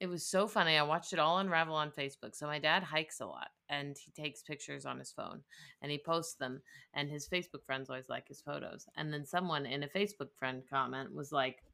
It 0.00 0.08
was 0.08 0.26
so 0.26 0.48
funny. 0.48 0.76
I 0.76 0.82
watched 0.82 1.12
it 1.12 1.20
all 1.20 1.38
unravel 1.38 1.76
on 1.76 1.92
Facebook. 1.92 2.34
So 2.34 2.46
my 2.48 2.58
dad 2.58 2.82
hikes 2.82 3.20
a 3.20 3.26
lot, 3.26 3.46
and 3.72 3.96
he 3.96 4.10
takes 4.12 4.42
pictures 4.42 4.84
on 4.84 4.98
his 4.98 5.10
phone, 5.10 5.40
and 5.80 5.90
he 5.90 5.98
posts 5.98 6.34
them. 6.34 6.60
And 6.94 7.08
his 7.08 7.26
Facebook 7.26 7.64
friends 7.64 7.88
always 7.88 8.08
like 8.08 8.28
his 8.28 8.42
photos. 8.42 8.86
And 8.96 9.12
then 9.12 9.24
someone 9.24 9.64
in 9.66 9.82
a 9.82 9.88
Facebook 9.88 10.32
friend 10.38 10.62
comment 10.68 11.14
was 11.14 11.32
like, 11.32 11.64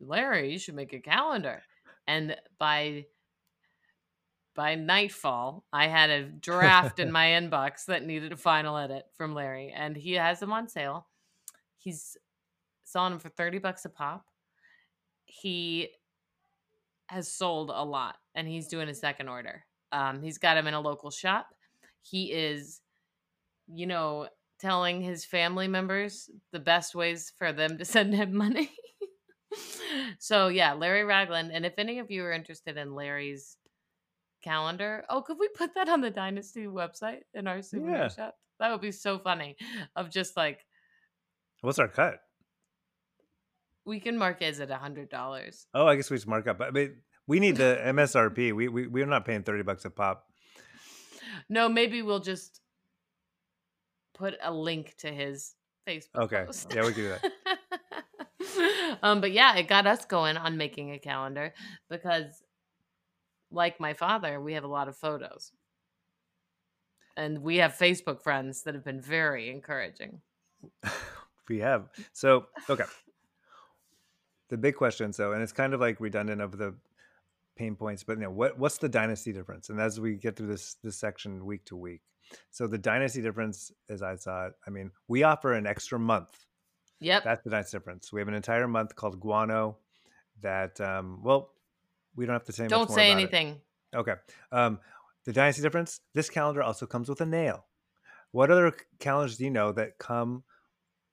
"Larry, 0.00 0.52
you 0.52 0.58
should 0.58 0.74
make 0.74 0.92
a 0.92 1.00
calendar." 1.00 1.62
And 2.08 2.36
by 2.58 3.06
by 4.54 4.74
nightfall, 4.74 5.64
I 5.72 5.86
had 5.86 6.10
a 6.10 6.24
draft 6.24 6.98
in 6.98 7.12
my 7.20 7.26
inbox 7.26 7.84
that 7.86 8.04
needed 8.04 8.32
a 8.32 8.36
final 8.36 8.76
edit 8.76 9.04
from 9.14 9.34
Larry, 9.34 9.72
and 9.74 9.96
he 9.96 10.14
has 10.14 10.40
them 10.40 10.52
on 10.52 10.68
sale. 10.68 11.06
He's 11.76 12.16
selling 12.84 13.12
them 13.12 13.20
for 13.20 13.28
30 13.28 13.58
bucks 13.58 13.84
a 13.84 13.88
pop. 13.88 14.26
He 15.26 15.90
has 17.08 17.30
sold 17.30 17.70
a 17.72 17.84
lot 17.84 18.16
and 18.34 18.48
he's 18.48 18.68
doing 18.68 18.88
a 18.88 18.94
second 18.94 19.28
order. 19.28 19.65
Um, 19.92 20.22
he's 20.22 20.38
got 20.38 20.56
him 20.56 20.66
in 20.66 20.74
a 20.74 20.80
local 20.80 21.10
shop. 21.10 21.46
He 22.02 22.32
is, 22.32 22.80
you 23.68 23.86
know, 23.86 24.28
telling 24.60 25.00
his 25.02 25.24
family 25.24 25.68
members 25.68 26.30
the 26.52 26.58
best 26.60 26.94
ways 26.94 27.32
for 27.38 27.52
them 27.52 27.78
to 27.78 27.84
send 27.96 28.14
him 28.14 28.34
money. 28.34 28.70
so 30.18 30.48
yeah, 30.48 30.72
Larry 30.74 31.04
Ragland. 31.04 31.50
And 31.52 31.64
if 31.66 31.74
any 31.78 31.98
of 31.98 32.10
you 32.10 32.24
are 32.24 32.32
interested 32.32 32.76
in 32.76 32.94
Larry's 32.94 33.56
calendar, 34.42 35.04
oh, 35.08 35.22
could 35.22 35.38
we 35.38 35.48
put 35.48 35.74
that 35.74 35.88
on 35.88 36.00
the 36.00 36.10
Dynasty 36.10 36.66
website 36.66 37.20
in 37.34 37.46
our 37.46 37.62
souvenir 37.62 37.96
Yeah. 37.96 38.08
shop? 38.08 38.34
That 38.58 38.70
would 38.70 38.80
be 38.80 38.92
so 38.92 39.18
funny. 39.18 39.56
Of 39.94 40.10
just 40.10 40.36
like 40.36 40.60
What's 41.60 41.78
our 41.78 41.88
cut? 41.88 42.20
we 43.84 44.00
can 44.00 44.18
mark 44.18 44.42
it 44.42 44.46
as 44.46 44.60
at 44.60 44.70
a 44.70 44.76
hundred 44.76 45.08
dollars. 45.10 45.66
Oh, 45.74 45.86
I 45.86 45.94
guess 45.96 46.10
we 46.10 46.16
just 46.16 46.26
mark 46.26 46.46
up. 46.48 46.58
But 46.58 46.68
I 46.68 46.70
mean, 46.72 46.96
we 47.26 47.40
need 47.40 47.56
the 47.56 47.80
MSRP. 47.84 48.54
We 48.54 48.68
we 48.68 48.86
we're 48.86 49.06
not 49.06 49.24
paying 49.24 49.42
thirty 49.42 49.62
bucks 49.62 49.84
a 49.84 49.90
pop. 49.90 50.26
No, 51.48 51.68
maybe 51.68 52.02
we'll 52.02 52.20
just 52.20 52.60
put 54.14 54.34
a 54.42 54.52
link 54.52 54.94
to 54.98 55.08
his 55.08 55.54
Facebook. 55.86 56.16
Okay. 56.16 56.44
post. 56.46 56.72
Yeah, 56.74 56.86
we 56.86 56.92
can 56.92 57.02
do 57.02 57.08
that. 57.10 58.98
um, 59.02 59.20
but 59.20 59.32
yeah, 59.32 59.56
it 59.56 59.68
got 59.68 59.86
us 59.86 60.04
going 60.04 60.36
on 60.36 60.56
making 60.56 60.92
a 60.92 60.98
calendar 60.98 61.52
because, 61.88 62.42
like 63.50 63.78
my 63.80 63.94
father, 63.94 64.40
we 64.40 64.54
have 64.54 64.64
a 64.64 64.68
lot 64.68 64.88
of 64.88 64.96
photos, 64.96 65.52
and 67.16 67.42
we 67.42 67.58
have 67.58 67.76
Facebook 67.76 68.22
friends 68.22 68.62
that 68.62 68.74
have 68.74 68.84
been 68.84 69.00
very 69.00 69.50
encouraging. 69.50 70.20
we 71.48 71.58
have. 71.60 71.88
So 72.12 72.46
okay. 72.68 72.84
The 74.48 74.56
big 74.56 74.76
question, 74.76 75.12
so, 75.12 75.32
and 75.32 75.42
it's 75.42 75.52
kind 75.52 75.74
of 75.74 75.80
like 75.80 76.00
redundant 76.00 76.40
of 76.40 76.56
the 76.56 76.76
pain 77.56 77.74
points, 77.74 78.04
but 78.04 78.18
you 78.18 78.24
know, 78.24 78.30
what 78.30 78.58
what's 78.58 78.78
the 78.78 78.88
dynasty 78.88 79.32
difference? 79.32 79.70
And 79.70 79.80
as 79.80 79.98
we 79.98 80.16
get 80.16 80.36
through 80.36 80.48
this 80.48 80.76
this 80.82 80.96
section 80.96 81.44
week 81.44 81.64
to 81.66 81.76
week, 81.76 82.02
so 82.50 82.66
the 82.66 82.78
dynasty 82.78 83.22
difference, 83.22 83.72
as 83.88 84.02
I 84.02 84.16
saw 84.16 84.46
it, 84.46 84.52
I 84.66 84.70
mean, 84.70 84.90
we 85.08 85.22
offer 85.22 85.52
an 85.54 85.66
extra 85.66 85.98
month. 85.98 86.46
Yep. 87.00 87.24
That's 87.24 87.44
the 87.44 87.50
nice 87.50 87.70
difference. 87.70 88.12
We 88.12 88.20
have 88.20 88.28
an 88.28 88.34
entire 88.34 88.68
month 88.68 88.94
called 88.94 89.20
Guano. 89.20 89.78
That 90.42 90.80
um, 90.80 91.22
well, 91.22 91.52
we 92.14 92.26
don't 92.26 92.34
have 92.34 92.44
to 92.44 92.52
say. 92.52 92.68
Don't 92.68 92.90
say 92.90 93.10
about 93.10 93.18
it. 93.18 93.22
anything. 93.22 93.60
Okay. 93.94 94.14
Um, 94.52 94.78
the 95.24 95.32
dynasty 95.32 95.62
difference. 95.62 96.00
This 96.14 96.30
calendar 96.30 96.62
also 96.62 96.86
comes 96.86 97.08
with 97.08 97.20
a 97.20 97.26
nail. 97.26 97.66
What 98.32 98.50
other 98.50 98.74
calendars 98.98 99.38
do 99.38 99.44
you 99.44 99.50
know 99.50 99.72
that 99.72 99.98
come 99.98 100.44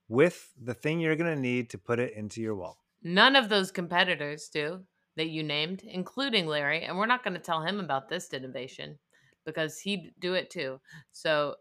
with 0.09 0.51
the 0.61 0.73
thing 0.73 0.99
you're 0.99 1.15
going 1.15 1.33
to 1.33 1.41
need 1.41 1.69
to 1.69 1.77
put 1.77 1.99
it 1.99 2.13
into 2.13 2.41
your 2.41 2.55
wall? 2.55 2.79
None 3.01 3.35
of 3.35 3.49
those 3.49 3.71
competitors 3.71 4.49
do 4.49 4.83
that 5.15 5.29
you 5.29 5.43
named, 5.43 5.83
including 5.83 6.47
Larry, 6.47 6.83
and 6.83 6.97
we're 6.97 7.05
not 7.05 7.23
going 7.23 7.35
to 7.35 7.39
tell 7.39 7.61
him 7.61 7.79
about 7.79 8.09
this 8.09 8.33
innovation 8.33 8.97
because 9.45 9.79
he'd 9.79 10.13
do 10.19 10.33
it 10.33 10.49
too. 10.49 10.79
So 11.11 11.55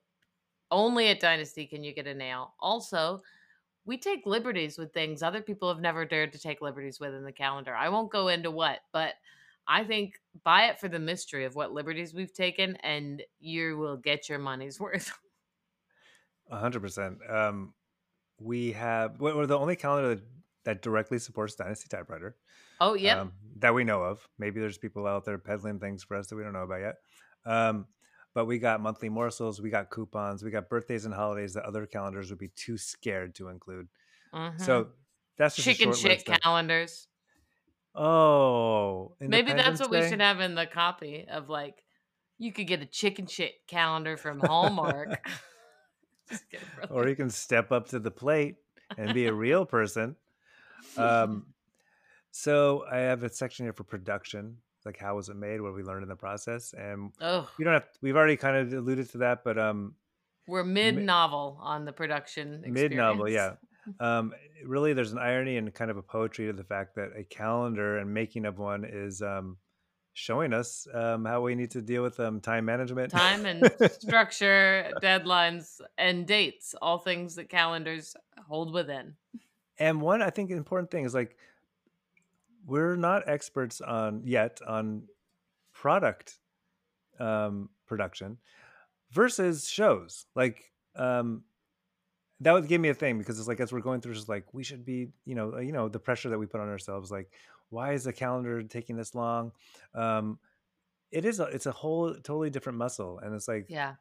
only 0.71 1.09
at 1.09 1.21
Dynasty 1.21 1.67
can 1.67 1.85
you 1.85 1.95
get 1.95 2.07
a 2.07 2.15
nail. 2.15 2.55
Also, 2.61 3.23
we 3.85 3.99
take 3.99 4.25
liberties 4.25 4.79
with 4.79 4.93
things 4.93 5.23
other 5.23 5.43
people 5.43 5.69
have 5.69 5.83
never 5.83 6.05
dared 6.05 6.33
to 6.33 6.39
take 6.39 6.61
liberties 6.61 7.01
with 7.01 7.15
in 7.15 7.25
the 7.25 7.33
calendar. 7.33 7.75
I 7.75 7.89
won't 7.89 8.13
go 8.13 8.29
into 8.29 8.51
what, 8.51 8.79
but 8.93 9.15
I 9.67 9.85
think 9.85 10.15
buy 10.45 10.67
it 10.67 10.79
for 10.79 10.89
the 10.89 10.99
mystery 10.99 11.45
of 11.45 11.55
what 11.55 11.73
liberties 11.73 12.15
we've 12.15 12.33
taken, 12.33 12.77
and 12.77 13.23
you 13.39 13.77
will 13.77 13.97
get 13.97 14.29
your 14.29 14.39
money's 14.39 14.81
worth. 14.81 15.13
Hundred 16.51 16.81
percent. 16.81 17.19
Um, 17.29 17.75
we 18.39 18.73
have 18.73 19.21
we're 19.21 19.47
the 19.47 19.59
only 19.59 19.77
calendar 19.77 20.17
that, 20.17 20.25
that 20.65 20.83
directly 20.83 21.19
supports 21.19 21.55
Dynasty 21.55 21.89
Typewriter 21.89 22.37
Oh, 22.85 22.95
yep. 22.95 23.19
um, 23.19 23.33
that 23.59 23.75
we 23.75 23.85
know 23.85 24.03
of. 24.03 24.27
Maybe 24.39 24.61
there's 24.61 24.79
people 24.79 25.07
out 25.07 25.25
there 25.25 25.39
peddling 25.39 25.79
things 25.79 26.03
for 26.03 26.17
us 26.17 26.27
that 26.29 26.37
we 26.37 26.43
don't 26.43 26.53
know 26.53 26.63
about 26.65 26.81
yet. 26.81 26.95
Um, 27.47 27.87
but 28.35 28.47
we 28.47 28.59
got 28.59 28.81
monthly 28.81 29.09
morsels, 29.09 29.61
we 29.61 29.71
got 29.71 29.91
coupons, 29.91 30.43
we 30.43 30.51
got 30.51 30.69
birthdays 30.69 31.05
and 31.05 31.15
holidays 31.15 31.55
that 31.55 31.65
other 31.65 31.87
calendars 31.87 32.31
would 32.31 32.39
be 32.39 32.49
too 32.57 32.77
scared 32.79 33.35
to 33.37 33.49
include. 33.49 33.89
Mhm. 34.35 34.61
So 34.61 34.89
that's 35.37 35.55
just 35.57 35.67
chicken 35.69 35.93
shit 35.95 36.27
of- 36.29 36.41
calendars. 36.41 37.09
Oh, 37.95 39.15
Maybe 39.21 39.53
that's 39.53 39.81
what 39.81 39.91
we 39.91 40.09
should 40.09 40.21
have 40.23 40.41
in 40.41 40.55
the 40.55 40.67
copy 40.67 41.27
of 41.29 41.49
like 41.51 41.85
you 42.39 42.51
could 42.53 42.67
get 42.67 42.81
a 42.81 42.87
chicken 42.87 43.27
shit 43.27 43.53
calendar 43.67 44.17
from 44.17 44.41
Hallmark. 44.41 45.09
Just 46.31 46.49
kidding, 46.51 46.67
brother. 46.77 46.95
or 46.95 47.09
you 47.09 47.15
can 47.17 47.29
step 47.29 47.71
up 47.71 47.89
to 47.89 47.99
the 47.99 48.11
plate 48.11 48.57
and 48.97 49.13
be 49.13 49.27
a 49.27 49.33
real 49.33 49.65
person. 49.67 50.17
Um, 50.97 51.47
so 52.33 52.85
I 52.91 52.99
have 52.99 53.23
a 53.23 53.33
section 53.33 53.67
here 53.67 53.75
for 53.75 53.85
production, 53.85 54.57
like 54.85 54.99
how 54.99 55.17
was 55.17 55.29
it 55.29 55.37
made, 55.37 55.61
what 55.61 55.75
we 55.75 55.83
learned 55.83 56.03
in 56.03 56.09
the 56.09 56.17
process, 56.17 56.75
and 56.77 57.13
oh, 57.21 57.49
you 57.59 57.65
don't 57.65 57.75
have. 57.75 57.87
We've 58.01 58.17
already 58.17 58.37
kind 58.37 58.57
of 58.57 58.73
alluded 58.73 59.11
to 59.11 59.19
that, 59.19 59.45
but 59.45 59.59
um, 59.59 59.95
we're 60.49 60.65
mid 60.65 60.97
novel 60.97 61.59
on 61.61 61.85
the 61.85 61.93
production. 61.93 62.65
mid 62.67 62.93
novel, 62.93 63.29
yeah. 63.29 63.53
Um, 64.01 64.33
really, 64.65 64.93
there's 64.95 65.13
an 65.13 65.19
irony 65.19 65.57
and 65.59 65.73
kind 65.75 65.91
of 65.91 65.99
a 65.99 66.03
poetry 66.03 66.47
to 66.47 66.53
the 66.53 66.65
fact 66.65 66.95
that 66.97 67.11
a 67.17 67.25
calendar 67.25 67.99
and 67.99 68.13
making 68.13 68.47
of 68.47 68.59
one 68.59 68.85
is 68.89 69.21
um, 69.21 69.59
showing 70.15 70.55
us 70.55 70.87
um, 70.95 71.25
how 71.25 71.43
we 71.43 71.55
need 71.55 71.71
to 71.73 71.83
deal 71.83 72.03
with 72.03 72.19
um, 72.19 72.41
time 72.41 72.65
management, 72.65 73.11
Time 73.11 73.45
and 73.45 73.71
structure, 73.93 74.91
deadlines, 75.03 75.81
and 75.99 76.27
dates, 76.27 76.75
all 76.81 76.99
things 76.99 77.35
that 77.35 77.49
calendars 77.49 78.17
hold 78.47 78.73
within. 78.73 79.15
and 79.79 80.01
one 80.01 80.23
I 80.23 80.31
think 80.31 80.51
important 80.51 80.91
thing 80.91 81.05
is 81.05 81.15
like 81.15 81.37
we're 82.67 82.97
not 82.97 83.29
experts 83.29 83.81
on 83.81 84.23
yet 84.25 84.61
on 84.67 85.05
product 85.73 86.39
um, 87.19 87.69
production 87.87 88.39
versus 89.11 89.69
shows. 89.69 90.27
Like 90.35 90.73
um, 90.97 91.45
that 92.41 92.53
would 92.53 92.69
give 92.69 92.81
me 92.81 92.89
a 92.89 92.95
thing 92.95 93.19
because 93.19 93.39
it's 93.39 93.49
like 93.49 93.61
as 93.61 93.73
we're 93.73 93.81
going 93.81 94.01
through, 94.01 94.13
it's 94.13 94.29
like 94.29 94.53
we 94.53 94.65
should 94.65 94.85
be, 94.85 95.09
you 95.25 95.35
know, 95.35 95.59
you 95.59 95.73
know, 95.73 95.89
the 95.89 95.99
pressure 96.01 96.29
that 96.31 96.39
we 96.39 96.47
put 96.47 96.61
on 96.61 96.69
ourselves. 96.69 97.11
Like, 97.11 97.31
why 97.71 97.93
is 97.93 98.05
the 98.05 98.13
calendar 98.13 98.63
taking 98.63 98.97
this 98.97 99.15
long? 99.15 99.53
Um, 99.95 100.39
it 101.11 101.25
is. 101.25 101.41
A, 101.41 101.45
it's 101.45 101.67
a 101.67 101.73
whole 101.73 102.15
totally 102.15 102.51
different 102.51 102.79
muscle, 102.79 103.19
and 103.19 103.35
it's 103.35 103.49
like 103.49 103.67
Yeah. 103.69 103.95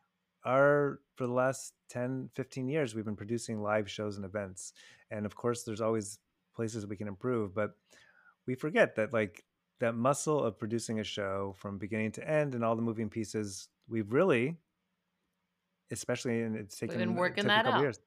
our 0.45 0.99
for 1.15 1.27
the 1.27 1.33
last 1.33 1.73
10 1.89 2.29
15 2.33 2.67
years 2.69 2.95
we've 2.95 3.05
been 3.05 3.15
producing 3.17 3.61
live 3.61 3.89
shows 3.91 4.15
and 4.15 4.25
events 4.25 4.73
and 5.11 5.25
of 5.25 5.35
course 5.35 5.63
there's 5.63 5.81
always 5.81 6.17
places 6.55 6.87
we 6.87 6.95
can 6.95 7.07
improve 7.07 7.53
but 7.53 7.75
we 8.47 8.55
forget 8.55 8.95
that 8.95 9.13
like 9.13 9.45
that 9.79 9.95
muscle 9.95 10.43
of 10.43 10.57
producing 10.59 10.99
a 10.99 11.03
show 11.03 11.53
from 11.57 11.77
beginning 11.77 12.11
to 12.13 12.27
end 12.27 12.55
and 12.55 12.63
all 12.63 12.75
the 12.75 12.81
moving 12.81 13.09
pieces 13.09 13.69
we've 13.87 14.11
really 14.13 14.57
especially 15.91 16.41
in 16.41 16.55
it's 16.55 16.77
taken 16.77 16.95
been 16.95 17.15
it 17.15 17.15
working 17.15 17.47
that 17.47 17.65
couple 17.65 17.79
out. 17.79 17.81
years 17.81 17.99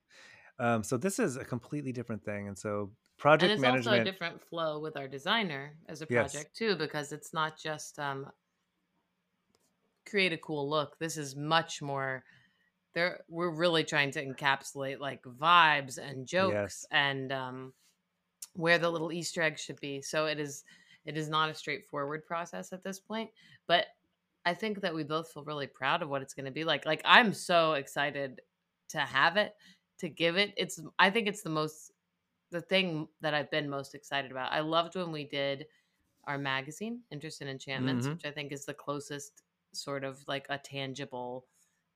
um, 0.58 0.82
so 0.84 0.96
this 0.96 1.18
is 1.18 1.36
a 1.36 1.44
completely 1.44 1.92
different 1.92 2.24
thing 2.24 2.48
and 2.48 2.58
so 2.58 2.92
And 3.38 3.48
project 3.48 3.52
it's 3.52 3.62
also 3.62 3.92
a 3.92 4.00
different 4.00 4.42
flow 4.42 4.80
with 4.80 4.96
our 4.96 5.06
designer 5.06 5.78
as 5.86 6.02
a 6.02 6.06
Yes. 6.08 6.46
project 6.46 6.56
too, 6.56 6.74
because 6.74 7.12
it's 7.12 7.32
not 7.32 7.56
just 7.56 7.98
um, 8.00 8.32
create 10.06 10.32
a 10.32 10.38
cool 10.38 10.68
look. 10.68 10.98
This 10.98 11.16
is 11.16 11.36
much 11.36 11.80
more. 11.82 12.24
There, 12.94 13.24
we're 13.28 13.50
really 13.54 13.84
trying 13.84 14.12
to 14.12 14.24
encapsulate 14.24 15.00
like 15.00 15.22
vibes 15.24 15.98
and 15.98 16.26
jokes 16.26 16.56
Yes. 16.60 16.86
and 16.90 17.32
um, 17.32 17.74
where 18.54 18.78
the 18.78 18.90
little 18.90 19.12
Easter 19.12 19.42
egg 19.42 19.58
should 19.58 19.80
be. 19.80 20.02
So 20.02 20.26
it 20.26 20.38
is, 20.40 20.64
it 21.04 21.16
is 21.16 21.28
not 21.28 21.50
a 21.50 21.54
straightforward 21.54 22.24
process 22.26 22.72
at 22.72 22.82
this 22.82 23.00
point. 23.00 23.30
But 23.66 23.88
I 24.44 24.54
think 24.54 24.80
that 24.80 24.94
we 24.94 25.04
both 25.04 25.32
feel 25.32 25.44
really 25.44 25.66
proud 25.66 26.02
of 26.02 26.08
what 26.08 26.22
it's 26.22 26.34
going 26.34 26.46
to 26.46 26.50
be 26.52 26.64
like. 26.64 26.86
Like 26.86 27.02
I'm 27.04 27.32
so 27.32 27.74
excited 27.74 28.42
to 28.88 29.00
have 29.00 29.36
it, 29.36 29.54
to 29.98 30.08
give 30.08 30.36
it. 30.36 30.54
It's, 30.56 30.80
I 30.98 31.10
think 31.10 31.28
it's 31.28 31.42
the 31.42 31.50
most 31.50 31.92
the 32.50 32.60
thing 32.62 33.08
that 33.20 33.34
I've 33.34 33.50
been 33.50 33.68
most 33.68 33.94
excited 33.94 34.30
about. 34.30 34.52
I 34.52 34.60
loved 34.60 34.94
when 34.96 35.12
we 35.12 35.24
did 35.24 35.66
our 36.24 36.38
magazine, 36.38 37.02
Interest 37.10 37.42
in 37.42 37.48
Enchantments, 37.48 38.08
Mhm. 38.08 38.14
which 38.14 38.24
I 38.24 38.32
think 38.32 38.52
is 38.52 38.64
the 38.66 38.74
closest 38.74 39.42
sort 39.72 40.04
of 40.04 40.24
like 40.28 40.46
a 40.50 40.58
tangible 40.58 41.48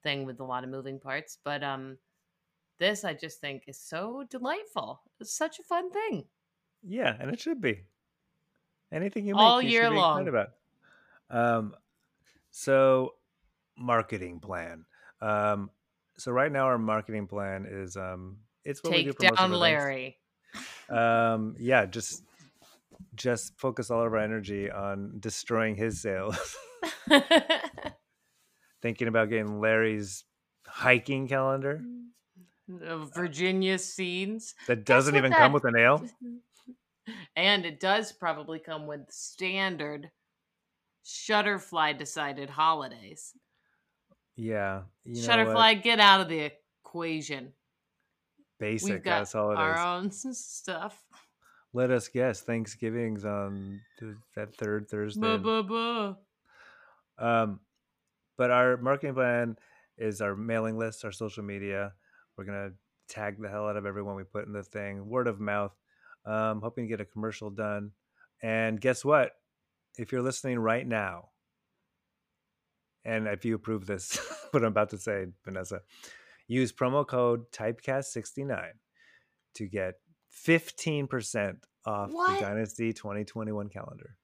thing 0.02 0.24
with 0.26 0.40
a 0.40 0.44
lot 0.44 0.64
of 0.64 0.70
moving 0.70 1.00
parts. 1.00 1.38
But 1.42 1.62
um 1.64 1.98
this 2.78 3.04
I 3.04 3.14
just 3.14 3.40
think 3.40 3.64
is 3.68 3.80
so 3.80 4.24
delightful. 4.24 5.02
It's 5.20 5.32
such 5.34 5.58
a 5.60 5.64
fun 5.64 5.92
thing. 5.92 6.28
Yeah, 6.82 7.14
and 7.18 7.30
it 7.30 7.40
should 7.40 7.60
be. 7.60 7.82
Anything 8.92 9.26
you 9.26 9.34
make, 9.34 9.42
All 9.42 9.60
you 9.60 9.70
year 9.70 9.90
long. 9.90 10.26
about. 10.28 10.50
Um, 11.30 11.74
so 12.50 13.14
marketing 13.76 14.40
plan. 14.40 14.84
Um, 15.20 15.70
so 16.16 16.32
right 16.32 16.50
now 16.50 16.64
our 16.66 16.78
marketing 16.78 17.26
plan 17.26 17.66
is 17.68 17.96
um, 17.96 18.38
it's 18.64 18.82
what 18.82 18.92
we 18.94 19.04
do 19.04 19.12
for 19.12 19.22
most 19.22 19.32
of 19.32 19.38
down. 19.38 19.52
Larry. 19.52 20.16
Um, 20.88 21.54
yeah, 21.58 21.84
just 21.86 22.22
just 23.14 23.58
focus 23.58 23.90
all 23.90 24.04
of 24.04 24.12
our 24.12 24.18
energy 24.18 24.70
on 24.70 25.16
destroying 25.20 25.76
his 25.76 26.00
sales. 26.00 26.56
Thinking 28.82 29.08
about 29.08 29.28
getting 29.28 29.60
Larry's 29.60 30.24
hiking 30.66 31.26
calendar 31.28 31.82
Virginia 32.68 33.78
scenes. 33.78 34.54
that 34.66 34.84
doesn't 34.84 35.16
even 35.16 35.30
that- 35.30 35.38
come 35.38 35.52
with 35.52 35.64
a 35.64 35.70
nail. 35.70 36.02
And 37.36 37.64
it 37.64 37.80
does 37.80 38.12
probably 38.12 38.58
come 38.58 38.86
with 38.86 39.10
standard 39.10 40.10
Shutterfly 41.04 41.98
decided 41.98 42.50
holidays. 42.50 43.32
Yeah, 44.36 44.82
you 45.04 45.14
know 45.14 45.28
Shutterfly, 45.28 45.54
what? 45.54 45.82
get 45.82 46.00
out 46.00 46.20
of 46.20 46.28
the 46.28 46.50
equation. 46.84 47.52
Basic. 48.60 48.90
We've 48.90 49.02
got 49.02 49.20
That's 49.20 49.34
all 49.34 49.50
it 49.50 49.54
is. 49.54 49.58
our 49.58 49.78
own 49.78 50.10
stuff. 50.10 51.02
Let 51.72 51.90
us 51.90 52.08
guess. 52.08 52.42
Thanksgiving's 52.42 53.24
on 53.24 53.80
th- 54.00 54.16
that 54.36 54.54
third 54.54 54.88
Thursday. 54.88 55.20
Buh, 55.20 55.38
buh, 55.38 55.62
buh. 55.62 56.14
Um, 57.18 57.60
but 58.36 58.50
our 58.50 58.76
marketing 58.76 59.14
plan 59.14 59.56
is 59.96 60.20
our 60.20 60.36
mailing 60.36 60.78
list, 60.78 61.04
our 61.04 61.12
social 61.12 61.42
media. 61.42 61.92
We're 62.36 62.44
gonna 62.44 62.70
tag 63.08 63.40
the 63.40 63.48
hell 63.48 63.66
out 63.66 63.76
of 63.76 63.86
everyone 63.86 64.14
we 64.14 64.24
put 64.24 64.46
in 64.46 64.52
the 64.52 64.62
thing. 64.62 65.08
Word 65.08 65.26
of 65.26 65.40
mouth. 65.40 65.74
Um, 66.24 66.60
hoping 66.60 66.84
to 66.84 66.88
get 66.88 67.00
a 67.00 67.04
commercial 67.04 67.50
done. 67.50 67.92
And 68.42 68.80
guess 68.80 69.04
what? 69.04 69.32
If 69.96 70.12
you're 70.12 70.22
listening 70.22 70.58
right 70.58 70.86
now, 70.86 71.30
and 73.04 73.26
if 73.26 73.44
you 73.44 73.54
approve 73.54 73.86
this, 73.86 74.18
what 74.50 74.62
I'm 74.62 74.68
about 74.68 74.90
to 74.90 74.98
say, 74.98 75.26
Vanessa, 75.44 75.80
use 76.46 76.72
promo 76.72 77.06
code 77.06 77.50
Typecast69 77.52 78.70
to 79.54 79.66
get 79.66 79.94
15% 80.46 81.56
off 81.86 82.10
What? 82.12 82.38
the 82.38 82.44
Dynasty 82.44 82.92
2021 82.92 83.68
calendar. 83.68 84.16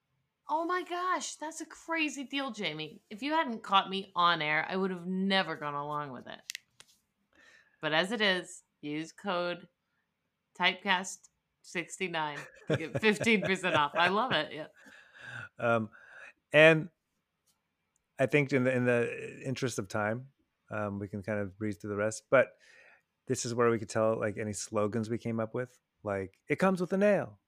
Oh 0.48 0.66
my 0.66 0.82
gosh, 0.82 1.36
that's 1.36 1.62
a 1.62 1.66
crazy 1.66 2.24
deal, 2.24 2.50
Jamie. 2.50 3.00
If 3.08 3.22
you 3.22 3.32
hadn't 3.32 3.62
caught 3.62 3.88
me 3.88 4.12
on 4.14 4.42
air, 4.42 4.66
I 4.68 4.76
would 4.76 4.90
have 4.90 5.06
never 5.06 5.56
gone 5.56 5.74
along 5.74 6.12
with 6.12 6.26
it. 6.26 6.38
But 7.80 7.94
as 7.94 8.12
it 8.12 8.20
is, 8.20 8.62
use 8.82 9.10
code 9.12 9.66
Typecast69 11.64 12.36
to 12.68 12.76
get 12.76 12.92
15% 13.00 13.74
off. 13.76 13.92
I 13.94 14.08
love 14.08 14.32
it. 14.32 14.52
Yeah. 14.52 14.66
um, 15.58 15.88
and 16.52 16.88
I 18.18 18.26
think 18.26 18.52
in 18.52 18.64
the 18.64 18.72
in 18.74 18.84
the 18.84 19.42
interest 19.44 19.78
of 19.78 19.88
time, 19.88 20.26
um, 20.70 20.98
we 20.98 21.08
can 21.08 21.22
kind 21.22 21.40
of 21.40 21.56
breeze 21.58 21.76
through 21.76 21.90
the 21.90 21.96
rest. 21.96 22.22
But 22.30 22.48
this 23.26 23.44
is 23.44 23.54
where 23.54 23.70
we 23.70 23.78
could 23.78 23.88
tell 23.88 24.18
like 24.18 24.36
any 24.38 24.52
slogans 24.52 25.10
we 25.10 25.18
came 25.18 25.40
up 25.40 25.54
with, 25.54 25.70
like 26.04 26.38
"It 26.48 26.56
comes 26.56 26.80
with 26.80 26.92
a 26.92 26.96
nail." 26.96 27.40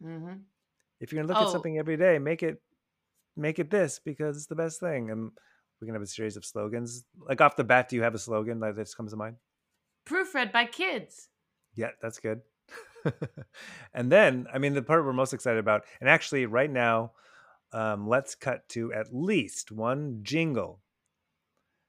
hmm 0.00 0.32
If 1.00 1.12
you're 1.12 1.22
gonna 1.22 1.32
look 1.32 1.42
Oh. 1.42 1.46
at 1.46 1.52
something 1.52 1.78
every 1.78 1.96
day, 1.96 2.18
make 2.18 2.42
it 2.42 2.62
make 3.36 3.58
it 3.58 3.70
this 3.70 3.98
because 3.98 4.36
it's 4.36 4.46
the 4.46 4.54
best 4.54 4.80
thing. 4.80 5.10
And 5.10 5.30
we 5.80 5.86
can 5.86 5.94
have 5.94 6.02
a 6.02 6.06
series 6.06 6.36
of 6.36 6.44
slogans. 6.44 7.04
Like 7.18 7.40
off 7.40 7.56
the 7.56 7.64
bat, 7.64 7.88
do 7.90 7.96
you 7.96 8.02
have 8.02 8.14
a 8.14 8.18
slogan 8.18 8.60
that 8.60 8.76
just 8.76 8.96
comes 8.96 9.10
to 9.10 9.16
mind? 9.16 9.36
Proofread 10.06 10.52
by 10.52 10.64
kids. 10.66 11.28
Yeah, 11.74 11.90
that's 12.00 12.18
good. 12.20 12.40
and 13.94 14.10
then, 14.10 14.46
I 14.52 14.58
mean, 14.58 14.74
the 14.74 14.82
part 14.82 15.04
we're 15.04 15.12
most 15.12 15.32
excited 15.32 15.58
about, 15.58 15.84
and 16.00 16.08
actually, 16.08 16.46
right 16.46 16.70
now, 16.70 17.12
um, 17.72 18.08
let's 18.08 18.34
cut 18.34 18.68
to 18.70 18.92
at 18.92 19.14
least 19.14 19.72
one 19.72 20.20
jingle 20.22 20.80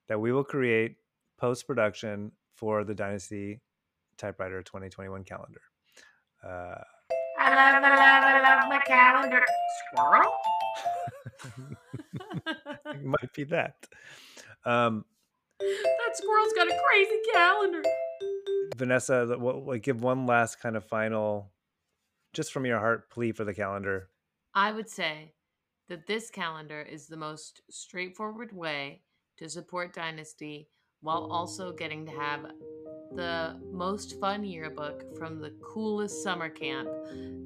that 0.08 0.20
we 0.20 0.32
will 0.32 0.44
create 0.44 0.96
post 1.38 1.68
production 1.68 2.32
for 2.56 2.84
the 2.84 2.96
Dynasty 2.96 3.62
Typewriter 4.18 4.62
2021 4.64 5.24
calendar. 5.24 5.62
Uh, 6.44 6.76
I 7.38 7.50
love, 7.50 7.84
I 7.84 7.90
love, 7.90 8.24
I 8.24 8.42
love 8.42 8.70
my 8.70 8.80
calendar. 8.80 9.44
Squirrel? 9.94 10.34
it 12.86 13.04
might 13.04 13.34
be 13.34 13.44
that. 13.46 13.76
Um, 14.66 15.06
that 15.60 16.16
squirrel's 16.16 16.54
got 16.54 16.68
a 16.68 16.80
crazy 16.88 17.20
calendar. 17.34 17.84
Vanessa, 18.76 19.36
what, 19.38 19.66
like, 19.66 19.84
give 19.84 20.02
one 20.02 20.26
last 20.26 20.60
kind 20.60 20.76
of 20.76 20.86
final, 20.86 21.52
just 22.34 22.52
from 22.52 22.66
your 22.66 22.80
heart, 22.80 23.10
plea 23.10 23.32
for 23.32 23.44
the 23.44 23.54
calendar. 23.54 24.10
I 24.54 24.72
would 24.72 24.90
say 24.90 25.34
that 25.90 26.08
this 26.08 26.30
calendar 26.30 26.82
is 26.82 27.08
the 27.08 27.18
most 27.18 27.62
straightforward 27.70 28.52
way 28.52 29.02
to 29.38 29.50
support 29.50 29.94
Dynasty 29.94 30.70
while 31.02 31.28
also 31.32 31.72
getting 31.72 32.06
to 32.06 32.12
have 32.12 32.46
the 33.14 33.60
most 33.72 34.20
fun 34.20 34.44
yearbook 34.44 35.16
from 35.18 35.40
the 35.40 35.52
coolest 35.64 36.24
summer 36.24 36.50
camp 36.50 36.90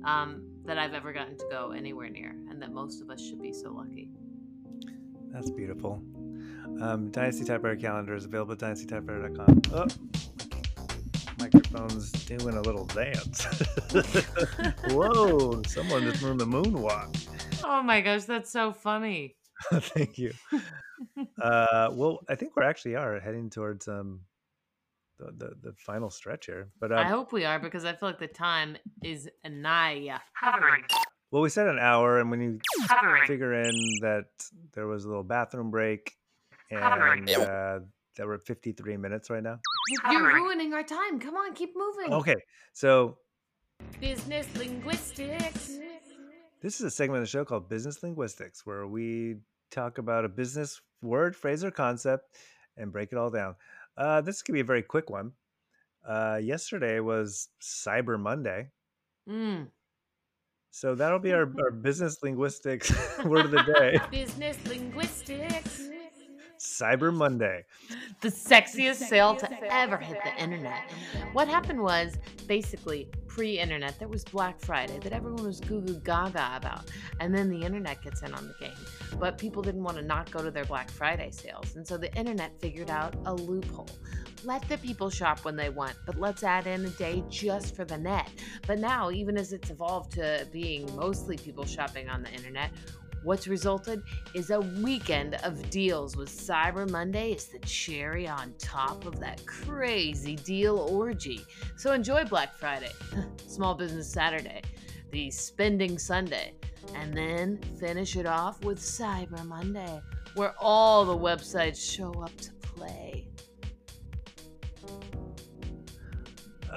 um, 0.05 0.49
that 0.65 0.77
I've 0.77 0.93
ever 0.93 1.11
gotten 1.11 1.37
to 1.37 1.45
go 1.51 1.71
anywhere 1.71 2.09
near, 2.09 2.35
and 2.49 2.61
that 2.61 2.71
most 2.71 3.01
of 3.01 3.09
us 3.09 3.21
should 3.21 3.41
be 3.41 3.51
so 3.51 3.71
lucky. 3.71 4.09
That's 5.31 5.49
beautiful. 5.49 6.01
Um, 6.81 7.09
Dynasty 7.11 7.43
Typewriter 7.43 7.75
calendar 7.75 8.15
is 8.15 8.25
available 8.25 8.53
at 8.53 8.59
dynastytypewriter.com. 8.59 9.61
Oh, 9.73 9.87
Microphone's 11.39 12.11
doing 12.11 12.55
a 12.55 12.61
little 12.61 12.85
dance. 12.85 13.45
Whoa! 14.89 15.61
Someone 15.63 16.03
just 16.03 16.21
learned 16.21 16.39
the 16.41 16.45
moonwalk. 16.45 17.15
Oh 17.63 17.81
my 17.81 18.01
gosh, 18.01 18.25
that's 18.25 18.51
so 18.51 18.73
funny. 18.73 19.35
Thank 19.73 20.17
you. 20.17 20.33
Uh, 21.41 21.89
well, 21.93 22.19
I 22.29 22.35
think 22.35 22.55
we 22.55 22.63
actually 22.63 22.95
are 22.95 23.19
heading 23.19 23.49
towards 23.49 23.87
um 23.87 24.21
the, 25.19 25.31
the, 25.37 25.69
the 25.69 25.73
final 25.73 26.09
stretch 26.09 26.45
here. 26.45 26.69
But 26.79 26.91
I 26.91 27.03
um, 27.03 27.07
hope 27.07 27.31
we 27.31 27.45
are 27.45 27.59
because 27.59 27.85
I 27.85 27.93
feel 27.93 28.09
like 28.09 28.19
the 28.19 28.27
time 28.27 28.77
is 29.03 29.29
nigh. 29.47 30.19
Hovering. 30.33 30.83
well, 31.31 31.41
we 31.41 31.49
said 31.49 31.67
an 31.67 31.79
hour, 31.79 32.19
and 32.19 32.31
when 32.31 32.41
you 32.41 32.59
Hovering. 32.81 33.27
figure 33.27 33.53
in 33.53 33.75
that 34.01 34.25
there 34.73 34.87
was 34.87 35.05
a 35.05 35.07
little 35.07 35.23
bathroom 35.23 35.71
break, 35.71 36.13
and 36.71 37.29
uh, 37.29 37.79
that 38.17 38.25
we're 38.25 38.35
at 38.35 38.43
53 38.43 38.97
minutes 38.97 39.29
right 39.29 39.43
now. 39.43 39.59
You- 39.89 39.97
You're 40.11 40.33
ruining 40.33 40.73
our 40.73 40.83
time. 40.83 41.19
Come 41.19 41.35
on, 41.35 41.53
keep 41.53 41.75
moving. 41.75 42.13
Okay, 42.13 42.35
so 42.73 43.17
Business 44.01 44.47
linguistics. 44.57 45.77
This 46.61 46.75
is 46.79 46.81
a 46.81 46.91
segment 46.91 47.19
of 47.19 47.23
the 47.23 47.29
show 47.29 47.45
called 47.45 47.69
Business 47.69 48.03
Linguistics, 48.03 48.65
where 48.65 48.85
we 48.85 49.37
talk 49.71 49.97
about 49.97 50.25
a 50.25 50.29
business 50.29 50.81
word, 51.01 51.35
phrase, 51.35 51.63
or 51.63 51.71
concept 51.71 52.35
and 52.75 52.91
break 52.91 53.13
it 53.13 53.17
all 53.17 53.29
down. 53.29 53.55
Uh, 53.97 54.19
this 54.21 54.41
could 54.41 54.53
be 54.53 54.59
a 54.59 54.65
very 54.65 54.81
quick 54.81 55.09
one. 55.09 55.31
Uh, 56.05 56.39
yesterday 56.41 56.99
was 56.99 57.47
Cyber 57.61 58.19
Monday. 58.19 58.67
Mm. 59.29 59.67
So 60.71 60.95
that'll 60.95 61.19
be 61.19 61.33
our, 61.33 61.49
our 61.61 61.71
business 61.81 62.17
linguistics 62.23 62.91
word 63.25 63.45
of 63.45 63.51
the 63.51 63.63
day 63.63 63.99
Business 64.11 64.57
linguistics. 64.67 65.88
Cyber 66.79 67.13
Monday. 67.13 67.65
the 68.21 68.29
sexiest 68.29 68.95
sale 68.95 69.35
to 69.35 69.73
ever 69.73 69.97
hit 69.97 70.17
the 70.23 70.41
internet. 70.41 70.89
What 71.33 71.47
happened 71.47 71.81
was 71.81 72.17
basically 72.47 73.09
pre 73.27 73.59
internet, 73.59 73.97
there 73.99 74.07
was 74.07 74.23
Black 74.25 74.59
Friday 74.59 74.99
that 74.99 75.13
everyone 75.13 75.45
was 75.45 75.59
goo 75.61 75.81
goo 75.81 75.99
gaga 76.03 76.51
about. 76.55 76.91
And 77.19 77.33
then 77.33 77.49
the 77.49 77.61
internet 77.61 78.01
gets 78.01 78.21
in 78.21 78.33
on 78.33 78.47
the 78.47 78.53
game. 78.59 78.75
But 79.19 79.37
people 79.37 79.61
didn't 79.61 79.83
want 79.83 79.97
to 79.97 80.03
not 80.03 80.29
go 80.31 80.43
to 80.43 80.51
their 80.51 80.65
Black 80.65 80.89
Friday 80.89 81.31
sales. 81.31 81.75
And 81.75 81.87
so 81.87 81.97
the 81.97 82.13
internet 82.15 82.59
figured 82.59 82.89
out 82.89 83.15
a 83.25 83.33
loophole. 83.33 83.89
Let 84.43 84.67
the 84.69 84.77
people 84.77 85.09
shop 85.09 85.43
when 85.43 85.55
they 85.57 85.69
want, 85.69 85.95
but 86.05 86.17
let's 86.17 86.43
add 86.43 86.65
in 86.65 86.85
a 86.85 86.89
day 86.91 87.23
just 87.29 87.75
for 87.75 87.83
the 87.83 87.97
net. 87.97 88.29
But 88.67 88.79
now, 88.79 89.11
even 89.11 89.37
as 89.37 89.51
it's 89.51 89.69
evolved 89.69 90.13
to 90.13 90.47
being 90.51 90.93
mostly 90.95 91.37
people 91.37 91.65
shopping 91.65 92.09
on 92.09 92.23
the 92.23 92.31
internet, 92.31 92.71
What's 93.23 93.47
resulted 93.47 94.01
is 94.33 94.49
a 94.49 94.61
weekend 94.61 95.35
of 95.35 95.69
deals 95.69 96.15
with 96.15 96.29
Cyber 96.29 96.89
Monday 96.89 97.33
is 97.33 97.45
the 97.47 97.59
cherry 97.59 98.27
on 98.27 98.53
top 98.57 99.05
of 99.05 99.19
that 99.19 99.45
crazy 99.45 100.37
deal 100.37 100.77
orgy. 100.77 101.41
So 101.75 101.91
enjoy 101.91 102.23
Black 102.25 102.53
Friday, 102.53 102.91
Small 103.47 103.75
Business 103.75 104.09
Saturday, 104.09 104.61
the 105.11 105.29
Spending 105.31 105.97
Sunday, 105.97 106.53
and 106.95 107.13
then 107.13 107.59
finish 107.77 108.15
it 108.15 108.25
off 108.25 108.63
with 108.63 108.79
Cyber 108.79 109.45
Monday, 109.45 110.01
where 110.35 110.55
all 110.57 111.03
the 111.03 111.17
websites 111.17 111.77
show 111.77 112.13
up 112.23 112.35
to 112.37 112.53
play. 112.53 113.27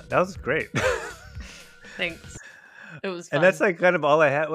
That 0.09 0.19
was 0.19 0.37
great. 0.37 0.69
Thanks. 1.97 2.37
It 3.03 3.09
was 3.09 3.29
fun. 3.29 3.39
and 3.39 3.45
that's 3.45 3.61
like 3.61 3.79
kind 3.79 3.95
of 3.95 4.05
all 4.05 4.21
I 4.21 4.29
had. 4.29 4.49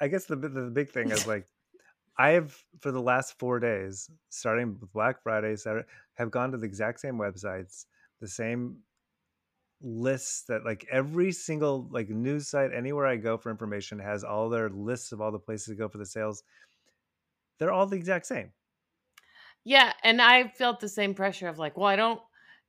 I 0.00 0.08
guess 0.08 0.26
the, 0.26 0.36
the 0.36 0.70
big 0.70 0.90
thing 0.90 1.10
is 1.10 1.26
like, 1.26 1.46
I've 2.18 2.64
for 2.80 2.92
the 2.92 3.00
last 3.00 3.38
four 3.38 3.58
days, 3.58 4.08
starting 4.28 4.78
with 4.80 4.92
Black 4.92 5.22
Friday, 5.22 5.56
Saturday, 5.56 5.86
have 6.14 6.30
gone 6.30 6.52
to 6.52 6.58
the 6.58 6.66
exact 6.66 7.00
same 7.00 7.16
websites, 7.16 7.86
the 8.20 8.28
same 8.28 8.78
lists 9.80 10.44
that 10.44 10.64
like 10.64 10.86
every 10.90 11.30
single 11.32 11.88
like 11.90 12.08
news 12.08 12.48
site 12.48 12.72
anywhere 12.72 13.06
I 13.06 13.16
go 13.16 13.36
for 13.36 13.50
information 13.50 13.98
has 13.98 14.24
all 14.24 14.48
their 14.48 14.70
lists 14.70 15.12
of 15.12 15.20
all 15.20 15.32
the 15.32 15.38
places 15.38 15.66
to 15.66 15.74
go 15.74 15.88
for 15.88 15.98
the 15.98 16.06
sales. 16.06 16.42
They're 17.58 17.72
all 17.72 17.86
the 17.86 17.96
exact 17.96 18.26
same. 18.26 18.52
Yeah, 19.64 19.92
and 20.02 20.20
I 20.20 20.48
felt 20.48 20.80
the 20.80 20.88
same 20.88 21.14
pressure 21.14 21.48
of 21.48 21.58
like, 21.58 21.76
well, 21.76 21.86
I 21.86 21.96
don't 21.96 22.20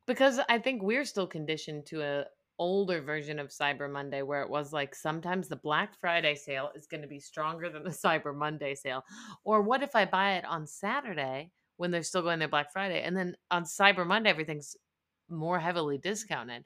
because 0.07 0.39
I 0.49 0.59
think 0.59 0.82
we're 0.82 1.05
still 1.05 1.28
conditioned 1.28 1.86
to 1.88 2.01
a 2.01 2.26
older 2.58 3.01
version 3.01 3.39
of 3.39 3.49
Cyber 3.49 3.91
Monday 3.91 4.22
where 4.22 4.41
it 4.41 4.49
was 4.49 4.72
like 4.72 4.95
sometimes 4.95 5.47
the 5.47 5.56
Black 5.56 5.99
Friday 5.99 6.36
sale 6.36 6.72
is 6.76 6.88
going 6.88 7.01
to 7.01 7.08
be 7.08 7.20
stronger 7.20 7.70
than 7.70 7.84
the 7.84 7.89
Cyber 8.06 8.36
Monday 8.36 8.76
sale. 8.76 9.03
Or 9.43 9.62
what 9.62 9.84
if 9.84 9.95
I 9.95 10.06
buy 10.06 10.36
it 10.36 10.45
on 10.45 10.68
Saturday 10.68 11.51
when 11.78 11.91
they're 11.91 12.03
still 12.03 12.22
going 12.22 12.39
their 12.39 12.47
Black 12.47 12.72
Friday 12.72 13.01
and 13.01 13.16
then 13.16 13.36
on 13.51 13.64
Cyber 13.64 14.06
Monday 14.06 14.30
everything's 14.30 14.76
more 15.30 15.60
heavily 15.60 15.97
discounted? 15.97 16.64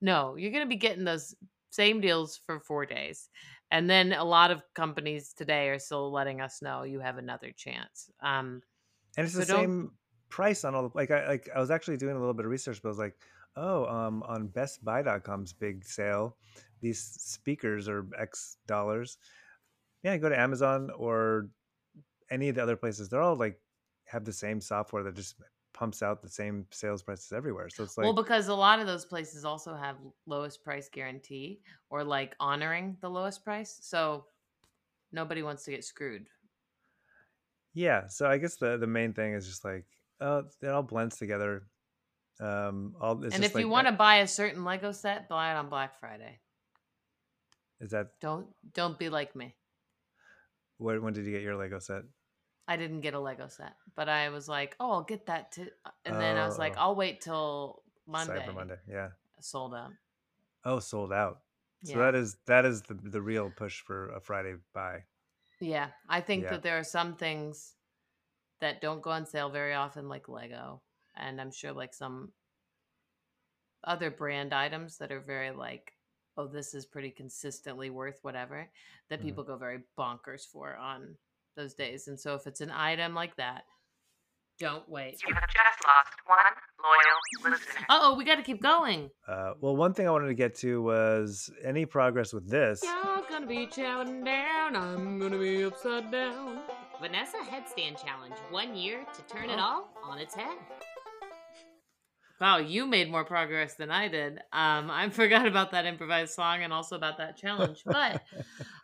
No, 0.00 0.36
you're 0.36 0.50
going 0.50 0.64
to 0.64 0.68
be 0.68 0.76
getting 0.76 1.04
those 1.04 1.34
same 1.70 2.00
deals 2.00 2.40
for 2.46 2.60
4 2.60 2.86
days. 2.86 3.28
And 3.70 3.88
then 3.90 4.12
a 4.12 4.24
lot 4.24 4.50
of 4.50 4.62
companies 4.74 5.32
today 5.32 5.68
are 5.68 5.78
still 5.78 6.12
letting 6.12 6.40
us 6.40 6.62
know 6.62 6.82
you 6.84 7.00
have 7.00 7.18
another 7.18 7.52
chance. 7.56 8.10
Um 8.20 8.62
and 9.16 9.26
it's 9.26 9.34
So 9.34 9.40
the 9.40 9.46
same 9.46 9.92
price 10.28 10.64
on 10.64 10.74
all 10.74 10.88
the 10.88 10.90
like 10.94 11.10
I 11.10 11.28
like 11.28 11.48
I 11.54 11.60
was 11.60 11.70
actually 11.70 11.96
doing 11.96 12.16
a 12.16 12.18
little 12.18 12.34
bit 12.34 12.44
of 12.44 12.50
research, 12.50 12.80
but 12.82 12.88
I 12.88 12.90
was 12.90 12.98
like, 12.98 13.16
oh, 13.56 13.86
um, 13.86 14.22
on 14.24 14.48
BestBuy.com's 14.48 15.52
big 15.52 15.84
sale, 15.84 16.36
these 16.80 17.00
speakers 17.00 17.88
are 17.88 18.06
X 18.18 18.58
dollars. 18.66 19.18
Yeah, 20.02 20.16
go 20.18 20.28
to 20.28 20.38
Amazon 20.38 20.90
or 20.96 21.48
any 22.30 22.48
of 22.48 22.56
the 22.56 22.62
other 22.62 22.76
places. 22.76 23.08
They're 23.08 23.22
all 23.22 23.36
like 23.36 23.60
have 24.06 24.24
the 24.24 24.32
same 24.32 24.60
software 24.60 25.02
that 25.04 25.14
just 25.16 25.36
pumps 25.72 26.02
out 26.02 26.22
the 26.22 26.28
same 26.28 26.66
sales 26.70 27.02
prices 27.02 27.32
everywhere. 27.32 27.68
So 27.70 27.82
it's 27.82 27.96
like, 27.98 28.04
well, 28.04 28.12
because 28.14 28.48
a 28.48 28.54
lot 28.54 28.80
of 28.80 28.86
those 28.86 29.04
places 29.04 29.44
also 29.44 29.74
have 29.74 29.96
lowest 30.26 30.62
price 30.62 30.88
guarantee 30.88 31.60
or 31.90 32.04
like 32.04 32.34
honoring 32.40 32.96
the 33.00 33.08
lowest 33.10 33.44
price. 33.44 33.78
So 33.82 34.26
nobody 35.12 35.42
wants 35.42 35.64
to 35.64 35.70
get 35.72 35.84
screwed. 35.84 36.26
yeah. 37.74 38.06
So 38.08 38.26
I 38.26 38.38
guess 38.38 38.56
the 38.56 38.76
the 38.76 38.86
main 38.86 39.12
thing 39.12 39.34
is 39.34 39.46
just 39.46 39.64
like, 39.64 39.84
oh, 40.20 40.44
it 40.62 40.68
all 40.68 40.82
blends 40.82 41.16
together. 41.16 41.66
Um, 42.40 42.96
all 43.00 43.22
it's 43.24 43.34
and 43.34 43.44
if 43.44 43.54
you 43.54 43.68
want 43.68 43.86
to 43.86 43.92
buy 43.92 44.16
a 44.16 44.26
certain 44.26 44.64
Lego 44.64 44.90
set, 44.92 45.28
buy 45.28 45.52
it 45.52 45.56
on 45.56 45.68
Black 45.68 45.98
Friday. 46.00 46.40
is 47.80 47.90
that 47.90 48.18
Don't 48.20 48.46
don't 48.72 48.98
be 48.98 49.08
like 49.08 49.36
me. 49.36 49.54
when, 50.78 51.02
when 51.02 51.12
did 51.12 51.26
you 51.26 51.32
get 51.32 51.42
your 51.42 51.56
Lego 51.56 51.78
set? 51.78 52.02
I 52.66 52.76
didn't 52.76 53.02
get 53.02 53.14
a 53.14 53.20
Lego 53.20 53.46
set, 53.48 53.74
but 53.94 54.08
I 54.08 54.30
was 54.30 54.48
like, 54.48 54.74
"Oh, 54.80 54.90
I'll 54.92 55.02
get 55.04 55.26
that 55.26 55.52
too." 55.52 55.68
And 56.04 56.16
then 56.20 56.36
I 56.38 56.46
was 56.46 56.58
like, 56.58 56.74
Oh. 56.76 56.80
"I'll 56.80 56.94
wait 56.96 57.20
till 57.20 57.82
Monday." 58.06 58.40
Cyber 58.40 58.54
Monday. 58.54 58.78
Yeah. 58.88 59.10
Sold 59.40 59.74
out. 59.74 59.92
Oh, 60.64 60.78
sold 60.80 61.12
out. 61.12 61.42
So 61.84 61.98
Yeah. 61.98 61.98
that 62.06 62.14
is 62.14 62.36
that 62.46 62.64
is 62.64 62.82
the 62.82 62.94
the 62.94 63.20
real 63.20 63.50
push 63.50 63.80
for 63.82 64.08
a 64.10 64.20
Friday 64.20 64.54
buy. 64.72 65.04
Yeah, 65.60 65.90
I 66.08 66.20
think 66.22 66.44
Yeah. 66.44 66.50
that 66.50 66.62
there 66.62 66.78
are 66.78 66.84
some 66.84 67.16
things 67.16 67.76
that 68.60 68.80
don't 68.80 69.02
go 69.02 69.10
on 69.10 69.26
sale 69.26 69.50
very 69.50 69.74
often, 69.74 70.08
like 70.08 70.28
Lego, 70.28 70.82
and 71.16 71.40
I'm 71.40 71.50
sure 71.52 71.72
like 71.72 71.94
some 71.94 72.32
other 73.84 74.10
brand 74.10 74.52
items 74.54 74.96
that 74.98 75.12
are 75.12 75.20
very 75.20 75.50
like, 75.50 75.92
oh, 76.36 76.46
this 76.46 76.74
is 76.74 76.86
pretty 76.86 77.10
consistently 77.10 77.90
worth 77.90 78.18
whatever 78.22 78.70
that 79.10 79.20
Mhm. 79.20 79.24
people 79.24 79.44
go 79.44 79.56
very 79.56 79.82
bonkers 79.98 80.46
for 80.50 80.76
on 80.76 81.16
those 81.56 81.74
days. 81.74 82.08
And 82.08 82.18
so 82.18 82.34
if 82.34 82.46
it's 82.46 82.60
an 82.60 82.70
item 82.70 83.14
like 83.14 83.36
that, 83.36 83.64
don't 84.58 84.88
wait. 84.88 85.20
You 85.26 85.34
have 85.34 85.48
just 85.48 85.84
lost 85.86 86.12
one 86.26 86.38
loyal 86.82 87.52
listener. 87.52 87.84
Uh 87.88 87.98
oh, 88.02 88.14
we 88.16 88.24
got 88.24 88.36
to 88.36 88.42
keep 88.42 88.62
going. 88.62 89.10
Uh, 89.26 89.54
well, 89.60 89.76
one 89.76 89.92
thing 89.94 90.06
I 90.06 90.10
wanted 90.12 90.28
to 90.28 90.34
get 90.34 90.54
to 90.56 90.80
was 90.82 91.50
any 91.62 91.84
progress 91.86 92.32
with 92.32 92.48
this. 92.48 92.82
Y'all 92.82 93.24
gonna 93.28 93.46
be 93.46 93.66
chowing 93.66 94.24
down. 94.24 94.76
I'm 94.76 95.18
gonna 95.18 95.38
be 95.38 95.64
upside 95.64 96.10
down. 96.10 96.62
Vanessa 97.00 97.38
Headstand 97.38 98.00
Challenge. 98.02 98.34
One 98.50 98.76
year 98.76 99.04
to 99.14 99.22
turn 99.22 99.50
it 99.50 99.58
all 99.58 99.92
on 100.04 100.18
its 100.18 100.34
head. 100.34 100.56
Wow, 102.40 102.58
you 102.58 102.86
made 102.86 103.10
more 103.10 103.24
progress 103.24 103.74
than 103.74 103.90
I 103.90 104.08
did. 104.08 104.38
Um, 104.52 104.90
I 104.90 105.08
forgot 105.12 105.46
about 105.46 105.70
that 105.70 105.86
improvised 105.86 106.34
song 106.34 106.62
and 106.62 106.72
also 106.72 106.96
about 106.96 107.18
that 107.18 107.36
challenge. 107.36 107.84
But 107.90 108.18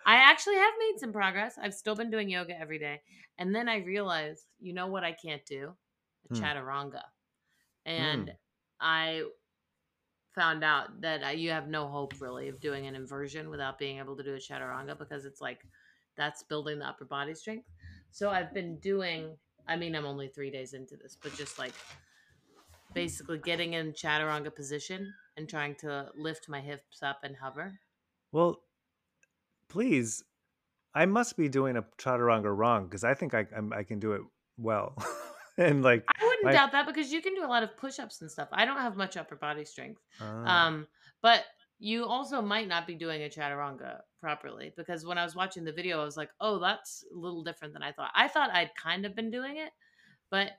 I 0.07 0.17
actually 0.17 0.57
have 0.57 0.75
made 0.79 0.99
some 0.99 1.13
progress. 1.13 1.59
I've 1.59 1.75
still 1.75 1.95
been 1.97 2.11
doing 2.11 2.29
yoga 2.29 2.59
every 2.59 2.79
day. 2.79 3.03
And 3.39 3.55
then 3.55 3.69
I 3.69 3.79
realized, 3.79 4.47
you 4.61 4.73
know 4.73 4.87
what 4.87 5.05
I 5.05 5.13
can't 5.13 5.45
do? 5.47 5.75
A 6.25 6.29
Hmm. 6.31 6.37
chaturanga. 6.45 7.03
And 7.87 8.31
Hmm. 8.31 8.35
I 8.81 9.25
found 10.35 10.63
out 10.63 11.01
that 11.01 11.25
uh, 11.25 11.29
you 11.29 11.51
have 11.51 11.69
no 11.69 11.89
hope 11.89 12.15
really 12.21 12.49
of 12.49 12.61
doing 12.61 12.87
an 12.87 12.95
inversion 12.95 13.51
without 13.51 13.79
being 13.79 13.99
able 13.99 14.17
to 14.17 14.23
do 14.23 14.35
a 14.35 14.39
chaturanga 14.39 14.97
because 14.97 15.25
it's 15.25 15.41
like 15.41 15.61
that's 16.17 16.43
building 16.45 16.79
the 16.79 16.87
upper 16.87 17.05
body 17.05 17.35
strength. 17.35 17.67
So 18.13 18.31
I've 18.31 18.55
been 18.55 18.79
doing, 18.79 19.37
I 19.67 19.77
mean, 19.77 19.95
I'm 19.95 20.07
only 20.07 20.29
three 20.29 20.51
days 20.51 20.73
into 20.73 20.97
this, 20.97 21.17
but 21.21 21.35
just 21.35 21.59
like 21.59 21.75
basically 22.95 23.39
getting 23.39 23.75
in 23.75 23.93
chaturanga 23.93 24.55
position 24.55 25.13
and 25.37 25.49
trying 25.49 25.75
to 25.77 26.09
lift 26.17 26.49
my 26.49 26.61
hips 26.61 27.03
up 27.03 27.21
and 27.23 27.37
hover. 27.37 27.79
Well, 28.33 28.63
please, 29.69 30.23
I 30.95 31.07
must 31.07 31.37
be 31.37 31.49
doing 31.49 31.77
a 31.77 31.85
chaturanga 31.99 32.55
wrong 32.55 32.85
because 32.85 33.05
I 33.05 33.15
think 33.15 33.35
I 33.35 33.47
I'm, 33.57 33.73
I 33.73 33.83
can 33.85 33.99
do 33.99 34.13
it 34.13 34.23
well. 34.59 34.95
and 35.59 35.83
like 35.83 36.05
I 36.09 36.25
wouldn't 36.25 36.45
my- 36.45 36.53
doubt 36.53 36.73
that 36.73 36.87
because 36.87 37.13
you 37.13 37.23
can 37.23 37.35
do 37.35 37.45
a 37.45 37.49
lot 37.49 37.63
of 37.63 37.77
push-ups 37.77 38.21
and 38.21 38.31
stuff. 38.31 38.49
I 38.53 38.65
don't 38.65 38.79
have 38.79 38.97
much 38.97 39.17
upper 39.17 39.37
body 39.37 39.65
strength. 39.65 40.01
Ah. 40.21 40.67
Um, 40.67 40.87
but 41.23 41.45
you 41.79 42.05
also 42.05 42.43
might 42.43 42.69
not 42.69 42.87
be 42.87 42.95
doing 42.95 43.23
a 43.23 43.29
chaturanga 43.29 44.01
properly 44.21 44.73
because 44.77 45.07
when 45.07 45.17
I 45.17 45.25
was 45.25 45.35
watching 45.35 45.65
the 45.65 45.73
video, 45.73 46.01
I 46.01 46.05
was 46.05 46.17
like, 46.17 46.31
"Oh, 46.41 46.59
that's 46.59 47.05
a 47.15 47.19
little 47.19 47.43
different 47.43 47.73
than 47.73 47.83
I 47.83 47.93
thought." 47.93 48.11
I 48.15 48.29
thought 48.29 48.51
I'd 48.51 48.75
kind 48.75 49.07
of 49.07 49.15
been 49.15 49.31
doing 49.31 49.57
it, 49.57 49.71
but 50.31 50.51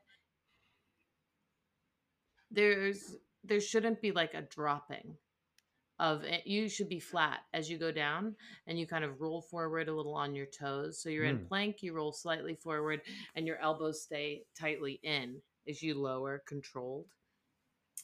there's 2.51 3.17
there 3.43 3.61
shouldn't 3.61 4.01
be 4.01 4.11
like 4.11 4.33
a 4.35 4.43
dropping 4.43 5.17
of 5.99 6.23
it. 6.23 6.47
You 6.47 6.69
should 6.69 6.89
be 6.89 6.99
flat 6.99 7.41
as 7.53 7.69
you 7.69 7.77
go 7.77 7.91
down, 7.91 8.35
and 8.67 8.79
you 8.79 8.87
kind 8.87 9.03
of 9.05 9.21
roll 9.21 9.41
forward 9.41 9.87
a 9.89 9.95
little 9.95 10.15
on 10.15 10.35
your 10.35 10.47
toes. 10.47 10.99
So 11.01 11.09
you're 11.09 11.25
in 11.25 11.37
Mm. 11.37 11.47
plank, 11.47 11.83
you 11.83 11.93
roll 11.93 12.11
slightly 12.13 12.55
forward, 12.55 13.01
and 13.35 13.47
your 13.47 13.57
elbows 13.59 14.03
stay 14.03 14.45
tightly 14.55 14.99
in 15.03 15.41
as 15.67 15.81
you 15.83 15.95
lower, 15.95 16.39
controlled. 16.47 17.07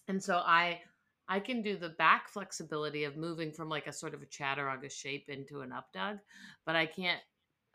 And 0.08 0.24
so 0.24 0.38
I 0.38 0.84
I 1.30 1.39
can 1.39 1.62
do 1.62 1.78
the 1.78 1.89
back 1.89 2.30
flexibility 2.30 3.04
of 3.04 3.18
moving 3.18 3.52
from 3.52 3.70
like 3.70 3.88
a 3.88 3.93
sort 3.93 4.14
of 4.14 4.22
a 4.22 4.26
chaturanga 4.26 4.89
shape 4.91 5.28
into 5.30 5.62
an 5.62 5.72
up 5.74 5.91
dog, 5.93 6.20
but 6.66 6.76
I 6.76 6.86
can't 6.86 7.22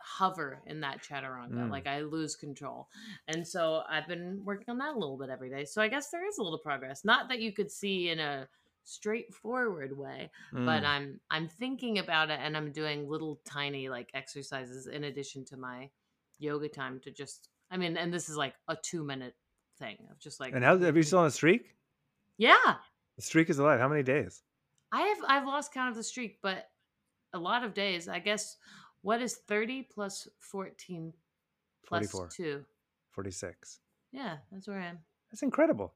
hover 0.05 0.63
in 0.67 0.81
that 0.81 1.03
chaturanga. 1.03 1.53
Mm. 1.55 1.71
Like 1.71 1.87
I 1.87 2.01
lose 2.01 2.37
control. 2.37 2.89
And 3.29 3.47
so 3.47 3.83
I've 3.89 4.07
been 4.09 4.43
working 4.45 4.67
on 4.69 4.79
that 4.79 4.95
a 4.95 4.99
little 4.99 5.17
bit 5.19 5.31
every 5.31 5.51
day. 5.51 5.65
So 5.65 5.81
I 5.83 5.89
guess 5.89 6.11
there 6.11 6.27
is 6.27 6.39
a 6.39 6.43
little 6.43 6.59
progress. 6.59 7.05
Not 7.05 7.29
that 7.29 7.41
you 7.41 7.53
could 7.53 7.71
see 7.71 8.11
in 8.11 8.19
a 8.19 8.49
straightforward 8.85 9.97
way, 9.97 10.31
but 10.53 10.83
Mm. 10.83 10.87
I'm 10.87 11.21
I'm 11.31 11.49
thinking 11.49 11.99
about 11.99 12.31
it 12.31 12.39
and 12.43 12.57
I'm 12.57 12.73
doing 12.73 13.09
little 13.09 13.41
tiny 13.45 13.89
like 13.89 14.11
exercises 14.15 14.87
in 14.87 15.05
addition 15.05 15.45
to 15.47 15.57
my 15.57 15.91
yoga 16.39 16.69
time 16.69 17.01
to 17.01 17.11
just 17.11 17.49
I 17.71 17.77
mean, 17.77 17.97
and 17.97 18.13
this 18.13 18.29
is 18.29 18.37
like 18.37 18.55
a 18.69 18.77
2 18.77 19.03
minute 19.05 19.35
thing 19.79 19.97
of 20.11 20.19
just 20.19 20.41
like 20.41 20.55
and 20.55 20.65
how 20.65 20.77
have 20.79 20.97
you 20.97 21.03
still 21.03 21.21
on 21.21 21.27
a 21.27 21.31
streak? 21.31 21.75
Yeah. 22.39 22.77
The 23.17 23.23
streak 23.23 23.51
is 23.51 23.59
alive. 23.59 23.79
How 23.81 23.89
many 23.89 24.03
days? 24.03 24.43
I 24.91 25.03
have 25.03 25.19
I've 25.27 25.47
lost 25.47 25.73
count 25.73 25.91
of 25.91 25.97
the 25.97 26.03
streak, 26.03 26.39
but 26.43 26.69
a 27.35 27.39
lot 27.39 27.65
of 27.65 27.73
days. 27.75 28.09
I 28.09 28.19
guess 28.19 28.57
what 29.03 29.21
is 29.21 29.37
30 29.37 29.83
plus 29.83 30.29
14 30.39 31.13
plus 31.87 32.11
44. 32.11 32.29
2? 32.29 32.65
46. 33.11 33.81
Yeah, 34.13 34.37
that's 34.51 34.69
where 34.69 34.81
I 34.81 34.87
am. 34.87 34.99
That's 35.31 35.43
incredible. 35.43 35.95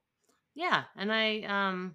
Yeah, 0.54 0.84
and 0.96 1.12
I 1.12 1.42
um 1.42 1.94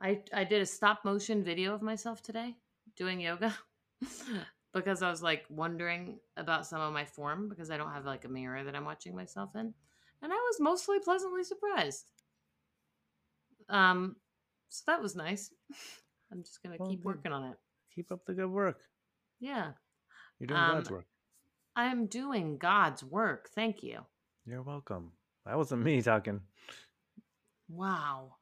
I 0.00 0.22
I 0.32 0.44
did 0.44 0.62
a 0.62 0.66
stop 0.66 1.04
motion 1.04 1.42
video 1.42 1.74
of 1.74 1.82
myself 1.82 2.22
today 2.22 2.56
doing 2.96 3.20
yoga 3.20 3.54
because 4.72 5.02
I 5.02 5.10
was 5.10 5.22
like 5.22 5.44
wondering 5.50 6.20
about 6.36 6.66
some 6.66 6.80
of 6.80 6.92
my 6.92 7.04
form 7.04 7.48
because 7.48 7.70
I 7.70 7.76
don't 7.76 7.92
have 7.92 8.04
like 8.04 8.24
a 8.24 8.28
mirror 8.28 8.62
that 8.64 8.74
I'm 8.76 8.84
watching 8.84 9.14
myself 9.14 9.50
in. 9.54 9.74
And 10.22 10.32
I 10.32 10.36
was 10.36 10.60
mostly 10.60 10.98
pleasantly 11.00 11.44
surprised. 11.44 12.10
Um 13.68 14.16
so 14.68 14.84
that 14.86 15.02
was 15.02 15.16
nice. 15.16 15.50
I'm 16.32 16.42
just 16.42 16.62
going 16.62 16.76
to 16.76 16.82
Well, 16.82 16.90
keep 16.90 17.04
working 17.04 17.32
on 17.32 17.44
it. 17.44 17.56
Keep 17.94 18.12
up 18.12 18.24
the 18.26 18.34
good 18.34 18.50
work. 18.50 18.80
Yeah. 19.40 19.72
You're 20.38 20.46
doing 20.48 20.60
God's 20.60 20.88
Um, 20.90 20.94
work. 20.96 21.06
I'm 21.76 22.06
doing 22.06 22.58
God's 22.58 23.04
work. 23.04 23.48
Thank 23.50 23.82
you. 23.82 24.04
You're 24.46 24.62
welcome. 24.62 25.12
That 25.44 25.56
wasn't 25.56 25.82
me 25.82 26.02
talking. 26.02 26.40
Wow. 27.68 28.36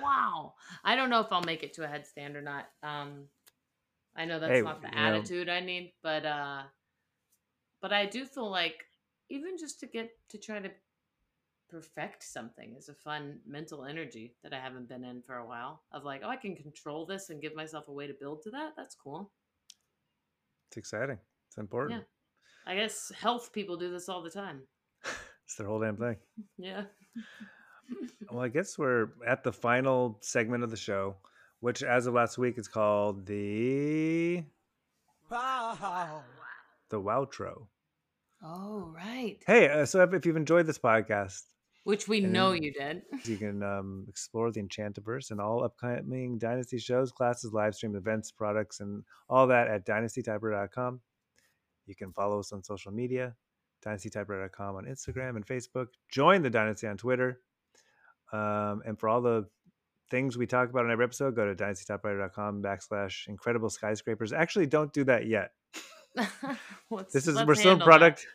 Wow. 0.00 0.54
I 0.84 0.96
don't 0.96 1.10
know 1.10 1.20
if 1.20 1.32
I'll 1.32 1.42
make 1.42 1.62
it 1.62 1.72
to 1.74 1.84
a 1.84 1.88
headstand 1.88 2.34
or 2.34 2.42
not. 2.42 2.66
Um 2.82 3.28
I 4.14 4.24
know 4.24 4.38
that's 4.38 4.50
Hey, 4.52 4.62
not 4.62 4.80
the 4.82 4.88
you 4.88 4.94
know- 4.94 5.00
attitude 5.00 5.48
I 5.48 5.60
need, 5.60 5.92
but 6.02 6.24
uh 6.24 6.62
but 7.80 7.92
I 7.92 8.06
do 8.06 8.24
feel 8.26 8.50
like 8.50 8.84
even 9.28 9.58
just 9.58 9.80
to 9.80 9.86
get 9.86 10.10
to 10.30 10.38
try 10.38 10.58
to 10.60 10.70
perfect 11.68 12.22
something 12.22 12.74
is 12.76 12.88
a 12.88 12.94
fun 12.94 13.40
mental 13.46 13.84
energy 13.84 14.36
that 14.42 14.52
I 14.52 14.60
haven't 14.60 14.88
been 14.88 15.04
in 15.04 15.22
for 15.22 15.36
a 15.36 15.46
while. 15.46 15.82
Of 15.92 16.04
like, 16.04 16.22
oh, 16.24 16.28
I 16.28 16.36
can 16.36 16.54
control 16.56 17.06
this 17.06 17.28
and 17.30 17.42
give 17.42 17.54
myself 17.56 17.88
a 17.88 17.92
way 17.92 18.06
to 18.06 18.14
build 18.14 18.42
to 18.42 18.50
that. 18.50 18.74
That's 18.76 18.94
cool. 18.94 19.32
It's 20.68 20.76
exciting. 20.76 21.18
It's 21.56 21.58
important. 21.62 22.02
Yeah. 22.66 22.72
I 22.72 22.76
guess 22.76 23.10
health 23.18 23.50
people 23.52 23.76
do 23.78 23.90
this 23.90 24.08
all 24.10 24.22
the 24.22 24.30
time. 24.30 24.60
It's 25.46 25.54
their 25.54 25.68
whole 25.68 25.80
damn 25.80 25.96
thing. 25.96 26.16
Yeah. 26.58 26.82
Well, 28.32 28.42
I 28.42 28.48
guess 28.48 28.76
we're 28.76 29.10
at 29.24 29.44
the 29.44 29.52
final 29.52 30.18
segment 30.20 30.64
of 30.64 30.70
the 30.72 30.76
show, 30.76 31.14
which 31.60 31.84
as 31.84 32.06
of 32.08 32.14
last 32.14 32.36
week 32.36 32.58
is 32.58 32.66
called 32.66 33.24
the 33.26 34.42
Wow. 35.30 36.22
the 36.90 37.00
Wowtro. 37.00 37.68
Oh, 38.42 38.92
right. 38.94 39.38
Hey, 39.46 39.68
uh, 39.68 39.86
so 39.86 40.02
if, 40.02 40.12
if 40.14 40.26
you've 40.26 40.36
enjoyed 40.36 40.66
this 40.66 40.78
podcast, 40.80 41.42
Which 41.84 42.08
we 42.08 42.20
know 42.20 42.50
you 42.52 42.72
did. 42.72 43.02
you 43.24 43.36
can 43.36 43.62
um, 43.62 44.04
explore 44.08 44.50
the 44.50 44.60
Enchantiverse 44.62 45.30
and 45.30 45.40
all 45.40 45.62
upcoming 45.64 46.38
Dynasty 46.38 46.78
shows, 46.78 47.12
classes, 47.12 47.52
live 47.52 47.76
stream 47.76 47.94
events, 47.94 48.32
products, 48.32 48.80
and 48.80 49.04
all 49.28 49.46
that 49.46 49.68
at 49.68 49.86
dynastytypewriter.com. 49.86 51.00
You 51.86 51.94
can 51.94 52.12
follow 52.12 52.40
us 52.40 52.52
on 52.52 52.62
social 52.62 52.92
media, 52.92 53.34
dynastytypewriter.com 53.84 54.76
on 54.76 54.84
Instagram 54.84 55.36
and 55.36 55.46
Facebook. 55.46 55.86
Join 56.10 56.42
the 56.42 56.50
Dynasty 56.50 56.86
on 56.86 56.96
Twitter. 56.96 57.40
Um, 58.32 58.82
and 58.84 58.98
for 58.98 59.08
all 59.08 59.20
the 59.20 59.46
things 60.10 60.36
we 60.36 60.46
talk 60.46 60.70
about 60.70 60.84
in 60.84 60.90
every 60.90 61.04
episode, 61.04 61.34
go 61.34 61.52
to 61.52 61.54
dynastytypewriter.com 61.54 62.62
backslash 62.62 63.28
incredible 63.28 63.70
skyscrapers. 63.70 64.32
Actually, 64.32 64.66
don't 64.66 64.92
do 64.92 65.04
that 65.04 65.26
yet. 65.26 65.52
This 67.12 67.26
is 67.26 67.42
we're 67.44 67.56
still 67.56 67.72
in 67.72 67.80
product 67.80 68.26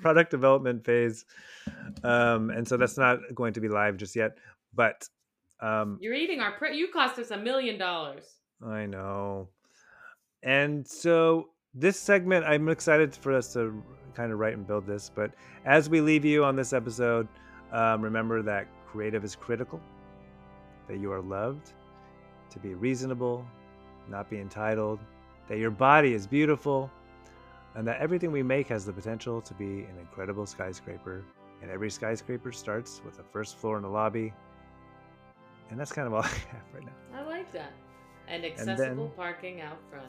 product 0.00 0.30
development 0.30 0.84
phase, 0.84 1.24
um, 2.04 2.50
and 2.50 2.66
so 2.66 2.76
that's 2.76 2.96
not 2.96 3.18
going 3.34 3.52
to 3.54 3.60
be 3.60 3.68
live 3.68 3.96
just 3.96 4.14
yet. 4.14 4.38
But 4.72 5.08
um, 5.60 5.98
You're 6.00 6.14
eating 6.14 6.40
our. 6.40 6.52
Pre- 6.52 6.76
you 6.78 6.88
cost 6.92 7.18
us 7.18 7.32
a 7.32 7.36
million 7.36 7.78
dollars. 7.78 8.24
I 8.64 8.86
know. 8.86 9.48
And 10.42 10.86
so 10.86 11.48
this 11.76 12.00
segment, 12.00 12.44
I'm 12.46 12.68
excited 12.68 13.14
for 13.14 13.34
us 13.34 13.52
to 13.52 13.82
kind 14.14 14.32
of 14.32 14.38
write 14.38 14.54
and 14.54 14.66
build 14.66 14.86
this. 14.86 15.10
But 15.14 15.32
as 15.66 15.90
we 15.90 16.00
leave 16.00 16.24
you 16.24 16.42
on 16.42 16.56
this 16.56 16.72
episode, 16.72 17.28
um, 17.70 18.00
remember 18.00 18.42
that 18.42 18.66
creative 18.86 19.24
is 19.24 19.36
critical, 19.36 19.80
that 20.88 20.98
you 20.98 21.12
are 21.12 21.20
loved, 21.20 21.72
to 22.50 22.58
be 22.58 22.74
reasonable, 22.74 23.46
not 24.08 24.30
be 24.30 24.40
entitled, 24.40 25.00
that 25.48 25.58
your 25.58 25.70
body 25.70 26.14
is 26.14 26.26
beautiful, 26.26 26.90
and 27.74 27.86
that 27.86 28.00
everything 28.00 28.32
we 28.32 28.42
make 28.42 28.68
has 28.68 28.86
the 28.86 28.92
potential 28.92 29.42
to 29.42 29.52
be 29.52 29.80
an 29.84 29.98
incredible 30.00 30.46
skyscraper. 30.46 31.24
And 31.60 31.70
every 31.70 31.90
skyscraper 31.90 32.52
starts 32.52 33.02
with 33.04 33.18
a 33.18 33.22
first 33.22 33.56
floor 33.58 33.76
and 33.76 33.84
a 33.84 33.88
lobby. 33.88 34.32
And 35.70 35.78
that's 35.78 35.92
kind 35.92 36.06
of 36.06 36.14
all 36.14 36.22
I 36.24 36.28
have 36.28 36.62
right 36.72 36.84
now. 36.84 37.18
I 37.18 37.22
like 37.22 37.52
that. 37.52 37.72
And 38.28 38.46
accessible 38.46 39.08
then- 39.08 39.16
parking 39.16 39.60
out 39.60 39.78
front. 39.90 40.06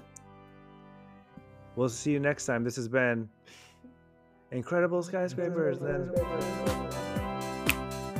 We'll 1.77 1.89
see 1.89 2.11
you 2.11 2.19
next 2.19 2.47
time. 2.47 2.63
This 2.63 2.75
has 2.75 2.87
been 2.87 3.29
Incredible 4.51 5.03
Skyscrapers. 5.03 5.77
Then. 5.77 6.09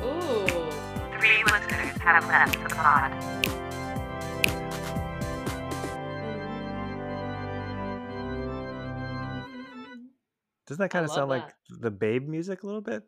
Ooh. 0.04 0.46
Three 1.18 1.44
listeners 1.44 1.98
have 2.00 2.28
left 2.28 2.54
the 2.54 2.70
pod. 2.76 3.12
Doesn't 10.68 10.84
that 10.84 10.92
kind 10.92 11.06
of 11.06 11.10
sound 11.12 11.32
that. 11.32 11.38
like 11.38 11.56
the 11.80 11.90
Babe 11.90 12.28
music 12.28 12.62
a 12.62 12.66
little 12.68 12.82
bit? 12.82 13.02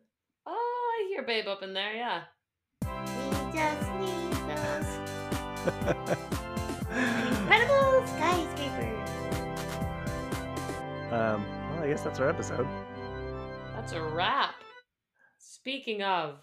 Oh, 0.46 0.50
I 0.98 1.06
hear 1.10 1.22
Babe 1.22 1.46
up 1.46 1.62
in 1.62 1.74
there. 1.74 1.94
Yeah. 1.94 2.22
We 2.82 2.88
just 3.56 3.88
need 4.00 4.32
those 4.48 4.98
incredible 7.38 8.06
skyscrapers. 8.08 9.09
Um, 11.12 11.44
well, 11.72 11.82
I 11.82 11.88
guess 11.88 12.02
that's 12.02 12.20
our 12.20 12.28
episode. 12.28 12.66
That's 13.74 13.92
a 13.92 14.02
wrap. 14.02 14.54
Speaking 15.38 16.02
of. 16.02 16.36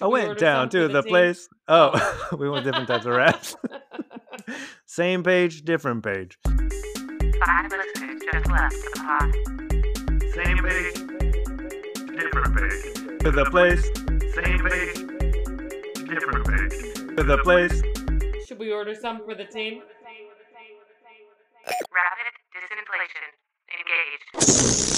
I 0.00 0.06
went 0.06 0.38
down 0.38 0.68
to 0.70 0.88
the 0.88 1.02
team? 1.02 1.10
place. 1.10 1.48
Oh, 1.68 2.28
we 2.38 2.48
went 2.48 2.64
different 2.64 2.88
types 2.88 3.06
of 3.06 3.12
wraps. 3.12 3.56
Same 4.86 5.22
page, 5.22 5.62
different 5.62 6.02
page. 6.02 6.38
Five 6.44 7.70
listeners 7.70 8.20
just 8.32 8.50
left 8.50 8.74
the 8.74 8.90
pod. 8.96 9.34
Same 10.34 10.58
page, 10.58 10.94
different 12.16 12.56
page. 12.56 13.20
To 13.20 13.30
the 13.30 13.44
place, 13.50 13.84
Same 14.34 14.58
page, 14.58 14.94
different 16.08 16.46
page. 16.48 17.16
to 17.16 17.22
the 17.22 17.38
place. 17.42 17.82
Should 18.46 18.58
we 18.58 18.72
order 18.72 18.94
some 18.94 19.24
for 19.24 19.34
the 19.34 19.44
team? 19.44 19.82
Rapid 21.92 22.32
disinflation 22.56 23.39
engaged. 24.34 24.80